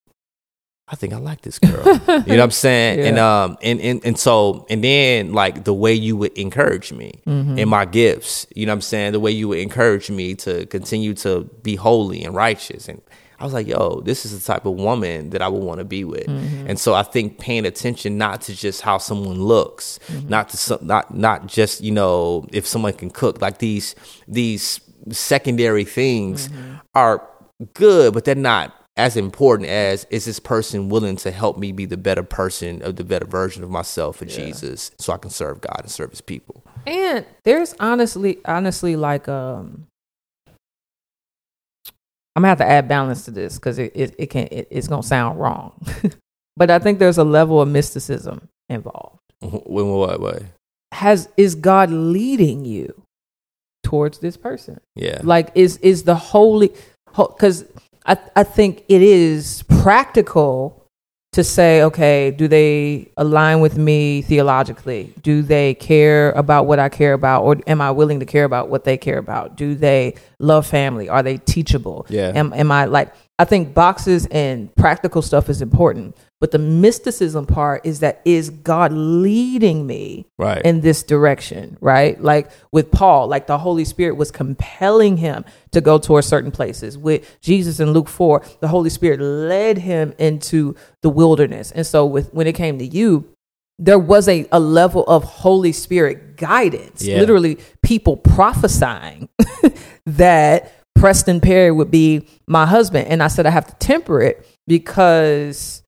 I 0.86 0.96
think 0.96 1.14
I 1.14 1.16
like 1.16 1.40
this 1.40 1.58
girl. 1.58 1.70
you 1.72 1.98
know 2.06 2.22
what 2.26 2.40
I'm 2.40 2.50
saying? 2.66 3.00
And 3.00 3.18
um 3.18 3.56
and, 3.62 3.80
and 3.80 4.04
and 4.04 4.18
so 4.18 4.66
and 4.68 4.84
then 4.84 5.32
like 5.32 5.64
the 5.64 5.72
way 5.72 5.94
you 5.94 6.14
would 6.18 6.36
encourage 6.36 6.92
me 6.92 7.22
in 7.58 7.68
my 7.70 7.86
gifts, 7.86 8.46
you 8.54 8.66
know 8.66 8.72
what 8.72 8.76
I'm 8.76 8.80
saying? 8.82 9.12
The 9.12 9.20
way 9.20 9.30
you 9.30 9.48
would 9.48 9.60
encourage 9.60 10.10
me 10.10 10.34
to 10.36 10.66
continue 10.66 11.14
to 11.14 11.44
be 11.62 11.76
holy 11.76 12.22
and 12.22 12.34
righteous 12.34 12.88
and 12.88 13.00
I 13.38 13.44
was 13.44 13.52
like, 13.52 13.66
yo, 13.66 14.00
this 14.00 14.24
is 14.24 14.38
the 14.38 14.52
type 14.52 14.66
of 14.66 14.74
woman 14.74 15.30
that 15.30 15.42
I 15.42 15.48
would 15.48 15.62
want 15.62 15.78
to 15.78 15.84
be 15.84 16.04
with. 16.04 16.26
Mm-hmm. 16.26 16.68
And 16.68 16.78
so 16.78 16.94
I 16.94 17.02
think 17.02 17.38
paying 17.38 17.66
attention 17.66 18.16
not 18.18 18.42
to 18.42 18.54
just 18.54 18.82
how 18.82 18.98
someone 18.98 19.42
looks, 19.42 19.98
mm-hmm. 20.08 20.28
not 20.28 20.48
to 20.50 20.56
some, 20.56 20.78
not 20.82 21.14
not 21.14 21.46
just, 21.46 21.80
you 21.82 21.92
know, 21.92 22.46
if 22.52 22.66
someone 22.66 22.92
can 22.92 23.10
cook, 23.10 23.40
like 23.40 23.58
these 23.58 23.94
these 24.28 24.80
secondary 25.10 25.84
things 25.84 26.48
mm-hmm. 26.48 26.76
are 26.94 27.28
good, 27.74 28.14
but 28.14 28.24
they're 28.24 28.34
not 28.34 28.74
as 28.96 29.16
important 29.16 29.68
as 29.68 30.06
is 30.10 30.24
this 30.24 30.38
person 30.38 30.88
willing 30.88 31.16
to 31.16 31.30
help 31.30 31.58
me 31.58 31.72
be 31.72 31.84
the 31.84 31.96
better 31.96 32.22
person 32.22 32.80
of 32.82 32.96
the 32.96 33.04
better 33.04 33.26
version 33.26 33.64
of 33.64 33.70
myself 33.70 34.16
for 34.16 34.24
Jesus 34.24 34.92
so 34.98 35.12
I 35.12 35.16
can 35.16 35.30
serve 35.30 35.60
God 35.60 35.80
and 35.80 35.90
serve 35.90 36.10
his 36.10 36.20
people. 36.20 36.64
And 36.86 37.26
there's 37.42 37.74
honestly, 37.80 38.38
honestly, 38.44 38.94
like 38.94 39.28
um, 39.28 39.88
I'm 42.36 42.42
gonna 42.42 42.48
have 42.48 42.58
to 42.58 42.66
add 42.66 42.88
balance 42.88 43.24
to 43.26 43.30
this 43.30 43.56
because 43.56 43.78
it, 43.78 43.92
it 43.94 44.14
it 44.18 44.26
can 44.26 44.48
it, 44.50 44.68
it's 44.70 44.88
gonna 44.88 45.02
sound 45.02 45.38
wrong, 45.38 45.80
but 46.56 46.70
I 46.70 46.78
think 46.78 46.98
there's 46.98 47.18
a 47.18 47.24
level 47.24 47.60
of 47.60 47.68
mysticism 47.68 48.48
involved. 48.68 49.20
In 49.40 49.50
what 49.50 50.20
way? 50.20 50.46
Has 50.92 51.28
is 51.36 51.54
God 51.54 51.90
leading 51.90 52.64
you 52.64 53.02
towards 53.82 54.18
this 54.18 54.36
person? 54.36 54.80
Yeah. 54.96 55.20
Like 55.22 55.50
is 55.54 55.76
is 55.78 56.02
the 56.04 56.16
holy 56.16 56.72
because 57.16 57.64
I 58.06 58.18
I 58.34 58.42
think 58.42 58.84
it 58.88 59.02
is 59.02 59.62
practical 59.82 60.83
to 61.34 61.42
say, 61.42 61.82
okay, 61.82 62.30
do 62.30 62.46
they 62.46 63.10
align 63.16 63.58
with 63.58 63.76
me 63.76 64.22
theologically? 64.22 65.12
Do 65.20 65.42
they 65.42 65.74
care 65.74 66.30
about 66.32 66.66
what 66.66 66.78
I 66.78 66.88
care 66.88 67.12
about, 67.12 67.42
or 67.42 67.56
am 67.66 67.80
I 67.80 67.90
willing 67.90 68.20
to 68.20 68.26
care 68.26 68.44
about 68.44 68.68
what 68.68 68.84
they 68.84 68.96
care 68.96 69.18
about? 69.18 69.56
Do 69.56 69.74
they 69.74 70.14
love 70.38 70.64
family? 70.64 71.08
Are 71.08 71.24
they 71.24 71.38
teachable? 71.38 72.06
Yeah. 72.08 72.30
Am 72.36 72.52
am 72.52 72.70
I 72.70 72.84
like? 72.84 73.12
I 73.38 73.44
think 73.44 73.74
boxes 73.74 74.26
and 74.30 74.72
practical 74.76 75.20
stuff 75.20 75.48
is 75.50 75.60
important, 75.60 76.16
but 76.40 76.52
the 76.52 76.58
mysticism 76.58 77.46
part 77.46 77.84
is 77.84 77.98
that 77.98 78.20
is 78.24 78.48
God 78.50 78.92
leading 78.92 79.88
me 79.88 80.26
Right. 80.38 80.62
in 80.64 80.82
this 80.82 81.02
direction, 81.02 81.76
right? 81.80 82.20
Like 82.22 82.48
with 82.70 82.92
Paul, 82.92 83.26
like 83.26 83.48
the 83.48 83.58
Holy 83.58 83.84
Spirit 83.84 84.16
was 84.16 84.30
compelling 84.30 85.16
him 85.16 85.44
to 85.72 85.80
go 85.80 85.98
towards 85.98 86.28
certain 86.28 86.52
places. 86.52 86.96
With 86.96 87.40
Jesus 87.40 87.80
in 87.80 87.92
Luke 87.92 88.08
4, 88.08 88.40
the 88.60 88.68
Holy 88.68 88.90
Spirit 88.90 89.20
led 89.20 89.78
him 89.78 90.14
into 90.18 90.76
the 91.02 91.10
wilderness. 91.10 91.72
And 91.72 91.84
so 91.84 92.06
with 92.06 92.32
when 92.32 92.46
it 92.46 92.54
came 92.54 92.78
to 92.78 92.86
you, 92.86 93.28
there 93.80 93.98
was 93.98 94.28
a, 94.28 94.46
a 94.52 94.60
level 94.60 95.02
of 95.08 95.24
Holy 95.24 95.72
Spirit 95.72 96.36
guidance, 96.36 97.02
Yeah. 97.02 97.18
literally 97.18 97.58
people 97.82 98.16
prophesying 98.16 99.28
that 100.06 100.72
Preston 101.04 101.38
Perry 101.38 101.70
would 101.70 101.90
be 101.90 102.26
my 102.46 102.64
husband. 102.64 103.08
And 103.08 103.22
I 103.22 103.28
said 103.28 103.44
I 103.44 103.50
have 103.50 103.66
to 103.66 103.74
temper 103.74 104.22
it 104.22 104.48
because 104.66 105.82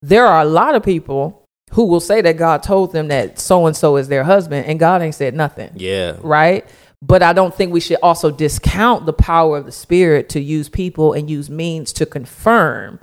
there 0.00 0.24
are 0.24 0.40
a 0.40 0.46
lot 0.46 0.74
of 0.74 0.82
people 0.82 1.44
who 1.72 1.84
will 1.84 2.00
say 2.00 2.22
that 2.22 2.38
God 2.38 2.62
told 2.62 2.90
them 2.94 3.08
that 3.08 3.38
so 3.38 3.66
and 3.66 3.76
so 3.76 3.98
is 3.98 4.08
their 4.08 4.24
husband, 4.24 4.64
and 4.64 4.80
God 4.80 5.02
ain't 5.02 5.14
said 5.14 5.34
nothing, 5.34 5.72
yeah. 5.76 6.16
right? 6.22 6.66
But 7.02 7.22
I 7.22 7.34
don't 7.34 7.54
think 7.54 7.70
we 7.70 7.80
should 7.80 7.98
also 8.02 8.30
discount 8.30 9.04
the 9.04 9.12
power 9.12 9.58
of 9.58 9.66
the 9.66 9.72
Spirit 9.72 10.30
to 10.30 10.40
use 10.40 10.70
people 10.70 11.12
and 11.12 11.28
use 11.28 11.50
means 11.50 11.92
to 11.92 12.06
confirm 12.06 12.98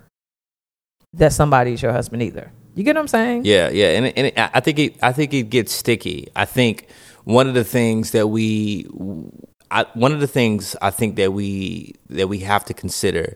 that 1.14 1.34
somebody's 1.34 1.84
your 1.84 1.92
husband 1.92 2.24
either. 2.24 2.52
You 2.74 2.84
get 2.84 2.96
what 2.96 3.02
I'm 3.02 3.08
saying? 3.08 3.46
Yeah, 3.46 3.70
yeah, 3.70 3.90
and 3.90 4.08
and 4.08 4.26
it, 4.26 4.34
I 4.36 4.60
think 4.60 4.80
it 4.80 4.96
I 5.04 5.12
think 5.12 5.36
it 5.36 5.52
gets 5.52 5.72
sticky. 5.72 6.30
I 6.36 6.46
think 6.46 6.88
one 7.26 7.48
of 7.48 7.54
the 7.54 7.64
things 7.64 8.10
that 8.14 8.26
we 8.26 8.88
I, 9.72 9.86
one 9.94 10.12
of 10.14 10.20
the 10.20 10.28
things 10.28 10.76
I 10.82 10.90
think 10.92 11.16
that 11.18 11.32
we 11.34 11.96
that 12.10 12.28
we 12.28 12.40
have 12.40 12.66
to 12.66 12.74
consider 12.74 13.36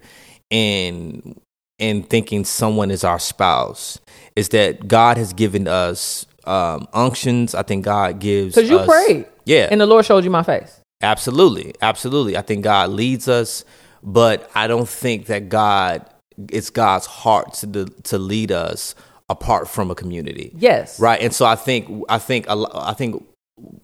in 0.49 1.39
in 1.79 2.03
thinking 2.03 2.45
someone 2.45 2.91
is 2.91 3.03
our 3.03 3.19
spouse 3.19 3.99
is 4.35 4.49
that 4.49 4.87
God 4.87 5.17
has 5.17 5.33
given 5.33 5.67
us 5.67 6.25
um, 6.45 6.87
unctions. 6.93 7.55
I 7.55 7.63
think 7.63 7.85
God 7.85 8.19
gives 8.19 8.55
Because 8.55 8.69
you 8.69 8.77
us- 8.79 8.87
prayed. 8.87 9.25
Yeah, 9.45 9.67
And 9.69 9.81
the 9.81 9.85
Lord 9.85 10.05
showed 10.05 10.23
you 10.23 10.29
my 10.29 10.43
face. 10.43 10.79
Absolutely, 11.01 11.73
absolutely. 11.81 12.37
I 12.37 12.41
think 12.41 12.63
God 12.63 12.91
leads 12.91 13.27
us, 13.27 13.65
but 14.01 14.49
I 14.55 14.67
don't 14.67 14.87
think 14.87 15.25
that 15.25 15.49
God 15.49 16.05
it's 16.49 16.69
God's 16.69 17.05
heart 17.05 17.53
to 17.55 17.85
to 17.85 18.17
lead 18.17 18.51
us 18.51 18.95
apart 19.29 19.67
from 19.67 19.91
a 19.91 19.95
community. 19.95 20.51
Yes. 20.55 20.99
Right. 20.99 21.21
And 21.21 21.33
so 21.33 21.45
I 21.45 21.55
think 21.55 22.05
I 22.09 22.17
think 22.19 22.47
a 22.47 22.65
I 22.73 22.93
think 22.93 23.21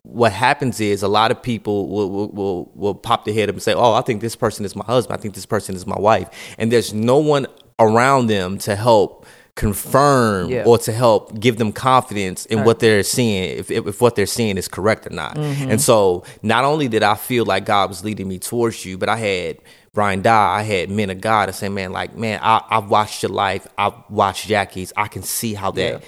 what 0.04 0.32
happens 0.32 0.80
is 0.82 1.04
a 1.04 1.08
lot 1.08 1.32
of 1.32 1.42
people 1.42 1.88
will, 1.90 2.10
will 2.10 2.30
will 2.32 2.72
will 2.76 2.96
pop 2.96 3.26
their 3.26 3.34
head 3.34 3.50
up 3.50 3.56
and 3.56 3.62
say, 3.64 3.74
"Oh, 3.74 3.94
I 3.94 4.02
think 4.02 4.22
this 4.22 4.36
person 4.36 4.66
is 4.66 4.76
my 4.76 4.86
husband. 4.86 5.18
I 5.18 5.22
think 5.22 5.34
this 5.36 5.46
person 5.46 5.76
is 5.76 5.86
my 5.88 6.00
wife," 6.00 6.30
and 6.58 6.72
there's 6.72 6.94
no 6.94 7.18
one 7.18 7.48
around 7.80 8.28
them 8.28 8.58
to 8.60 8.76
help 8.76 9.26
confirm 9.56 10.50
Yeah. 10.50 10.64
or 10.66 10.78
to 10.80 10.92
help 10.92 11.38
give 11.40 11.58
them 11.58 11.72
confidence 11.74 12.46
in 12.46 12.64
what 12.64 12.80
they're 12.80 13.04
seeing 13.04 13.58
if, 13.60 13.70
if, 13.70 14.02
what 14.02 14.16
they're 14.16 14.26
seeing 14.26 14.58
is 14.58 14.68
correct 14.70 15.06
or 15.06 15.10
not 15.12 15.36
Mm-hmm. 15.36 15.72
and 15.72 15.82
so 15.82 16.24
not 16.42 16.64
only 16.64 16.88
did 16.88 17.04
i 17.04 17.16
feel 17.16 17.46
like 17.46 17.66
god 17.66 17.90
was 17.90 18.04
leading 18.04 18.28
me 18.30 18.40
towards 18.40 18.86
you 18.86 18.98
but 18.98 19.10
i 19.10 19.18
had 19.18 19.58
brian 19.94 20.22
dye 20.22 20.60
i 20.60 20.64
had 20.64 20.90
men 20.90 21.10
of 21.10 21.20
god 21.20 21.50
that 21.50 21.54
say 21.56 21.68
man 21.68 21.92
like 21.92 22.16
man 22.16 22.40
I, 22.42 22.64
i've 22.70 22.90
watched 22.90 23.22
your 23.22 23.32
life 23.34 23.68
i've 23.78 23.94
watched 24.10 24.48
jackie's 24.48 24.94
i 24.96 25.08
can 25.08 25.24
see 25.24 25.54
how 25.56 25.72
that 25.72 26.04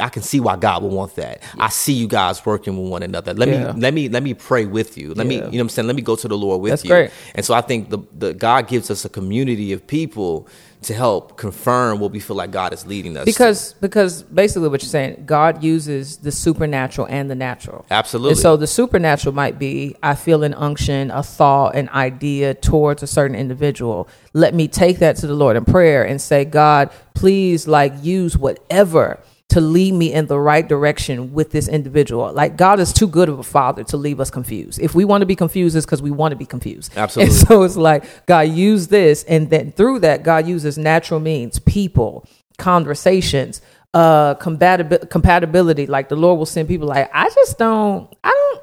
I 0.00 0.08
can 0.08 0.22
see 0.22 0.40
why 0.40 0.56
God 0.56 0.82
would 0.82 0.92
want 0.92 1.16
that. 1.16 1.42
I 1.58 1.68
see 1.68 1.92
you 1.92 2.06
guys 2.08 2.44
working 2.46 2.80
with 2.80 2.90
one 2.90 3.02
another. 3.02 3.34
Let 3.34 3.48
Yeah. 3.48 3.72
me 3.72 3.80
let 3.80 3.94
me 3.94 4.08
let 4.08 4.22
me 4.22 4.34
pray 4.34 4.66
with 4.66 4.96
you. 4.98 5.14
Let 5.14 5.26
me 5.26 5.36
you 5.36 5.40
know 5.42 5.46
what 5.48 5.60
I'm 5.60 5.68
saying. 5.70 5.86
Let 5.86 5.96
me 5.96 6.02
go 6.02 6.16
to 6.16 6.28
the 6.28 6.36
Lord 6.38 6.60
with 6.60 6.70
That's 6.70 6.84
you. 6.84 6.90
great. 6.90 7.10
And 7.34 7.44
so 7.44 7.54
I 7.54 7.60
think 7.60 7.90
the 7.90 7.98
the 8.16 8.34
God 8.34 8.68
gives 8.68 8.90
us 8.90 9.04
a 9.04 9.08
community 9.08 9.72
of 9.72 9.86
people 9.86 10.46
to 10.82 10.94
help 10.94 11.36
confirm 11.36 12.00
what 12.00 12.10
we 12.10 12.18
feel 12.18 12.34
like 12.34 12.50
God 12.50 12.72
is 12.72 12.84
leading 12.86 13.16
us. 13.16 13.22
to. 13.24 13.26
Because 13.26 13.74
because 13.80 14.24
basically 14.24 14.68
what 14.68 14.82
you're 14.82 14.88
saying, 14.88 15.22
God 15.26 15.62
uses 15.62 16.16
the 16.16 16.32
supernatural 16.32 17.06
and 17.08 17.30
the 17.30 17.36
natural. 17.36 17.84
absolutely. 17.90 18.32
And 18.32 18.38
so 18.40 18.56
the 18.56 18.66
supernatural 18.66 19.32
might 19.34 19.58
be 19.60 19.94
I 20.02 20.16
feel 20.16 20.42
an 20.42 20.54
unction, 20.54 21.12
a 21.12 21.22
thought, 21.22 21.76
an 21.76 21.88
idea 21.90 22.54
towards 22.54 23.02
a 23.02 23.06
certain 23.06 23.36
individual. 23.36 24.08
Let 24.32 24.54
me 24.54 24.66
take 24.66 24.98
that 24.98 25.16
to 25.18 25.26
the 25.28 25.34
Lord 25.34 25.56
in 25.56 25.64
prayer 25.64 26.02
and 26.04 26.20
say, 26.20 26.44
God, 26.44 26.90
please 27.14 27.68
like 27.68 27.92
use 28.02 28.36
whatever 28.36 29.20
to 29.52 29.60
lead 29.60 29.92
me 29.92 30.12
in 30.12 30.26
the 30.26 30.38
right 30.38 30.66
direction 30.66 31.32
with 31.34 31.50
this 31.50 31.68
individual. 31.68 32.32
Like 32.32 32.56
God 32.56 32.80
is 32.80 32.92
too 32.92 33.06
good 33.06 33.28
of 33.28 33.38
a 33.38 33.42
father 33.42 33.84
to 33.84 33.96
leave 33.98 34.18
us 34.18 34.30
confused. 34.30 34.80
If 34.80 34.94
we 34.94 35.04
want 35.04 35.20
to 35.20 35.26
be 35.26 35.36
confused, 35.36 35.76
it's 35.76 35.84
because 35.84 36.00
we 36.00 36.10
want 36.10 36.32
to 36.32 36.36
be 36.36 36.46
confused. 36.46 36.92
Absolutely. 36.96 37.34
And 37.34 37.48
so 37.48 37.62
it's 37.62 37.76
like 37.76 38.26
God 38.26 38.48
used 38.48 38.88
this, 38.90 39.24
and 39.24 39.50
then 39.50 39.72
through 39.72 40.00
that, 40.00 40.22
God 40.22 40.46
uses 40.46 40.78
natural 40.78 41.20
means, 41.20 41.58
people, 41.58 42.26
conversations, 42.58 43.60
uh, 43.92 44.34
compatibi- 44.36 45.08
compatibility. 45.10 45.86
Like 45.86 46.08
the 46.08 46.16
Lord 46.16 46.38
will 46.38 46.46
send 46.46 46.66
people. 46.66 46.88
Like 46.88 47.10
I 47.12 47.28
just 47.28 47.58
don't, 47.58 48.10
I 48.24 48.30
don't, 48.30 48.62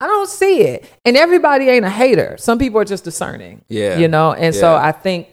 I 0.00 0.06
don't 0.06 0.28
see 0.28 0.62
it. 0.62 0.90
And 1.04 1.18
everybody 1.18 1.68
ain't 1.68 1.84
a 1.84 1.90
hater. 1.90 2.36
Some 2.38 2.58
people 2.58 2.80
are 2.80 2.86
just 2.86 3.04
discerning. 3.04 3.62
Yeah. 3.68 3.98
you 3.98 4.08
know. 4.08 4.32
And 4.32 4.54
so 4.54 4.74
I 4.74 4.92
think. 4.92 5.28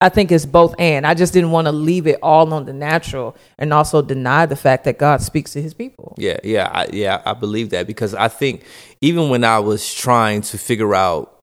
I 0.00 0.08
think 0.08 0.30
it's 0.30 0.46
both 0.46 0.74
and. 0.78 1.04
I 1.06 1.14
just 1.14 1.32
didn't 1.32 1.50
want 1.50 1.66
to 1.66 1.72
leave 1.72 2.06
it 2.06 2.18
all 2.22 2.52
on 2.54 2.66
the 2.66 2.72
natural 2.72 3.36
and 3.58 3.72
also 3.72 4.00
deny 4.00 4.46
the 4.46 4.54
fact 4.54 4.84
that 4.84 4.96
God 4.98 5.20
speaks 5.22 5.52
to 5.54 5.62
his 5.62 5.74
people. 5.74 6.14
Yeah, 6.16 6.38
yeah, 6.44 6.70
I, 6.72 6.86
yeah. 6.92 7.20
I 7.24 7.34
believe 7.34 7.70
that 7.70 7.86
because 7.88 8.14
I 8.14 8.28
think 8.28 8.62
even 9.00 9.28
when 9.28 9.42
I 9.42 9.58
was 9.58 9.92
trying 9.92 10.42
to 10.42 10.58
figure 10.58 10.94
out, 10.94 11.40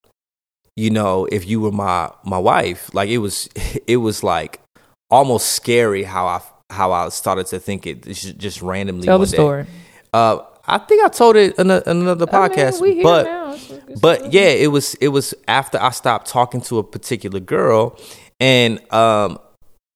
you 0.78 0.90
know, 0.90 1.26
if 1.26 1.46
you 1.48 1.60
were 1.60 1.72
my 1.72 2.12
my 2.24 2.38
wife, 2.38 2.94
like 2.94 3.10
it 3.10 3.18
was, 3.18 3.50
it 3.88 3.98
was 3.98 4.24
like 4.24 4.62
almost 5.10 5.50
scary 5.50 6.04
how 6.04 6.26
I 6.28 6.42
how 6.70 6.94
I 6.94 7.10
started 7.10 7.48
to 7.48 7.60
think 7.60 7.86
it 7.86 8.04
just, 8.04 8.62
randomly. 8.62 9.06
Tell 9.06 9.20
the 9.20 9.26
day. 9.26 9.32
story. 9.34 9.66
Uh, 10.14 10.40
I 10.68 10.80
think 10.80 11.04
I 11.06 11.10
told 11.10 11.36
it 11.36 11.60
in, 11.60 11.70
a, 11.70 11.78
in 11.86 11.98
another 12.02 12.26
I 12.32 12.48
mean, 12.48 12.50
podcast, 12.58 13.04
but 13.04 13.24
now. 13.24 13.54
It's- 13.54 13.72
it's- 13.72 14.00
but 14.00 14.34
yeah, 14.34 14.48
it 14.50 14.68
was 14.68 14.96
it 14.96 15.10
was 15.10 15.34
after 15.48 15.78
I 15.80 15.92
stopped 15.92 16.28
talking 16.28 16.62
to 16.62 16.80
a 16.80 16.84
particular 16.84 17.40
girl, 17.40 17.98
and 18.40 18.80
um, 18.94 19.40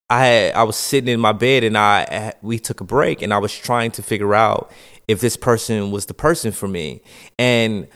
I 0.09 0.25
had 0.25 0.55
I 0.55 0.63
was 0.63 0.75
sitting 0.75 1.09
in 1.09 1.19
my 1.19 1.33
bed 1.33 1.63
and 1.63 1.77
I 1.77 2.33
we 2.41 2.57
took 2.59 2.81
a 2.81 2.83
break 2.83 3.21
and 3.21 3.33
I 3.33 3.37
was 3.37 3.55
trying 3.55 3.91
to 3.91 4.03
figure 4.03 4.33
out 4.33 4.71
if 5.07 5.21
this 5.21 5.37
person 5.37 5.91
was 5.91 6.05
the 6.05 6.13
person 6.13 6.51
for 6.51 6.67
me, 6.67 7.01
and 7.37 7.87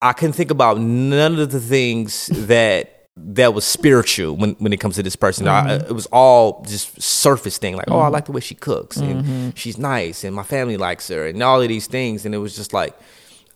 I 0.00 0.12
couldn't 0.12 0.34
think 0.34 0.50
about 0.50 0.78
none 0.78 1.38
of 1.38 1.50
the 1.50 1.60
things 1.60 2.26
that 2.32 3.06
that 3.16 3.52
was 3.52 3.64
spiritual 3.64 4.36
when 4.36 4.52
when 4.54 4.72
it 4.72 4.78
comes 4.78 4.96
to 4.96 5.02
this 5.02 5.16
person. 5.16 5.48
I, 5.48 5.62
mm-hmm. 5.62 5.90
it 5.90 5.94
was 5.94 6.06
all 6.06 6.64
just 6.64 7.00
surface 7.00 7.58
thing, 7.58 7.76
like 7.76 7.90
oh, 7.90 7.98
I 7.98 8.04
mm-hmm. 8.04 8.12
like 8.14 8.26
the 8.26 8.32
way 8.32 8.40
she 8.40 8.54
cooks 8.54 8.98
and 8.98 9.24
mm-hmm. 9.24 9.50
she's 9.54 9.78
nice 9.78 10.24
and 10.24 10.34
my 10.34 10.42
family 10.42 10.76
likes 10.76 11.08
her 11.08 11.26
and 11.26 11.42
all 11.42 11.62
of 11.62 11.68
these 11.68 11.86
things, 11.86 12.26
and 12.26 12.34
it 12.34 12.38
was 12.38 12.56
just 12.56 12.72
like. 12.72 12.96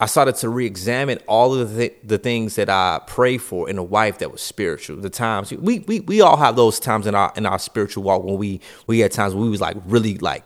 I 0.03 0.07
started 0.07 0.35
to 0.39 0.49
re-examine 0.49 1.19
all 1.29 1.55
of 1.55 1.77
the, 1.77 1.95
the 2.03 2.19
things 2.19 2.57
that 2.57 2.69
I 2.69 3.01
pray 3.07 3.39
for 3.39 3.71
in 3.71 3.79
a 3.79 3.85
wife 3.85 4.19
that 4.19 4.33
was 4.33 4.41
spiritual. 4.41 4.97
The 4.97 5.09
times 5.09 5.53
we, 5.53 5.79
we 5.79 6.01
we 6.01 6.21
all 6.21 6.37
have 6.37 6.57
those 6.57 6.81
times 6.81 7.07
in 7.07 7.15
our 7.15 7.33
in 7.37 7.47
our 7.47 7.61
spiritual 7.61 8.03
walk 8.03 8.25
when 8.25 8.37
we 8.37 8.61
we 8.89 8.99
had 8.99 9.13
times 9.13 9.33
when 9.33 9.45
we 9.45 9.51
was 9.51 9.61
like 9.61 9.77
really 9.87 10.19
like 10.19 10.43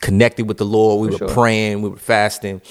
connected 0.00 0.46
with 0.46 0.58
the 0.58 0.64
Lord. 0.64 1.00
We 1.00 1.08
For 1.08 1.24
were 1.24 1.28
sure. 1.28 1.34
praying, 1.34 1.82
we 1.82 1.88
were 1.88 1.96
fasting, 1.96 2.62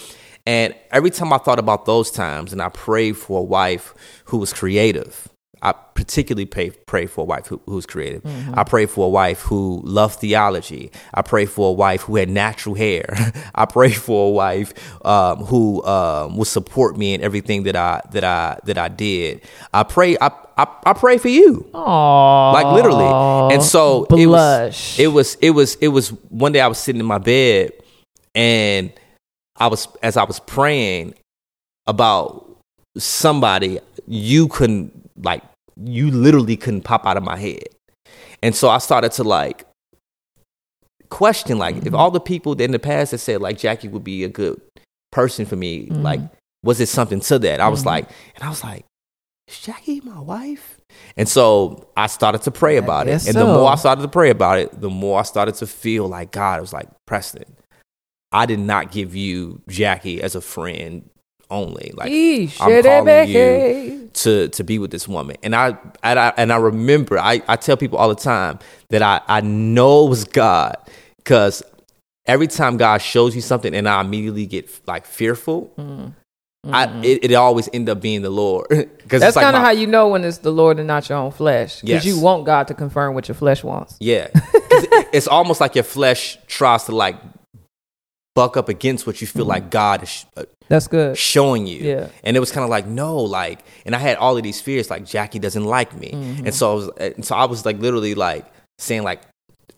and 0.46 0.74
every 0.92 1.10
time 1.10 1.34
I 1.34 1.40
thought 1.40 1.60
about 1.60 1.84
those 1.86 2.10
times, 2.10 2.54
and 2.54 2.62
I 2.62 2.70
prayed 2.70 3.18
for 3.18 3.42
a 3.42 3.44
wife 3.44 3.94
who 4.28 4.38
was 4.38 4.54
creative. 4.54 5.28
I 5.62 5.72
particularly 5.72 6.46
pray, 6.46 6.70
pray 6.70 7.06
for 7.06 7.22
a 7.22 7.24
wife 7.24 7.48
who, 7.48 7.62
who's 7.66 7.86
creative. 7.86 8.24
Mm-hmm. 8.24 8.58
I 8.58 8.64
pray 8.64 8.86
for 8.86 9.06
a 9.06 9.10
wife 9.10 9.42
who 9.42 9.82
loved 9.84 10.20
theology. 10.20 10.92
I 11.14 11.22
pray 11.22 11.46
for 11.46 11.70
a 11.70 11.74
wife 11.74 12.04
who 12.04 12.16
had 12.16 12.30
natural 12.30 12.76
hair. 12.76 13.06
I 13.56 13.66
pray 13.66 13.92
for 13.92 14.28
a 14.28 14.32
wife 14.32 14.74
um, 15.06 15.40
who 15.46 15.84
um, 15.86 16.38
would 16.38 16.48
support 16.48 16.98
me 16.98 17.14
in 17.14 17.22
everything 17.22 17.64
that 17.64 17.76
I 17.76 18.02
that 18.12 18.24
I 18.24 18.60
that 18.66 18.78
I 18.78 18.88
did. 18.88 19.42
I 19.74 19.84
pray. 19.84 20.18
I 20.20 20.32
I, 20.58 20.68
I 20.88 20.94
pray 20.94 21.20
for 21.20 21.28
you 21.28 21.70
Aw, 21.74 22.52
like 22.52 22.66
literally. 22.74 23.54
And 23.54 23.62
so 23.62 24.06
it 24.06 24.26
was, 24.26 24.26
blush. 24.26 25.00
it 25.00 25.08
was 25.08 25.36
it 25.36 25.52
was 25.52 25.76
it 25.76 25.90
was 25.90 26.10
one 26.30 26.52
day 26.52 26.62
I 26.62 26.68
was 26.68 26.80
sitting 26.80 27.00
in 27.00 27.06
my 27.06 27.20
bed 27.20 27.74
and 28.34 28.92
I 29.56 29.68
was 29.68 29.88
as 30.02 30.18
I 30.18 30.24
was 30.24 30.40
praying 30.40 31.14
about 31.86 32.47
somebody 32.98 33.80
you 34.08 34.48
couldn't 34.48 35.10
like 35.24 35.44
you 35.84 36.12
literally 36.12 36.58
couldn't 36.58 36.82
pop 36.82 37.06
out 37.06 37.18
of 37.18 37.24
my 37.24 37.38
head. 37.38 37.68
And 38.42 38.56
so 38.56 38.70
I 38.70 38.78
started 38.78 39.12
to 39.14 39.24
like 39.24 39.66
question 41.10 41.58
like 41.58 41.78
if 41.78 41.84
mm-hmm. 41.86 41.96
all 41.96 42.12
the 42.12 42.20
people 42.20 42.60
in 42.60 42.72
the 42.72 42.80
past 42.80 43.12
that 43.12 43.20
said 43.20 43.42
like 43.42 43.58
Jackie 43.58 43.88
would 43.88 44.04
be 44.04 44.24
a 44.24 44.30
good 44.30 44.60
person 45.12 45.46
for 45.46 45.56
me, 45.56 45.88
mm-hmm. 45.88 46.02
like 46.02 46.22
was 46.64 46.80
it 46.80 46.88
something 46.88 47.20
to 47.22 47.40
that? 47.40 47.60
I 47.60 47.68
was 47.68 47.82
mm-hmm. 47.82 47.90
like 47.90 48.10
and 48.36 48.44
I 48.44 48.50
was 48.50 48.64
like, 48.64 48.86
is 49.48 49.60
Jackie 49.60 50.02
my 50.02 50.20
wife? 50.20 50.80
And 51.16 51.28
so 51.28 51.88
I 51.96 52.08
started 52.08 52.42
to 52.44 52.52
pray 52.52 52.78
about 52.78 53.08
it. 53.08 53.26
And 53.26 53.36
the 53.36 53.46
so. 53.46 53.54
more 53.54 53.72
I 53.72 53.76
started 53.76 54.02
to 54.02 54.08
pray 54.08 54.30
about 54.30 54.60
it, 54.60 54.80
the 54.80 54.90
more 54.90 55.20
I 55.20 55.24
started 55.24 55.56
to 55.56 55.68
feel 55.68 56.08
like 56.08 56.32
God 56.32 56.62
was 56.62 56.74
like, 56.74 56.88
Preston, 57.06 57.56
I 58.32 58.46
did 58.46 58.60
not 58.60 58.92
give 58.92 59.16
you 59.16 59.62
Jackie 59.68 60.22
as 60.22 60.36
a 60.36 60.42
friend 60.42 61.10
only. 61.50 61.92
Like 61.96 62.12
Eesh, 62.12 62.58
I'm 62.60 62.84
calling 62.84 63.30
you 63.30 64.10
to 64.14 64.48
to 64.50 64.64
be 64.64 64.80
with 64.80 64.92
this 64.92 65.08
woman. 65.08 65.38
And 65.44 65.56
I 65.56 65.78
and 66.04 66.20
I 66.20 66.34
and 66.38 66.52
I 66.52 66.58
remember 66.58 67.18
I, 67.18 67.42
I 67.48 67.56
tell 67.56 67.78
people 67.78 67.98
all 67.98 68.10
the 68.10 68.16
time 68.16 68.60
that 68.90 69.02
I, 69.02 69.22
I 69.28 69.42
know 69.42 70.06
it 70.06 70.10
was 70.10 70.24
God 70.26 70.76
because 71.18 71.64
every 72.26 72.48
time 72.48 72.78
God 72.78 73.02
shows 73.02 73.36
you 73.36 73.42
something 73.42 73.74
and 73.74 73.88
I 73.88 74.02
immediately 74.02 74.46
get 74.46 74.70
like 74.88 75.06
fearful, 75.06 75.72
mm, 75.78 76.14
I 76.66 76.88
mm-hmm. 76.88 77.04
it, 77.04 77.32
it 77.32 77.34
always 77.34 77.70
end 77.74 77.90
up 77.90 78.02
being 78.02 78.22
the 78.22 78.30
Lord. 78.30 78.68
Because 79.08 79.22
That's 79.22 79.38
like 79.38 79.46
kind 79.46 79.56
of 79.56 79.62
how 79.62 79.70
you 79.70 79.88
know 79.88 80.10
when 80.10 80.26
it's 80.26 80.40
the 80.40 80.52
Lord 80.52 80.80
and 80.80 80.88
not 80.88 81.08
your 81.08 81.18
own 81.18 81.32
flesh. 81.32 81.82
Yes. 81.82 82.04
Because 82.04 82.06
you 82.06 82.22
want 82.22 82.46
God 82.46 82.68
to 82.68 82.74
confirm 82.74 83.14
what 83.14 83.30
your 83.30 83.36
flesh 83.36 83.64
wants. 83.64 83.96
Yeah. 84.02 84.28
it- 84.34 85.08
it's 85.14 85.28
almost 85.30 85.62
like 85.62 85.76
your 85.76 85.86
flesh 85.86 86.38
tries 86.48 86.84
to 86.84 86.96
like 86.96 87.16
buck 88.38 88.56
up 88.56 88.70
against 88.70 89.08
what 89.08 89.20
you 89.20 89.26
feel 89.26 89.46
like 89.46 89.72
God 89.72 90.04
is 90.04 90.10
sh- 90.10 90.26
uh, 90.38 90.44
That's 90.68 90.88
good. 90.88 91.18
showing 91.18 91.66
you. 91.66 91.80
Yeah. 91.80 92.10
And 92.24 92.38
it 92.38 92.40
was 92.40 92.52
kind 92.52 92.64
of 92.64 92.70
like, 92.70 92.86
no, 92.86 93.18
like, 93.18 93.62
and 93.84 93.96
I 93.96 93.98
had 93.98 94.16
all 94.18 94.38
of 94.38 94.44
these 94.44 94.62
fears, 94.62 94.92
like 94.92 95.06
Jackie 95.06 95.40
doesn't 95.40 95.66
like 95.66 95.92
me. 95.96 96.12
Mm-hmm. 96.12 96.46
And 96.46 96.54
so 96.54 96.72
I 96.72 96.76
was, 96.76 96.90
and 97.00 97.26
so 97.26 97.36
I 97.36 97.46
was 97.46 97.66
like 97.66 97.80
literally 97.80 98.14
like 98.14 98.46
saying 98.78 99.02
like, 99.02 99.24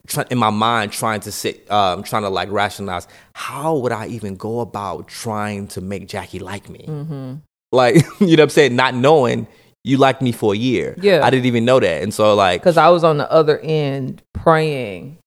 try, 0.08 0.26
in 0.30 0.38
my 0.38 0.50
mind 0.50 0.92
trying 0.92 1.22
to 1.22 1.32
sit, 1.32 1.72
um, 1.72 2.04
trying 2.04 2.24
to 2.24 2.30
like 2.30 2.52
rationalize 2.52 3.08
how 3.34 3.78
would 3.78 3.94
I 3.94 4.08
even 4.08 4.36
go 4.36 4.60
about 4.60 5.08
trying 5.08 5.68
to 5.70 5.80
make 5.80 6.10
Jackie 6.10 6.40
like 6.40 6.70
me? 6.70 6.84
Mm-hmm. 6.86 7.36
Like, 7.72 7.96
you 8.20 8.36
know 8.36 8.42
what 8.42 8.42
I'm 8.42 8.50
saying? 8.50 8.76
Not 8.76 8.94
knowing 8.94 9.48
you 9.86 9.96
liked 9.96 10.22
me 10.22 10.34
for 10.34 10.54
a 10.54 10.58
year. 10.58 10.98
Yeah. 11.02 11.22
I 11.24 11.30
didn't 11.30 11.46
even 11.46 11.64
know 11.64 11.80
that. 11.80 12.04
And 12.04 12.14
so 12.14 12.36
like, 12.36 12.60
Because 12.60 12.76
I 12.76 12.90
was 12.90 13.06
on 13.06 13.20
the 13.20 13.32
other 13.32 13.58
end 13.60 14.22
praying 14.34 15.19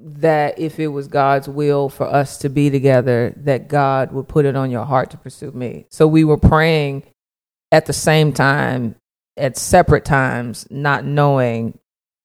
that 0.00 0.58
if 0.58 0.78
it 0.78 0.88
was 0.88 1.08
God's 1.08 1.48
will 1.48 1.88
for 1.88 2.06
us 2.06 2.38
to 2.38 2.48
be 2.48 2.70
together, 2.70 3.34
that 3.36 3.68
God 3.68 4.12
would 4.12 4.28
put 4.28 4.44
it 4.44 4.56
on 4.56 4.70
your 4.70 4.84
heart 4.84 5.10
to 5.10 5.16
pursue 5.16 5.50
me. 5.50 5.86
So 5.90 6.06
we 6.06 6.24
were 6.24 6.36
praying 6.36 7.02
at 7.72 7.86
the 7.86 7.92
same 7.92 8.32
time, 8.32 8.94
at 9.36 9.56
separate 9.56 10.04
times, 10.04 10.66
not 10.70 11.04
knowing 11.04 11.78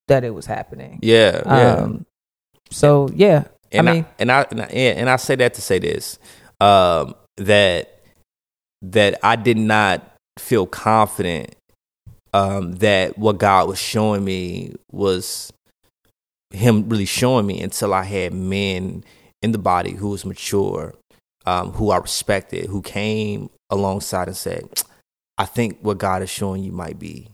that 0.07 0.23
it 0.23 0.31
was 0.31 0.45
happening. 0.45 0.99
yeah, 1.01 1.41
yeah. 1.45 1.75
Um, 1.75 2.05
so 2.69 3.09
yeah, 3.13 3.45
and 3.71 3.89
I 3.89 3.93
mean, 3.93 4.05
and 4.19 4.31
I 4.31 4.45
and 4.49 4.61
I, 4.61 4.65
and 4.65 5.09
I 5.09 5.15
say 5.15 5.35
that 5.35 5.53
to 5.55 5.61
say 5.61 5.79
this 5.79 6.19
um, 6.59 7.15
that 7.37 8.01
that 8.81 9.19
I 9.23 9.35
did 9.35 9.57
not 9.57 10.09
feel 10.37 10.65
confident 10.65 11.55
um, 12.33 12.73
that 12.73 13.17
what 13.17 13.37
God 13.37 13.67
was 13.67 13.79
showing 13.79 14.23
me 14.23 14.73
was 14.91 15.53
Him 16.53 16.87
really 16.87 17.05
showing 17.05 17.45
me 17.45 17.61
until 17.61 17.93
I 17.93 18.03
had 18.03 18.33
men 18.33 19.03
in 19.41 19.51
the 19.51 19.57
body 19.57 19.91
who 19.91 20.09
was 20.09 20.23
mature, 20.23 20.93
um, 21.45 21.71
who 21.73 21.91
I 21.91 21.97
respected, 21.97 22.67
who 22.67 22.81
came 22.81 23.49
alongside 23.69 24.27
and 24.27 24.37
said, 24.37 24.69
"I 25.37 25.45
think 25.45 25.79
what 25.81 25.97
God 25.97 26.21
is 26.21 26.29
showing 26.29 26.63
you 26.63 26.71
might 26.71 26.97
be." 26.99 27.29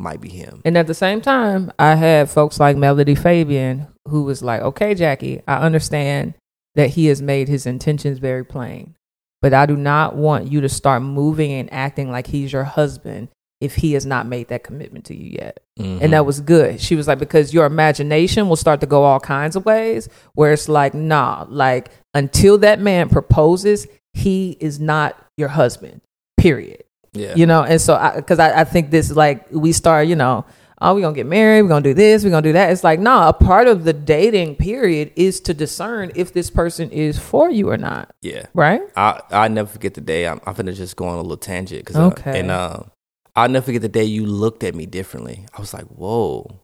Might 0.00 0.20
be 0.20 0.28
him. 0.28 0.60
And 0.64 0.76
at 0.76 0.88
the 0.88 0.94
same 0.94 1.20
time, 1.20 1.70
I 1.78 1.94
had 1.94 2.28
folks 2.28 2.58
like 2.58 2.76
Melody 2.76 3.14
Fabian 3.14 3.86
who 4.08 4.24
was 4.24 4.42
like, 4.42 4.60
okay, 4.60 4.94
Jackie, 4.94 5.40
I 5.46 5.58
understand 5.58 6.34
that 6.74 6.90
he 6.90 7.06
has 7.06 7.22
made 7.22 7.48
his 7.48 7.64
intentions 7.64 8.18
very 8.18 8.44
plain, 8.44 8.96
but 9.40 9.54
I 9.54 9.66
do 9.66 9.76
not 9.76 10.16
want 10.16 10.50
you 10.50 10.60
to 10.60 10.68
start 10.68 11.02
moving 11.02 11.52
and 11.52 11.72
acting 11.72 12.10
like 12.10 12.26
he's 12.26 12.52
your 12.52 12.64
husband 12.64 13.28
if 13.64 13.76
he 13.76 13.92
has 13.94 14.04
not 14.04 14.26
made 14.26 14.48
that 14.48 14.62
commitment 14.62 15.04
to 15.06 15.16
you 15.16 15.30
yet. 15.30 15.60
Mhm. 15.78 16.02
And 16.02 16.12
that 16.12 16.26
was 16.26 16.40
good. 16.40 16.80
She 16.80 16.94
was 16.96 17.08
like, 17.08 17.18
because 17.18 17.52
your 17.52 17.66
imagination 17.66 18.48
will 18.48 18.56
start 18.56 18.80
to 18.80 18.86
go 18.86 19.02
all 19.04 19.20
kinds 19.20 19.56
of 19.56 19.64
ways 19.64 20.08
where 20.34 20.52
it's 20.52 20.68
like, 20.68 20.94
nah, 20.94 21.46
like 21.48 21.90
until 22.12 22.58
that 22.58 22.80
man 22.80 23.08
proposes, 23.08 23.86
he 24.12 24.56
is 24.60 24.78
not 24.78 25.16
your 25.36 25.48
husband, 25.48 26.00
period 26.36 26.84
yeah. 27.14 27.34
you 27.34 27.46
know 27.46 27.62
and 27.62 27.80
so 27.80 28.12
because 28.16 28.38
I, 28.38 28.60
I, 28.60 28.64
think 28.64 28.90
this 28.90 29.10
like 29.10 29.46
we 29.50 29.72
start 29.72 30.08
you 30.08 30.16
know 30.16 30.44
oh 30.80 30.94
we're 30.94 31.00
gonna 31.00 31.14
get 31.14 31.26
married 31.26 31.62
we're 31.62 31.68
gonna 31.68 31.82
do 31.82 31.94
this 31.94 32.24
we're 32.24 32.30
gonna 32.30 32.42
do 32.42 32.52
that 32.52 32.70
it's 32.70 32.84
like 32.84 33.00
nah, 33.00 33.28
a 33.28 33.32
part 33.32 33.68
of 33.68 33.84
the 33.84 33.92
dating 33.92 34.56
period 34.56 35.12
is 35.16 35.40
to 35.42 35.54
discern 35.54 36.10
if 36.14 36.32
this 36.32 36.50
person 36.50 36.90
is 36.90 37.18
for 37.18 37.50
you 37.50 37.70
or 37.70 37.76
not 37.76 38.14
yeah. 38.20 38.46
right 38.52 38.82
I 38.96 39.20
I 39.30 39.48
never 39.48 39.68
forget 39.68 39.94
the 39.94 40.00
day. 40.00 40.26
I'm, 40.26 40.40
I'm 40.46 40.54
gonna 40.54 40.72
just 40.72 40.96
go 40.96 41.06
on 41.06 41.14
a 41.14 41.22
little 41.22 41.36
tangent 41.36 41.84
because 41.84 41.96
Okay. 41.96 42.40
and 42.40 42.50
um, 42.50 42.90
I'll 43.36 43.48
never 43.48 43.66
forget 43.66 43.82
the 43.82 43.88
day 43.88 44.04
you 44.04 44.26
looked 44.26 44.62
at 44.62 44.74
me 44.74 44.86
differently. 44.86 45.46
I 45.56 45.60
was 45.60 45.74
like, 45.74 45.86
whoa. 45.86 46.60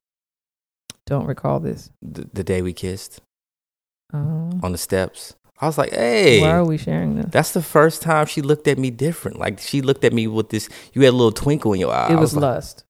don't 1.07 1.27
recall 1.27 1.59
this 1.61 1.91
The, 2.01 2.29
the 2.33 2.45
day 2.45 2.62
we 2.62 2.73
kissed 2.73 3.21
um, 4.12 4.61
on 4.62 4.73
the 4.73 4.79
steps. 4.79 5.35
I 5.61 5.66
was 5.66 5.77
like, 5.77 5.93
hey. 5.93 6.41
why 6.41 6.53
are 6.53 6.64
we 6.64 6.79
sharing 6.79 7.16
this 7.16 7.27
That's 7.31 7.53
the 7.53 7.62
first 7.62 8.01
time 8.03 8.27
she 8.27 8.41
looked 8.41 8.66
at 8.68 8.79
me 8.79 8.91
different. 8.91 9.39
Like 9.39 9.59
she 9.61 9.83
looked 9.83 10.05
at 10.05 10.12
me 10.12 10.27
with 10.27 10.49
this. 10.49 10.68
You 10.95 11.03
had 11.03 11.11
a 11.11 11.16
little 11.16 11.33
twinkle 11.33 11.73
in 11.75 11.81
your 11.81 11.93
eye. 11.93 12.09
it 12.11 12.16
I 12.16 12.21
was 12.21 12.35
like, 12.35 12.43
lust 12.43 12.85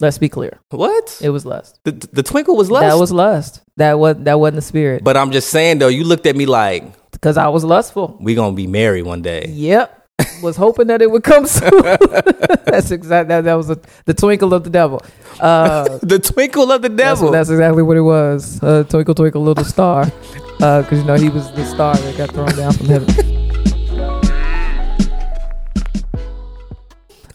let's 0.00 0.18
be 0.18 0.28
clear 0.28 0.60
What? 0.70 1.18
it 1.22 1.30
was 1.30 1.44
lust 1.44 1.80
the, 1.84 1.90
the 1.90 2.22
twinkle 2.22 2.56
was 2.56 2.70
lust. 2.70 2.86
that 2.86 3.00
was 3.00 3.10
lust 3.10 3.62
that 3.78 3.98
was 3.98 4.16
that 4.18 4.38
wasn't 4.38 4.54
the 4.56 4.62
spirit 4.62 5.02
But 5.02 5.16
I'm 5.16 5.32
just 5.32 5.50
saying 5.50 5.78
though, 5.80 5.88
you 5.88 6.04
looked 6.04 6.26
at 6.26 6.36
me 6.36 6.46
like 6.46 6.84
because 7.10 7.36
i 7.36 7.48
was 7.48 7.64
lustful 7.64 8.16
we 8.20 8.34
gonna 8.36 8.54
be 8.54 8.68
married 8.68 9.02
one 9.02 9.22
day. 9.22 9.46
Yep. 9.48 9.97
Was 10.42 10.56
hoping 10.56 10.86
that 10.88 11.02
it 11.02 11.10
would 11.10 11.22
come 11.24 11.46
soon. 11.58 11.70
that's 12.64 12.90
exactly 12.90 13.28
that, 13.28 13.44
that 13.44 13.54
was 13.54 13.70
a, 13.70 13.78
the 14.04 14.14
twinkle 14.14 14.54
of 14.54 14.64
the 14.64 14.70
devil. 14.70 15.02
Uh, 15.40 15.98
The 16.02 16.18
twinkle 16.18 16.70
of 16.72 16.82
the 16.82 16.88
devil. 16.88 17.30
that's 17.30 17.50
exactly 17.50 17.82
what 17.82 17.96
it 17.96 18.02
was. 18.02 18.62
Uh, 18.62 18.84
twinkle, 18.84 19.14
twinkle, 19.14 19.42
little 19.42 19.64
star. 19.64 20.04
Because 20.58 20.98
you 20.98 21.04
know 21.04 21.14
he 21.14 21.28
was 21.28 21.50
the 21.52 21.64
star 21.64 21.96
that 21.96 22.16
got 22.16 22.30
thrown 22.30 22.54
down 22.56 22.72
from 22.72 22.86
heaven. 22.86 23.08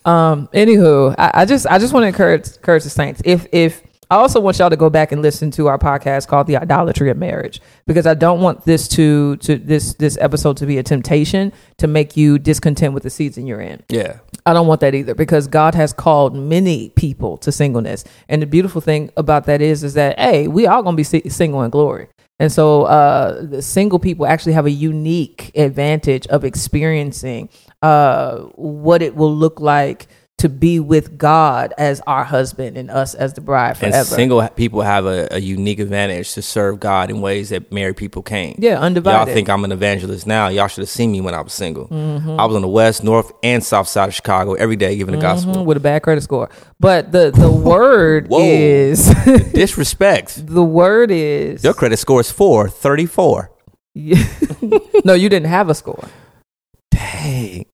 Um. 0.06 0.50
Anywho, 0.54 1.16
I, 1.18 1.32
I 1.34 1.46
just 1.46 1.66
I 1.68 1.80
just 1.80 1.94
want 1.94 2.04
to 2.04 2.08
encourage 2.10 2.48
encourage 2.58 2.84
the 2.84 2.90
saints. 2.90 3.22
If 3.24 3.48
if 3.54 3.82
I 4.14 4.18
also 4.18 4.40
want 4.40 4.60
y'all 4.60 4.70
to 4.70 4.78
go 4.78 4.92
back 4.92 5.12
and 5.12 5.24
listen 5.24 5.50
to 5.52 5.66
our 5.66 5.80
podcast 5.80 6.28
called 6.28 6.46
"The 6.46 6.58
Idolatry 6.58 7.10
of 7.10 7.18
Marriage" 7.18 7.60
because 7.88 8.06
I 8.06 8.14
don't 8.14 8.42
want 8.42 8.64
this 8.64 8.88
to 8.90 9.38
to 9.38 9.58
this 9.58 9.96
this 9.96 10.20
episode 10.22 10.56
to 10.58 10.68
be 10.68 10.78
a 10.78 10.84
temptation 10.84 11.52
to 11.78 11.88
make 11.88 12.16
you 12.16 12.38
discontent 12.38 12.94
with 12.94 13.02
the 13.02 13.10
season 13.10 13.48
you're 13.48 13.60
in. 13.60 13.82
Yeah. 13.90 14.20
I 14.46 14.54
don't 14.54 14.68
want 14.68 14.82
that 14.82 14.94
either 14.94 15.16
because 15.16 15.48
God 15.48 15.74
has 15.74 15.94
called 15.94 16.36
many 16.36 16.90
people 16.90 17.38
to 17.38 17.52
singleness, 17.52 18.04
and 18.30 18.40
the 18.40 18.46
beautiful 18.46 18.82
thing 18.82 19.10
about 19.18 19.46
that 19.46 19.64
is 19.64 19.84
is 19.84 19.96
that 19.96 20.20
hey, 20.20 20.48
we 20.48 20.68
all 20.68 20.84
gonna 20.84 20.96
be 20.96 21.04
si- 21.04 21.28
single 21.30 21.64
in 21.64 21.72
glory. 21.72 22.08
And 22.40 22.52
so, 22.52 22.84
uh, 22.84 23.44
the 23.44 23.62
single 23.62 24.00
people 24.00 24.28
actually 24.28 24.54
have 24.54 24.66
a 24.66 24.72
unique 24.72 25.52
advantage 25.56 26.28
of 26.28 26.44
experiencing 26.44 27.50
uh, 27.82 28.40
what 28.56 29.02
it 29.02 29.16
will 29.16 29.36
look 29.36 29.60
like 29.60 30.08
to 30.44 30.50
be 30.50 30.78
with 30.78 31.18
God 31.18 31.74
as 31.78 32.02
our 32.06 32.26
husband 32.26 32.76
and 32.76 32.92
us 32.92 33.16
as 33.16 33.34
the 33.34 33.40
bride 33.40 33.78
forever. 33.78 33.96
And 33.96 34.06
single 34.06 34.46
people 34.50 34.82
have 34.82 35.06
a, 35.06 35.30
a 35.32 35.40
unique 35.40 35.80
advantage 35.80 36.34
to 36.34 36.42
serve 36.42 36.82
God 36.82 37.10
in 37.10 37.22
ways 37.22 37.48
that 37.52 37.72
married 37.72 37.96
people 37.96 38.22
can't. 38.22 38.60
yeah, 38.60 38.78
undivided. 38.78 39.26
Y'all 39.26 39.34
think 39.34 39.48
I'm 39.48 39.64
an 39.64 39.72
evangelist 39.72 40.28
now. 40.28 40.50
Y'all 40.50 40.68
should 40.68 40.82
have 40.82 40.90
seen 40.90 41.14
me 41.14 41.22
when 41.22 41.34
I 41.34 41.40
was 41.40 41.54
single. 41.54 41.88
Mm-hmm. 41.88 42.38
I 42.38 42.44
was 42.44 42.58
on 42.58 42.62
the 42.62 42.68
west, 42.68 43.06
north, 43.06 43.32
and 43.42 43.64
south 43.64 43.88
side 43.88 44.10
of 44.10 44.14
Chicago 44.14 44.56
every 44.56 44.76
day 44.76 44.98
giving 44.98 45.16
the 45.16 45.22
gospel. 45.22 45.64
with 45.64 45.78
a 45.78 45.80
bad 45.80 46.04
credit 46.04 46.20
score. 46.24 46.50
But 46.78 47.14
the 47.14 47.32
the 47.32 47.50
word 47.72 48.28
Whoa. 48.28 48.42
is 48.44 49.08
Disrespect. 49.54 50.46
the 50.54 50.62
word 50.62 51.10
is 51.10 51.64
Your 51.64 51.74
credit 51.74 52.00
score 52.00 52.20
is 52.20 52.30
434. 52.30 53.50
no, 55.06 55.14
you 55.14 55.30
didn't 55.30 55.48
have 55.48 55.70
a 55.70 55.76
score. 55.76 56.04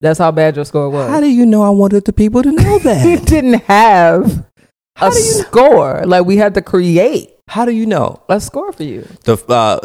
Dang. 0.02 0.10
That's 0.10 0.20
how 0.20 0.32
bad 0.32 0.56
your 0.56 0.66
score 0.66 0.89
was. 0.89 1.10
How 1.10 1.20
do 1.20 1.28
you 1.28 1.45
know 1.45 1.62
I 1.62 1.70
wanted 1.70 2.06
the 2.06 2.14
people 2.14 2.41
to 2.43 2.52
know 2.52 2.74
we 2.78 2.80
that? 2.84 3.26
didn't 3.28 3.62
have 3.66 4.45
a 5.02 5.10
do 5.10 5.16
you- 5.18 5.22
score. 5.43 6.04
Like 6.06 6.26
we 6.26 6.38
had 6.38 6.54
to 6.56 6.62
create 6.62 7.32
How 7.47 7.66
do 7.66 7.72
you 7.72 7.86
know? 7.86 8.22
a 8.30 8.39
score 8.39 8.72
for 8.72 8.84
you. 8.84 9.08
The 9.24 9.38
uh, 9.50 9.80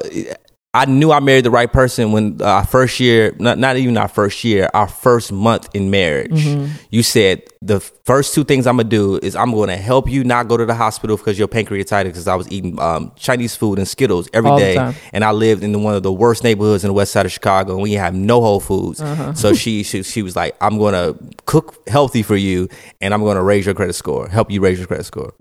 I 0.74 0.86
knew 0.86 1.12
I 1.12 1.20
married 1.20 1.44
the 1.44 1.52
right 1.52 1.72
person 1.72 2.10
when 2.10 2.42
uh, 2.42 2.46
our 2.46 2.66
first 2.66 2.98
year, 2.98 3.32
not 3.38 3.58
not 3.58 3.76
even 3.76 3.96
our 3.96 4.08
first 4.08 4.42
year, 4.42 4.68
our 4.74 4.88
first 4.88 5.30
month 5.30 5.68
in 5.72 5.88
marriage. 5.88 6.32
Mm-hmm. 6.32 6.72
You 6.90 7.04
said 7.04 7.44
the 7.62 7.78
first 7.78 8.34
two 8.34 8.42
things 8.42 8.66
I'm 8.66 8.76
gonna 8.76 8.88
do 8.88 9.20
is 9.22 9.36
I'm 9.36 9.52
gonna 9.52 9.76
help 9.76 10.10
you 10.10 10.24
not 10.24 10.48
go 10.48 10.56
to 10.56 10.66
the 10.66 10.74
hospital 10.74 11.16
because 11.16 11.38
you're 11.38 11.46
pancreatitis 11.46 12.06
because 12.06 12.26
I 12.26 12.34
was 12.34 12.50
eating 12.50 12.80
um, 12.80 13.12
Chinese 13.14 13.54
food 13.54 13.78
and 13.78 13.86
Skittles 13.86 14.28
every 14.32 14.50
All 14.50 14.58
day, 14.58 14.94
and 15.12 15.24
I 15.24 15.30
lived 15.30 15.62
in 15.62 15.80
one 15.84 15.94
of 15.94 16.02
the 16.02 16.12
worst 16.12 16.42
neighborhoods 16.42 16.82
in 16.82 16.88
the 16.88 16.94
west 16.94 17.12
side 17.12 17.24
of 17.24 17.30
Chicago, 17.30 17.74
and 17.74 17.82
we 17.82 17.92
have 17.92 18.12
no 18.12 18.40
Whole 18.40 18.58
Foods. 18.58 19.00
Uh-huh. 19.00 19.32
So 19.34 19.54
she, 19.54 19.84
she 19.84 20.02
she 20.02 20.22
was 20.22 20.34
like, 20.34 20.56
I'm 20.60 20.78
gonna 20.78 21.14
cook 21.46 21.86
healthy 21.86 22.24
for 22.24 22.36
you, 22.36 22.68
and 23.00 23.14
I'm 23.14 23.22
gonna 23.22 23.44
raise 23.44 23.64
your 23.64 23.76
credit 23.76 23.92
score, 23.92 24.28
help 24.28 24.50
you 24.50 24.60
raise 24.60 24.78
your 24.78 24.88
credit 24.88 25.04
score. 25.04 25.34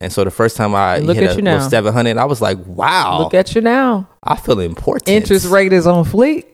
And 0.00 0.12
so 0.12 0.24
the 0.24 0.30
first 0.30 0.56
time 0.56 0.74
I. 0.74 0.98
Look 0.98 1.16
hit 1.16 1.24
at 1.24 1.32
a 1.32 1.36
you 1.36 1.42
now. 1.42 1.54
little 1.54 1.70
700, 1.70 2.16
I 2.16 2.24
was 2.24 2.40
like, 2.40 2.58
wow. 2.66 3.20
Look 3.20 3.34
at 3.34 3.54
you 3.54 3.60
now. 3.60 4.08
I 4.22 4.36
feel 4.36 4.60
important. 4.60 5.08
Interest 5.08 5.46
rate 5.46 5.72
is 5.72 5.86
on 5.86 6.04
fleek. 6.04 6.44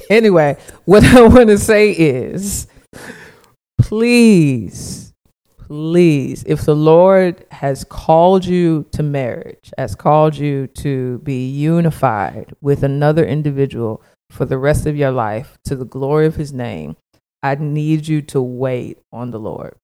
anyway, 0.10 0.56
what 0.84 1.04
I 1.04 1.22
want 1.22 1.48
to 1.48 1.58
say 1.58 1.90
is 1.92 2.66
please, 3.80 5.12
please, 5.58 6.44
if 6.46 6.62
the 6.62 6.76
Lord 6.76 7.44
has 7.50 7.84
called 7.84 8.44
you 8.44 8.86
to 8.92 9.02
marriage, 9.02 9.72
has 9.76 9.94
called 9.94 10.36
you 10.36 10.66
to 10.68 11.18
be 11.18 11.48
unified 11.48 12.54
with 12.60 12.82
another 12.82 13.24
individual 13.24 14.02
for 14.30 14.44
the 14.44 14.58
rest 14.58 14.86
of 14.86 14.96
your 14.96 15.10
life 15.10 15.58
to 15.64 15.74
the 15.74 15.84
glory 15.84 16.26
of 16.26 16.36
his 16.36 16.52
name, 16.52 16.96
I 17.42 17.54
need 17.56 18.06
you 18.06 18.22
to 18.22 18.40
wait 18.40 18.98
on 19.12 19.30
the 19.30 19.40
Lord. 19.40 19.74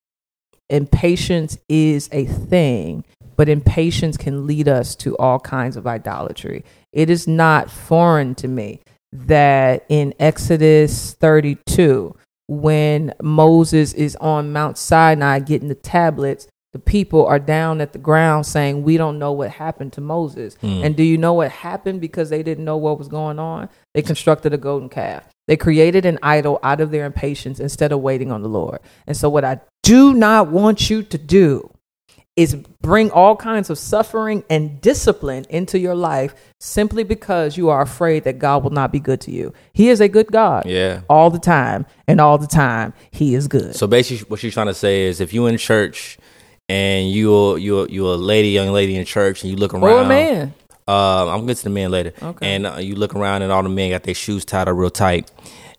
Impatience 0.69 1.57
is 1.69 2.09
a 2.11 2.25
thing, 2.25 3.03
but 3.35 3.47
impatience 3.47 4.17
can 4.17 4.45
lead 4.45 4.67
us 4.67 4.95
to 4.95 5.15
all 5.17 5.39
kinds 5.39 5.77
of 5.77 5.87
idolatry. 5.87 6.65
It 6.91 7.09
is 7.09 7.27
not 7.27 7.71
foreign 7.71 8.35
to 8.35 8.47
me 8.47 8.81
that 9.13 9.85
in 9.89 10.13
Exodus 10.19 11.13
32, 11.13 12.15
when 12.47 13.13
Moses 13.21 13.93
is 13.93 14.15
on 14.17 14.51
Mount 14.51 14.77
Sinai 14.77 15.39
getting 15.39 15.69
the 15.69 15.75
tablets, 15.75 16.47
the 16.73 16.79
people 16.79 17.25
are 17.25 17.39
down 17.39 17.81
at 17.81 17.93
the 17.93 17.99
ground 17.99 18.45
saying, 18.45 18.83
We 18.83 18.97
don't 18.97 19.19
know 19.19 19.31
what 19.31 19.51
happened 19.51 19.93
to 19.93 20.01
Moses. 20.01 20.55
Hmm. 20.55 20.83
And 20.83 20.95
do 20.95 21.03
you 21.03 21.17
know 21.17 21.33
what 21.33 21.51
happened 21.51 22.01
because 22.01 22.29
they 22.29 22.43
didn't 22.43 22.65
know 22.65 22.77
what 22.77 22.97
was 22.97 23.07
going 23.07 23.39
on? 23.39 23.69
They 23.93 24.01
constructed 24.01 24.53
a 24.53 24.57
golden 24.57 24.89
calf. 24.89 25.27
They 25.47 25.57
created 25.57 26.05
an 26.05 26.19
idol 26.21 26.59
out 26.61 26.81
of 26.81 26.91
their 26.91 27.05
impatience 27.05 27.59
instead 27.59 27.91
of 27.91 28.01
waiting 28.01 28.31
on 28.31 28.41
the 28.41 28.49
Lord. 28.49 28.79
And 29.05 29.15
so, 29.15 29.29
what 29.29 29.45
I 29.45 29.61
do 29.83 30.13
not 30.13 30.49
want 30.49 30.89
you 30.89 31.03
to 31.03 31.17
do 31.17 31.71
is 32.35 32.55
bring 32.81 33.09
all 33.09 33.35
kinds 33.35 33.71
of 33.71 33.79
suffering 33.79 34.43
and 34.49 34.79
discipline 34.79 35.43
into 35.49 35.79
your 35.79 35.95
life 35.95 36.35
simply 36.59 37.03
because 37.03 37.57
you 37.57 37.69
are 37.69 37.81
afraid 37.81 38.23
that 38.25 38.37
God 38.37 38.63
will 38.63 38.69
not 38.69 38.91
be 38.91 38.99
good 38.99 39.19
to 39.21 39.31
you. 39.31 39.53
He 39.73 39.89
is 39.89 39.99
a 39.99 40.07
good 40.07 40.31
God. 40.31 40.67
Yeah. 40.67 41.01
All 41.09 41.31
the 41.31 41.39
time. 41.39 41.87
And 42.07 42.21
all 42.21 42.37
the 42.37 42.47
time, 42.47 42.93
He 43.11 43.33
is 43.33 43.47
good. 43.47 43.75
So 43.75 43.87
basically, 43.87 44.27
what 44.29 44.39
she's 44.39 44.53
trying 44.53 44.67
to 44.67 44.73
say 44.73 45.03
is, 45.03 45.19
if 45.19 45.33
you 45.33 45.47
in 45.47 45.57
church 45.57 46.17
and 46.69 47.09
you 47.09 47.55
you 47.55 47.87
you 47.89 48.07
a 48.07 48.15
lady, 48.15 48.49
young 48.49 48.69
lady 48.69 48.95
in 48.95 49.05
church, 49.05 49.43
and 49.43 49.51
you 49.51 49.57
look 49.57 49.73
around, 49.73 49.83
or 49.83 50.01
a 50.01 50.07
man. 50.07 50.53
Uh, 50.87 51.27
I'm 51.27 51.39
gonna 51.39 51.47
get 51.47 51.57
to 51.57 51.63
the 51.65 51.69
men 51.69 51.91
later. 51.91 52.13
Okay. 52.21 52.55
And 52.55 52.65
uh, 52.65 52.77
you 52.77 52.95
look 52.95 53.15
around, 53.15 53.41
and 53.41 53.51
all 53.51 53.63
the 53.63 53.69
men 53.69 53.91
got 53.91 54.03
their 54.03 54.13
shoes 54.13 54.45
tied 54.45 54.67
up 54.67 54.75
real 54.75 54.89
tight, 54.89 55.31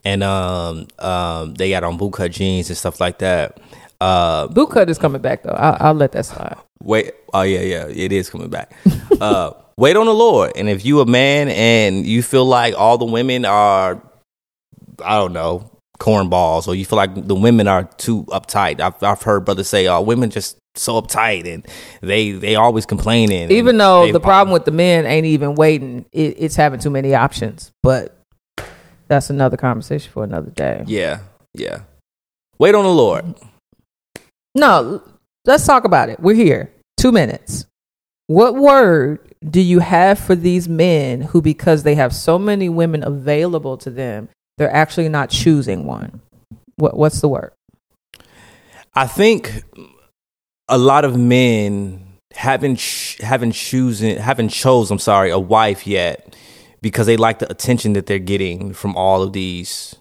and 0.05 0.23
um, 0.23 0.87
um, 0.99 1.55
they 1.55 1.71
got 1.71 1.85
on 1.85 1.99
bootcut 1.99 2.31
jeans 2.31 2.69
and 2.69 2.77
stuff 2.77 3.01
like 3.01 3.19
that. 3.19 3.59
Uh, 4.01 4.47
Boot 4.49 4.71
cut 4.71 4.89
is 4.89 4.99
coming 4.99 5.21
back, 5.21 5.43
though. 5.43 5.51
I'll, 5.51 5.77
I'll 5.89 5.95
let 5.95 6.13
that 6.13 6.25
slide. 6.27 6.57
wait, 6.83 7.13
oh 7.35 7.43
yeah, 7.43 7.61
yeah, 7.61 7.87
it 7.89 8.13
is 8.13 8.31
coming 8.31 8.49
back. 8.49 8.73
uh, 9.21 9.53
wait 9.77 9.97
on 9.97 10.07
the 10.07 10.15
Lord, 10.15 10.53
and 10.57 10.69
if 10.69 10.85
you 10.85 11.01
a 11.01 11.07
man 11.07 11.49
and 11.49 12.07
you 12.07 12.23
feel 12.23 12.45
like 12.45 12.75
all 12.77 12.99
the 12.99 13.05
women 13.05 13.45
are, 13.45 14.01
I 15.05 15.17
don't 15.17 15.33
know, 15.33 15.71
cornballs, 15.99 16.69
or 16.69 16.75
you 16.77 16.85
feel 16.85 16.97
like 16.97 17.27
the 17.27 17.35
women 17.35 17.67
are 17.67 17.85
too 17.85 18.25
uptight. 18.25 18.81
I've 18.81 19.03
I've 19.03 19.23
heard 19.23 19.45
brothers 19.45 19.69
say, 19.69 19.89
"Oh, 19.89 20.01
women 20.01 20.31
just 20.31 20.57
so 20.79 21.01
uptight 21.01 21.53
and 21.53 21.67
they 22.01 22.33
they 22.33 22.55
always 22.55 22.87
complaining." 22.87 23.51
Even 23.51 23.79
though 23.79 24.11
the 24.13 24.21
problem 24.21 24.53
with 24.53 24.65
the 24.65 24.71
men 24.71 25.07
ain't 25.07 25.27
even 25.27 25.55
waiting, 25.55 26.07
it, 26.13 26.37
it's 26.39 26.57
having 26.57 26.81
too 26.81 26.91
many 26.91 27.15
options. 27.15 27.73
But 27.83 28.17
that's 29.09 29.31
another 29.31 29.57
conversation 29.57 30.11
for 30.13 30.25
another 30.25 30.51
day. 30.51 30.85
yeah, 30.87 31.21
yeah, 31.55 31.83
wait 32.59 32.75
on 32.75 32.85
the 32.85 32.91
Lord. 32.93 33.35
No, 34.55 35.03
let's 35.45 35.67
talk 35.67 35.85
about 35.85 36.09
it. 36.09 36.21
We're 36.21 36.35
here. 36.35 36.71
Two 36.97 37.13
minutes. 37.13 37.67
What 38.27 38.57
word 38.57 39.21
do 39.49 39.61
you 39.61 39.79
have 39.79 40.19
for 40.19 40.35
these 40.35 40.69
men 40.69 41.23
who, 41.23 41.41
because 41.41 41.83
they 41.83 41.95
have 41.95 42.15
so 42.15 42.39
many 42.39 42.69
women 42.69 43.03
available 43.07 43.77
to 43.79 43.91
them, 43.91 44.29
they're 44.59 44.71
actually 44.71 45.09
not 45.09 45.31
choosing 45.31 45.85
one? 45.85 46.21
What, 46.77 46.97
what's 46.97 47.21
the 47.21 47.29
word? 47.29 47.53
I 48.95 49.07
think 49.07 49.63
a 50.69 50.79
lot 50.79 51.05
of 51.05 51.17
men 51.17 52.05
haven't 52.35 52.77
ch- 52.77 53.19
haven't 53.19 53.53
chosen 53.53 54.17
haven't 54.17 54.51
chose 54.51 54.91
I'm 54.91 54.99
sorry 54.99 55.31
a 55.31 55.39
wife 55.39 55.87
yet 55.87 56.37
because 56.81 57.07
they 57.07 57.17
like 57.17 57.39
the 57.39 57.51
attention 57.51 57.95
that 57.95 58.07
they're 58.07 58.19
getting 58.19 58.73
from 58.73 58.97
all 58.97 59.23
of 59.23 59.33
these 59.33 59.97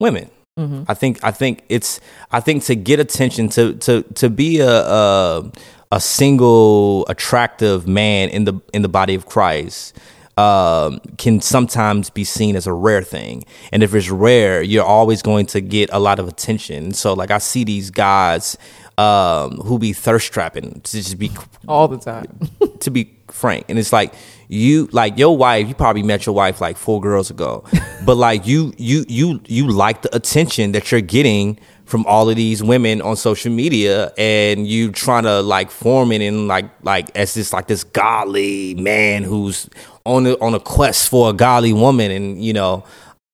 women. 0.00 0.30
Mm-hmm. 0.58 0.84
I 0.88 0.94
think 0.94 1.22
I 1.22 1.30
think 1.30 1.64
it's 1.68 2.00
I 2.32 2.40
think 2.40 2.64
to 2.64 2.74
get 2.74 2.98
attention 2.98 3.48
to 3.50 3.74
to 3.74 4.02
to 4.02 4.28
be 4.28 4.58
a 4.60 4.68
a, 4.68 5.52
a 5.92 6.00
single 6.00 7.06
attractive 7.08 7.86
man 7.86 8.28
in 8.30 8.44
the 8.44 8.60
in 8.72 8.82
the 8.82 8.88
body 8.88 9.14
of 9.14 9.26
Christ 9.26 9.96
um, 10.36 11.00
can 11.16 11.40
sometimes 11.40 12.10
be 12.10 12.24
seen 12.24 12.56
as 12.56 12.66
a 12.66 12.72
rare 12.72 13.02
thing. 13.02 13.44
And 13.72 13.82
if 13.82 13.94
it's 13.94 14.10
rare, 14.10 14.62
you're 14.62 14.84
always 14.84 15.22
going 15.22 15.46
to 15.46 15.60
get 15.60 15.90
a 15.92 15.98
lot 15.98 16.18
of 16.18 16.28
attention. 16.28 16.92
So 16.92 17.12
like 17.12 17.30
I 17.30 17.38
see 17.38 17.64
these 17.64 17.90
guys 17.90 18.56
um, 18.98 19.58
who 19.58 19.78
be 19.78 19.92
thirst 19.92 20.32
trapping 20.32 20.80
to 20.80 20.92
just 20.92 21.18
be 21.18 21.30
All 21.68 21.86
the 21.86 21.98
time. 21.98 22.40
to 22.80 22.90
be 22.90 23.16
frank. 23.28 23.64
And 23.68 23.78
it's 23.78 23.92
like 23.92 24.12
you 24.48 24.88
like 24.90 25.16
your 25.16 25.36
wife 25.36 25.68
you 25.68 25.74
probably 25.74 26.02
met 26.02 26.26
your 26.26 26.34
wife 26.34 26.60
like 26.60 26.76
four 26.76 27.00
girls 27.00 27.30
ago. 27.30 27.64
But 28.04 28.16
like 28.16 28.46
you 28.46 28.72
you 28.78 29.04
you 29.06 29.40
you 29.46 29.68
like 29.68 30.00
the 30.02 30.16
attention 30.16 30.72
that 30.72 30.90
you're 30.90 31.02
getting 31.02 31.58
from 31.84 32.06
all 32.06 32.30
of 32.30 32.36
these 32.36 32.62
women 32.62 33.02
on 33.02 33.16
social 33.16 33.52
media 33.52 34.12
and 34.16 34.66
you 34.66 34.92
trying 34.92 35.24
to 35.24 35.42
like 35.42 35.70
form 35.70 36.10
it 36.12 36.22
in 36.22 36.48
like 36.48 36.70
like 36.82 37.10
as 37.14 37.34
this 37.34 37.52
like 37.52 37.66
this 37.66 37.84
godly 37.84 38.74
man 38.76 39.24
who's 39.24 39.68
on 40.06 40.26
a, 40.26 40.32
on 40.40 40.54
a 40.54 40.60
quest 40.60 41.10
for 41.10 41.28
a 41.28 41.32
godly 41.34 41.74
woman. 41.74 42.10
And 42.10 42.42
you 42.42 42.54
know 42.54 42.84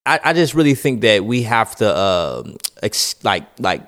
I, 0.05 0.19
I 0.25 0.33
just 0.33 0.53
really 0.53 0.75
think 0.75 1.01
that 1.01 1.23
we 1.23 1.43
have 1.43 1.75
to 1.77 1.97
um 1.97 2.57
ex- 2.83 3.15
like 3.23 3.45
like 3.59 3.81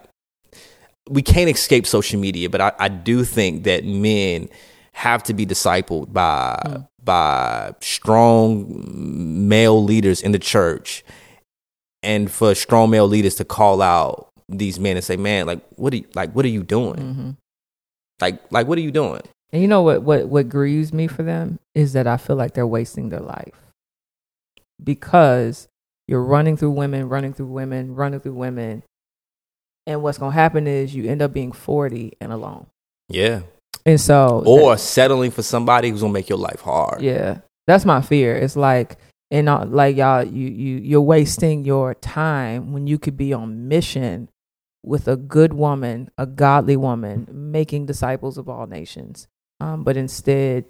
we 1.09 1.21
can't 1.21 1.49
escape 1.49 1.85
social 1.85 2.19
media, 2.19 2.49
but 2.49 2.61
I, 2.61 2.73
I 2.79 2.87
do 2.89 3.23
think 3.23 3.63
that 3.63 3.85
men 3.85 4.49
have 4.93 5.23
to 5.23 5.33
be 5.33 5.45
discipled 5.45 6.11
by 6.11 6.83
by 7.03 7.73
strong 7.81 9.47
male 9.47 9.83
leaders 9.83 10.21
in 10.21 10.31
the 10.31 10.39
church, 10.39 11.03
and 12.03 12.29
for 12.31 12.53
strong 12.55 12.89
male 12.89 13.07
leaders 13.07 13.35
to 13.35 13.45
call 13.45 13.81
out 13.81 14.29
these 14.49 14.79
men 14.79 14.97
and 14.97 15.03
say, 15.03 15.17
"Man, 15.17 15.45
like 15.45 15.61
what 15.75 15.93
are 15.93 15.97
you 15.97 16.05
like? 16.15 16.31
What 16.33 16.45
are 16.45 16.49
you 16.49 16.63
doing? 16.63 16.95
Mm-hmm. 16.95 17.29
Like 18.19 18.41
like 18.51 18.67
what 18.67 18.77
are 18.77 18.81
you 18.81 18.91
doing?" 18.91 19.21
And 19.53 19.61
you 19.61 19.67
know 19.67 19.81
what, 19.81 20.03
what 20.03 20.27
what 20.27 20.49
grieves 20.49 20.91
me 20.91 21.07
for 21.07 21.23
them 21.23 21.59
is 21.73 21.93
that 21.93 22.07
I 22.07 22.17
feel 22.17 22.35
like 22.35 22.53
they're 22.53 22.67
wasting 22.67 23.09
their 23.09 23.21
life. 23.21 23.55
Because 24.83 25.67
you're 26.07 26.23
running 26.23 26.57
through 26.57 26.71
women, 26.71 27.09
running 27.09 27.33
through 27.33 27.47
women, 27.47 27.95
running 27.95 28.19
through 28.19 28.33
women. 28.33 28.83
And 29.87 30.03
what's 30.03 30.17
gonna 30.19 30.33
happen 30.33 30.67
is 30.67 30.93
you 30.93 31.09
end 31.09 31.21
up 31.23 31.33
being 31.33 31.51
40 31.51 32.13
and 32.21 32.31
alone. 32.31 32.67
Yeah. 33.09 33.41
And 33.85 33.99
so 33.99 34.43
Or 34.45 34.77
settling 34.77 35.31
for 35.31 35.41
somebody 35.41 35.89
who's 35.89 36.01
gonna 36.01 36.13
make 36.13 36.29
your 36.29 36.37
life 36.37 36.59
hard. 36.61 37.01
Yeah. 37.01 37.39
That's 37.67 37.85
my 37.85 38.01
fear. 38.01 38.35
It's 38.35 38.55
like 38.55 38.97
and 39.31 39.49
uh, 39.49 39.65
like 39.65 39.95
y'all 39.97 40.23
you 40.23 40.47
you 40.49 40.77
you're 40.77 41.01
wasting 41.01 41.65
your 41.65 41.93
time 41.95 42.71
when 42.73 42.85
you 42.87 42.97
could 42.99 43.17
be 43.17 43.33
on 43.33 43.67
mission 43.67 44.29
with 44.83 45.07
a 45.07 45.15
good 45.17 45.53
woman, 45.53 46.09
a 46.17 46.25
godly 46.25 46.77
woman, 46.77 47.27
making 47.31 47.85
disciples 47.85 48.37
of 48.37 48.47
all 48.47 48.67
nations. 48.67 49.27
Um, 49.59 49.83
but 49.83 49.97
instead, 49.97 50.65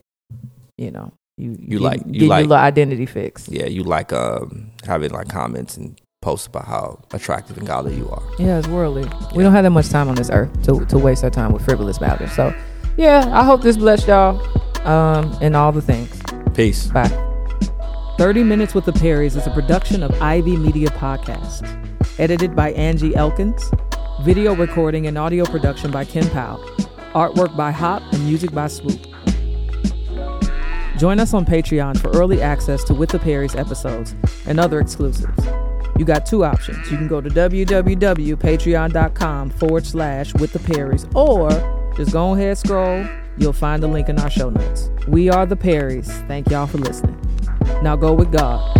you 0.77 0.89
know, 0.91 1.11
you 1.37 1.55
You 1.59 1.79
like- 1.79 2.01
you 2.07 2.21
get 2.21 2.29
like- 2.29 2.39
your 2.43 2.47
little 2.49 2.63
identity 2.63 3.05
fix. 3.05 3.47
Yeah, 3.49 3.65
you 3.65 3.83
like 3.83 4.13
um 4.13 4.71
having 4.85 5.11
like 5.11 5.27
comments 5.29 5.75
and 5.77 5.99
posts 6.27 6.45
about 6.45 6.65
how 6.65 6.99
attractive 7.13 7.57
and 7.57 7.65
godly 7.65 7.95
you 7.95 8.09
are. 8.09 8.21
Yeah, 8.37 8.59
it's 8.59 8.67
worldly. 8.67 9.09
We 9.33 9.43
don't 9.43 9.53
have 9.53 9.63
that 9.63 9.69
much 9.69 9.87
time 9.87 10.09
on 10.09 10.15
this 10.15 10.29
earth 10.29 10.51
to 10.63 10.85
to 10.87 10.97
waste 10.97 11.23
our 11.23 11.29
time 11.29 11.53
with 11.53 11.63
frivolous 11.63 12.01
matters. 12.01 12.33
So, 12.33 12.53
yeah, 12.97 13.29
I 13.31 13.45
hope 13.45 13.61
this 13.61 13.77
blessed 13.77 14.09
y'all 14.09 14.35
um, 14.85 15.37
and 15.41 15.55
all 15.55 15.71
the 15.71 15.81
things. 15.81 16.21
Peace. 16.53 16.87
Bye. 16.87 17.07
30 18.17 18.43
Minutes 18.43 18.73
with 18.73 18.83
the 18.83 18.91
Perrys 18.91 19.37
is 19.37 19.47
a 19.47 19.51
production 19.51 20.03
of 20.03 20.11
Ivy 20.21 20.57
Media 20.57 20.89
Podcast. 20.89 21.63
Edited 22.19 22.57
by 22.57 22.71
Angie 22.73 23.15
Elkins. 23.15 23.63
Video 24.23 24.53
recording 24.53 25.07
and 25.07 25.17
audio 25.17 25.45
production 25.45 25.91
by 25.91 26.03
Ken 26.03 26.29
Powell. 26.31 26.59
Artwork 27.13 27.55
by 27.55 27.71
Hop 27.71 28.01
and 28.11 28.25
music 28.25 28.51
by 28.51 28.67
Swoop. 28.67 28.99
Join 30.97 31.21
us 31.21 31.33
on 31.33 31.45
Patreon 31.45 31.97
for 32.01 32.09
early 32.09 32.41
access 32.41 32.83
to 32.85 32.93
With 32.93 33.11
the 33.11 33.19
Perrys 33.19 33.55
episodes 33.55 34.13
and 34.45 34.59
other 34.59 34.81
exclusives 34.81 35.47
you 35.97 36.03
got 36.05 36.25
two 36.25 36.43
options. 36.43 36.91
You 36.91 36.97
can 36.97 37.07
go 37.07 37.21
to 37.21 37.29
www.patreon.com 37.29 39.49
forward 39.51 39.85
slash 39.85 40.33
with 40.35 40.51
the 40.53 40.59
Perrys, 40.59 41.05
or 41.15 41.49
just 41.95 42.11
go 42.11 42.33
ahead, 42.33 42.57
scroll. 42.57 43.05
You'll 43.37 43.53
find 43.53 43.81
the 43.83 43.87
link 43.87 44.09
in 44.09 44.19
our 44.19 44.29
show 44.29 44.49
notes. 44.49 44.89
We 45.07 45.29
are 45.29 45.45
the 45.45 45.55
Perrys. 45.55 46.27
Thank 46.27 46.49
y'all 46.49 46.67
for 46.67 46.79
listening. 46.79 47.17
Now 47.81 47.95
go 47.95 48.11
with 48.13 48.31
God. 48.31 48.73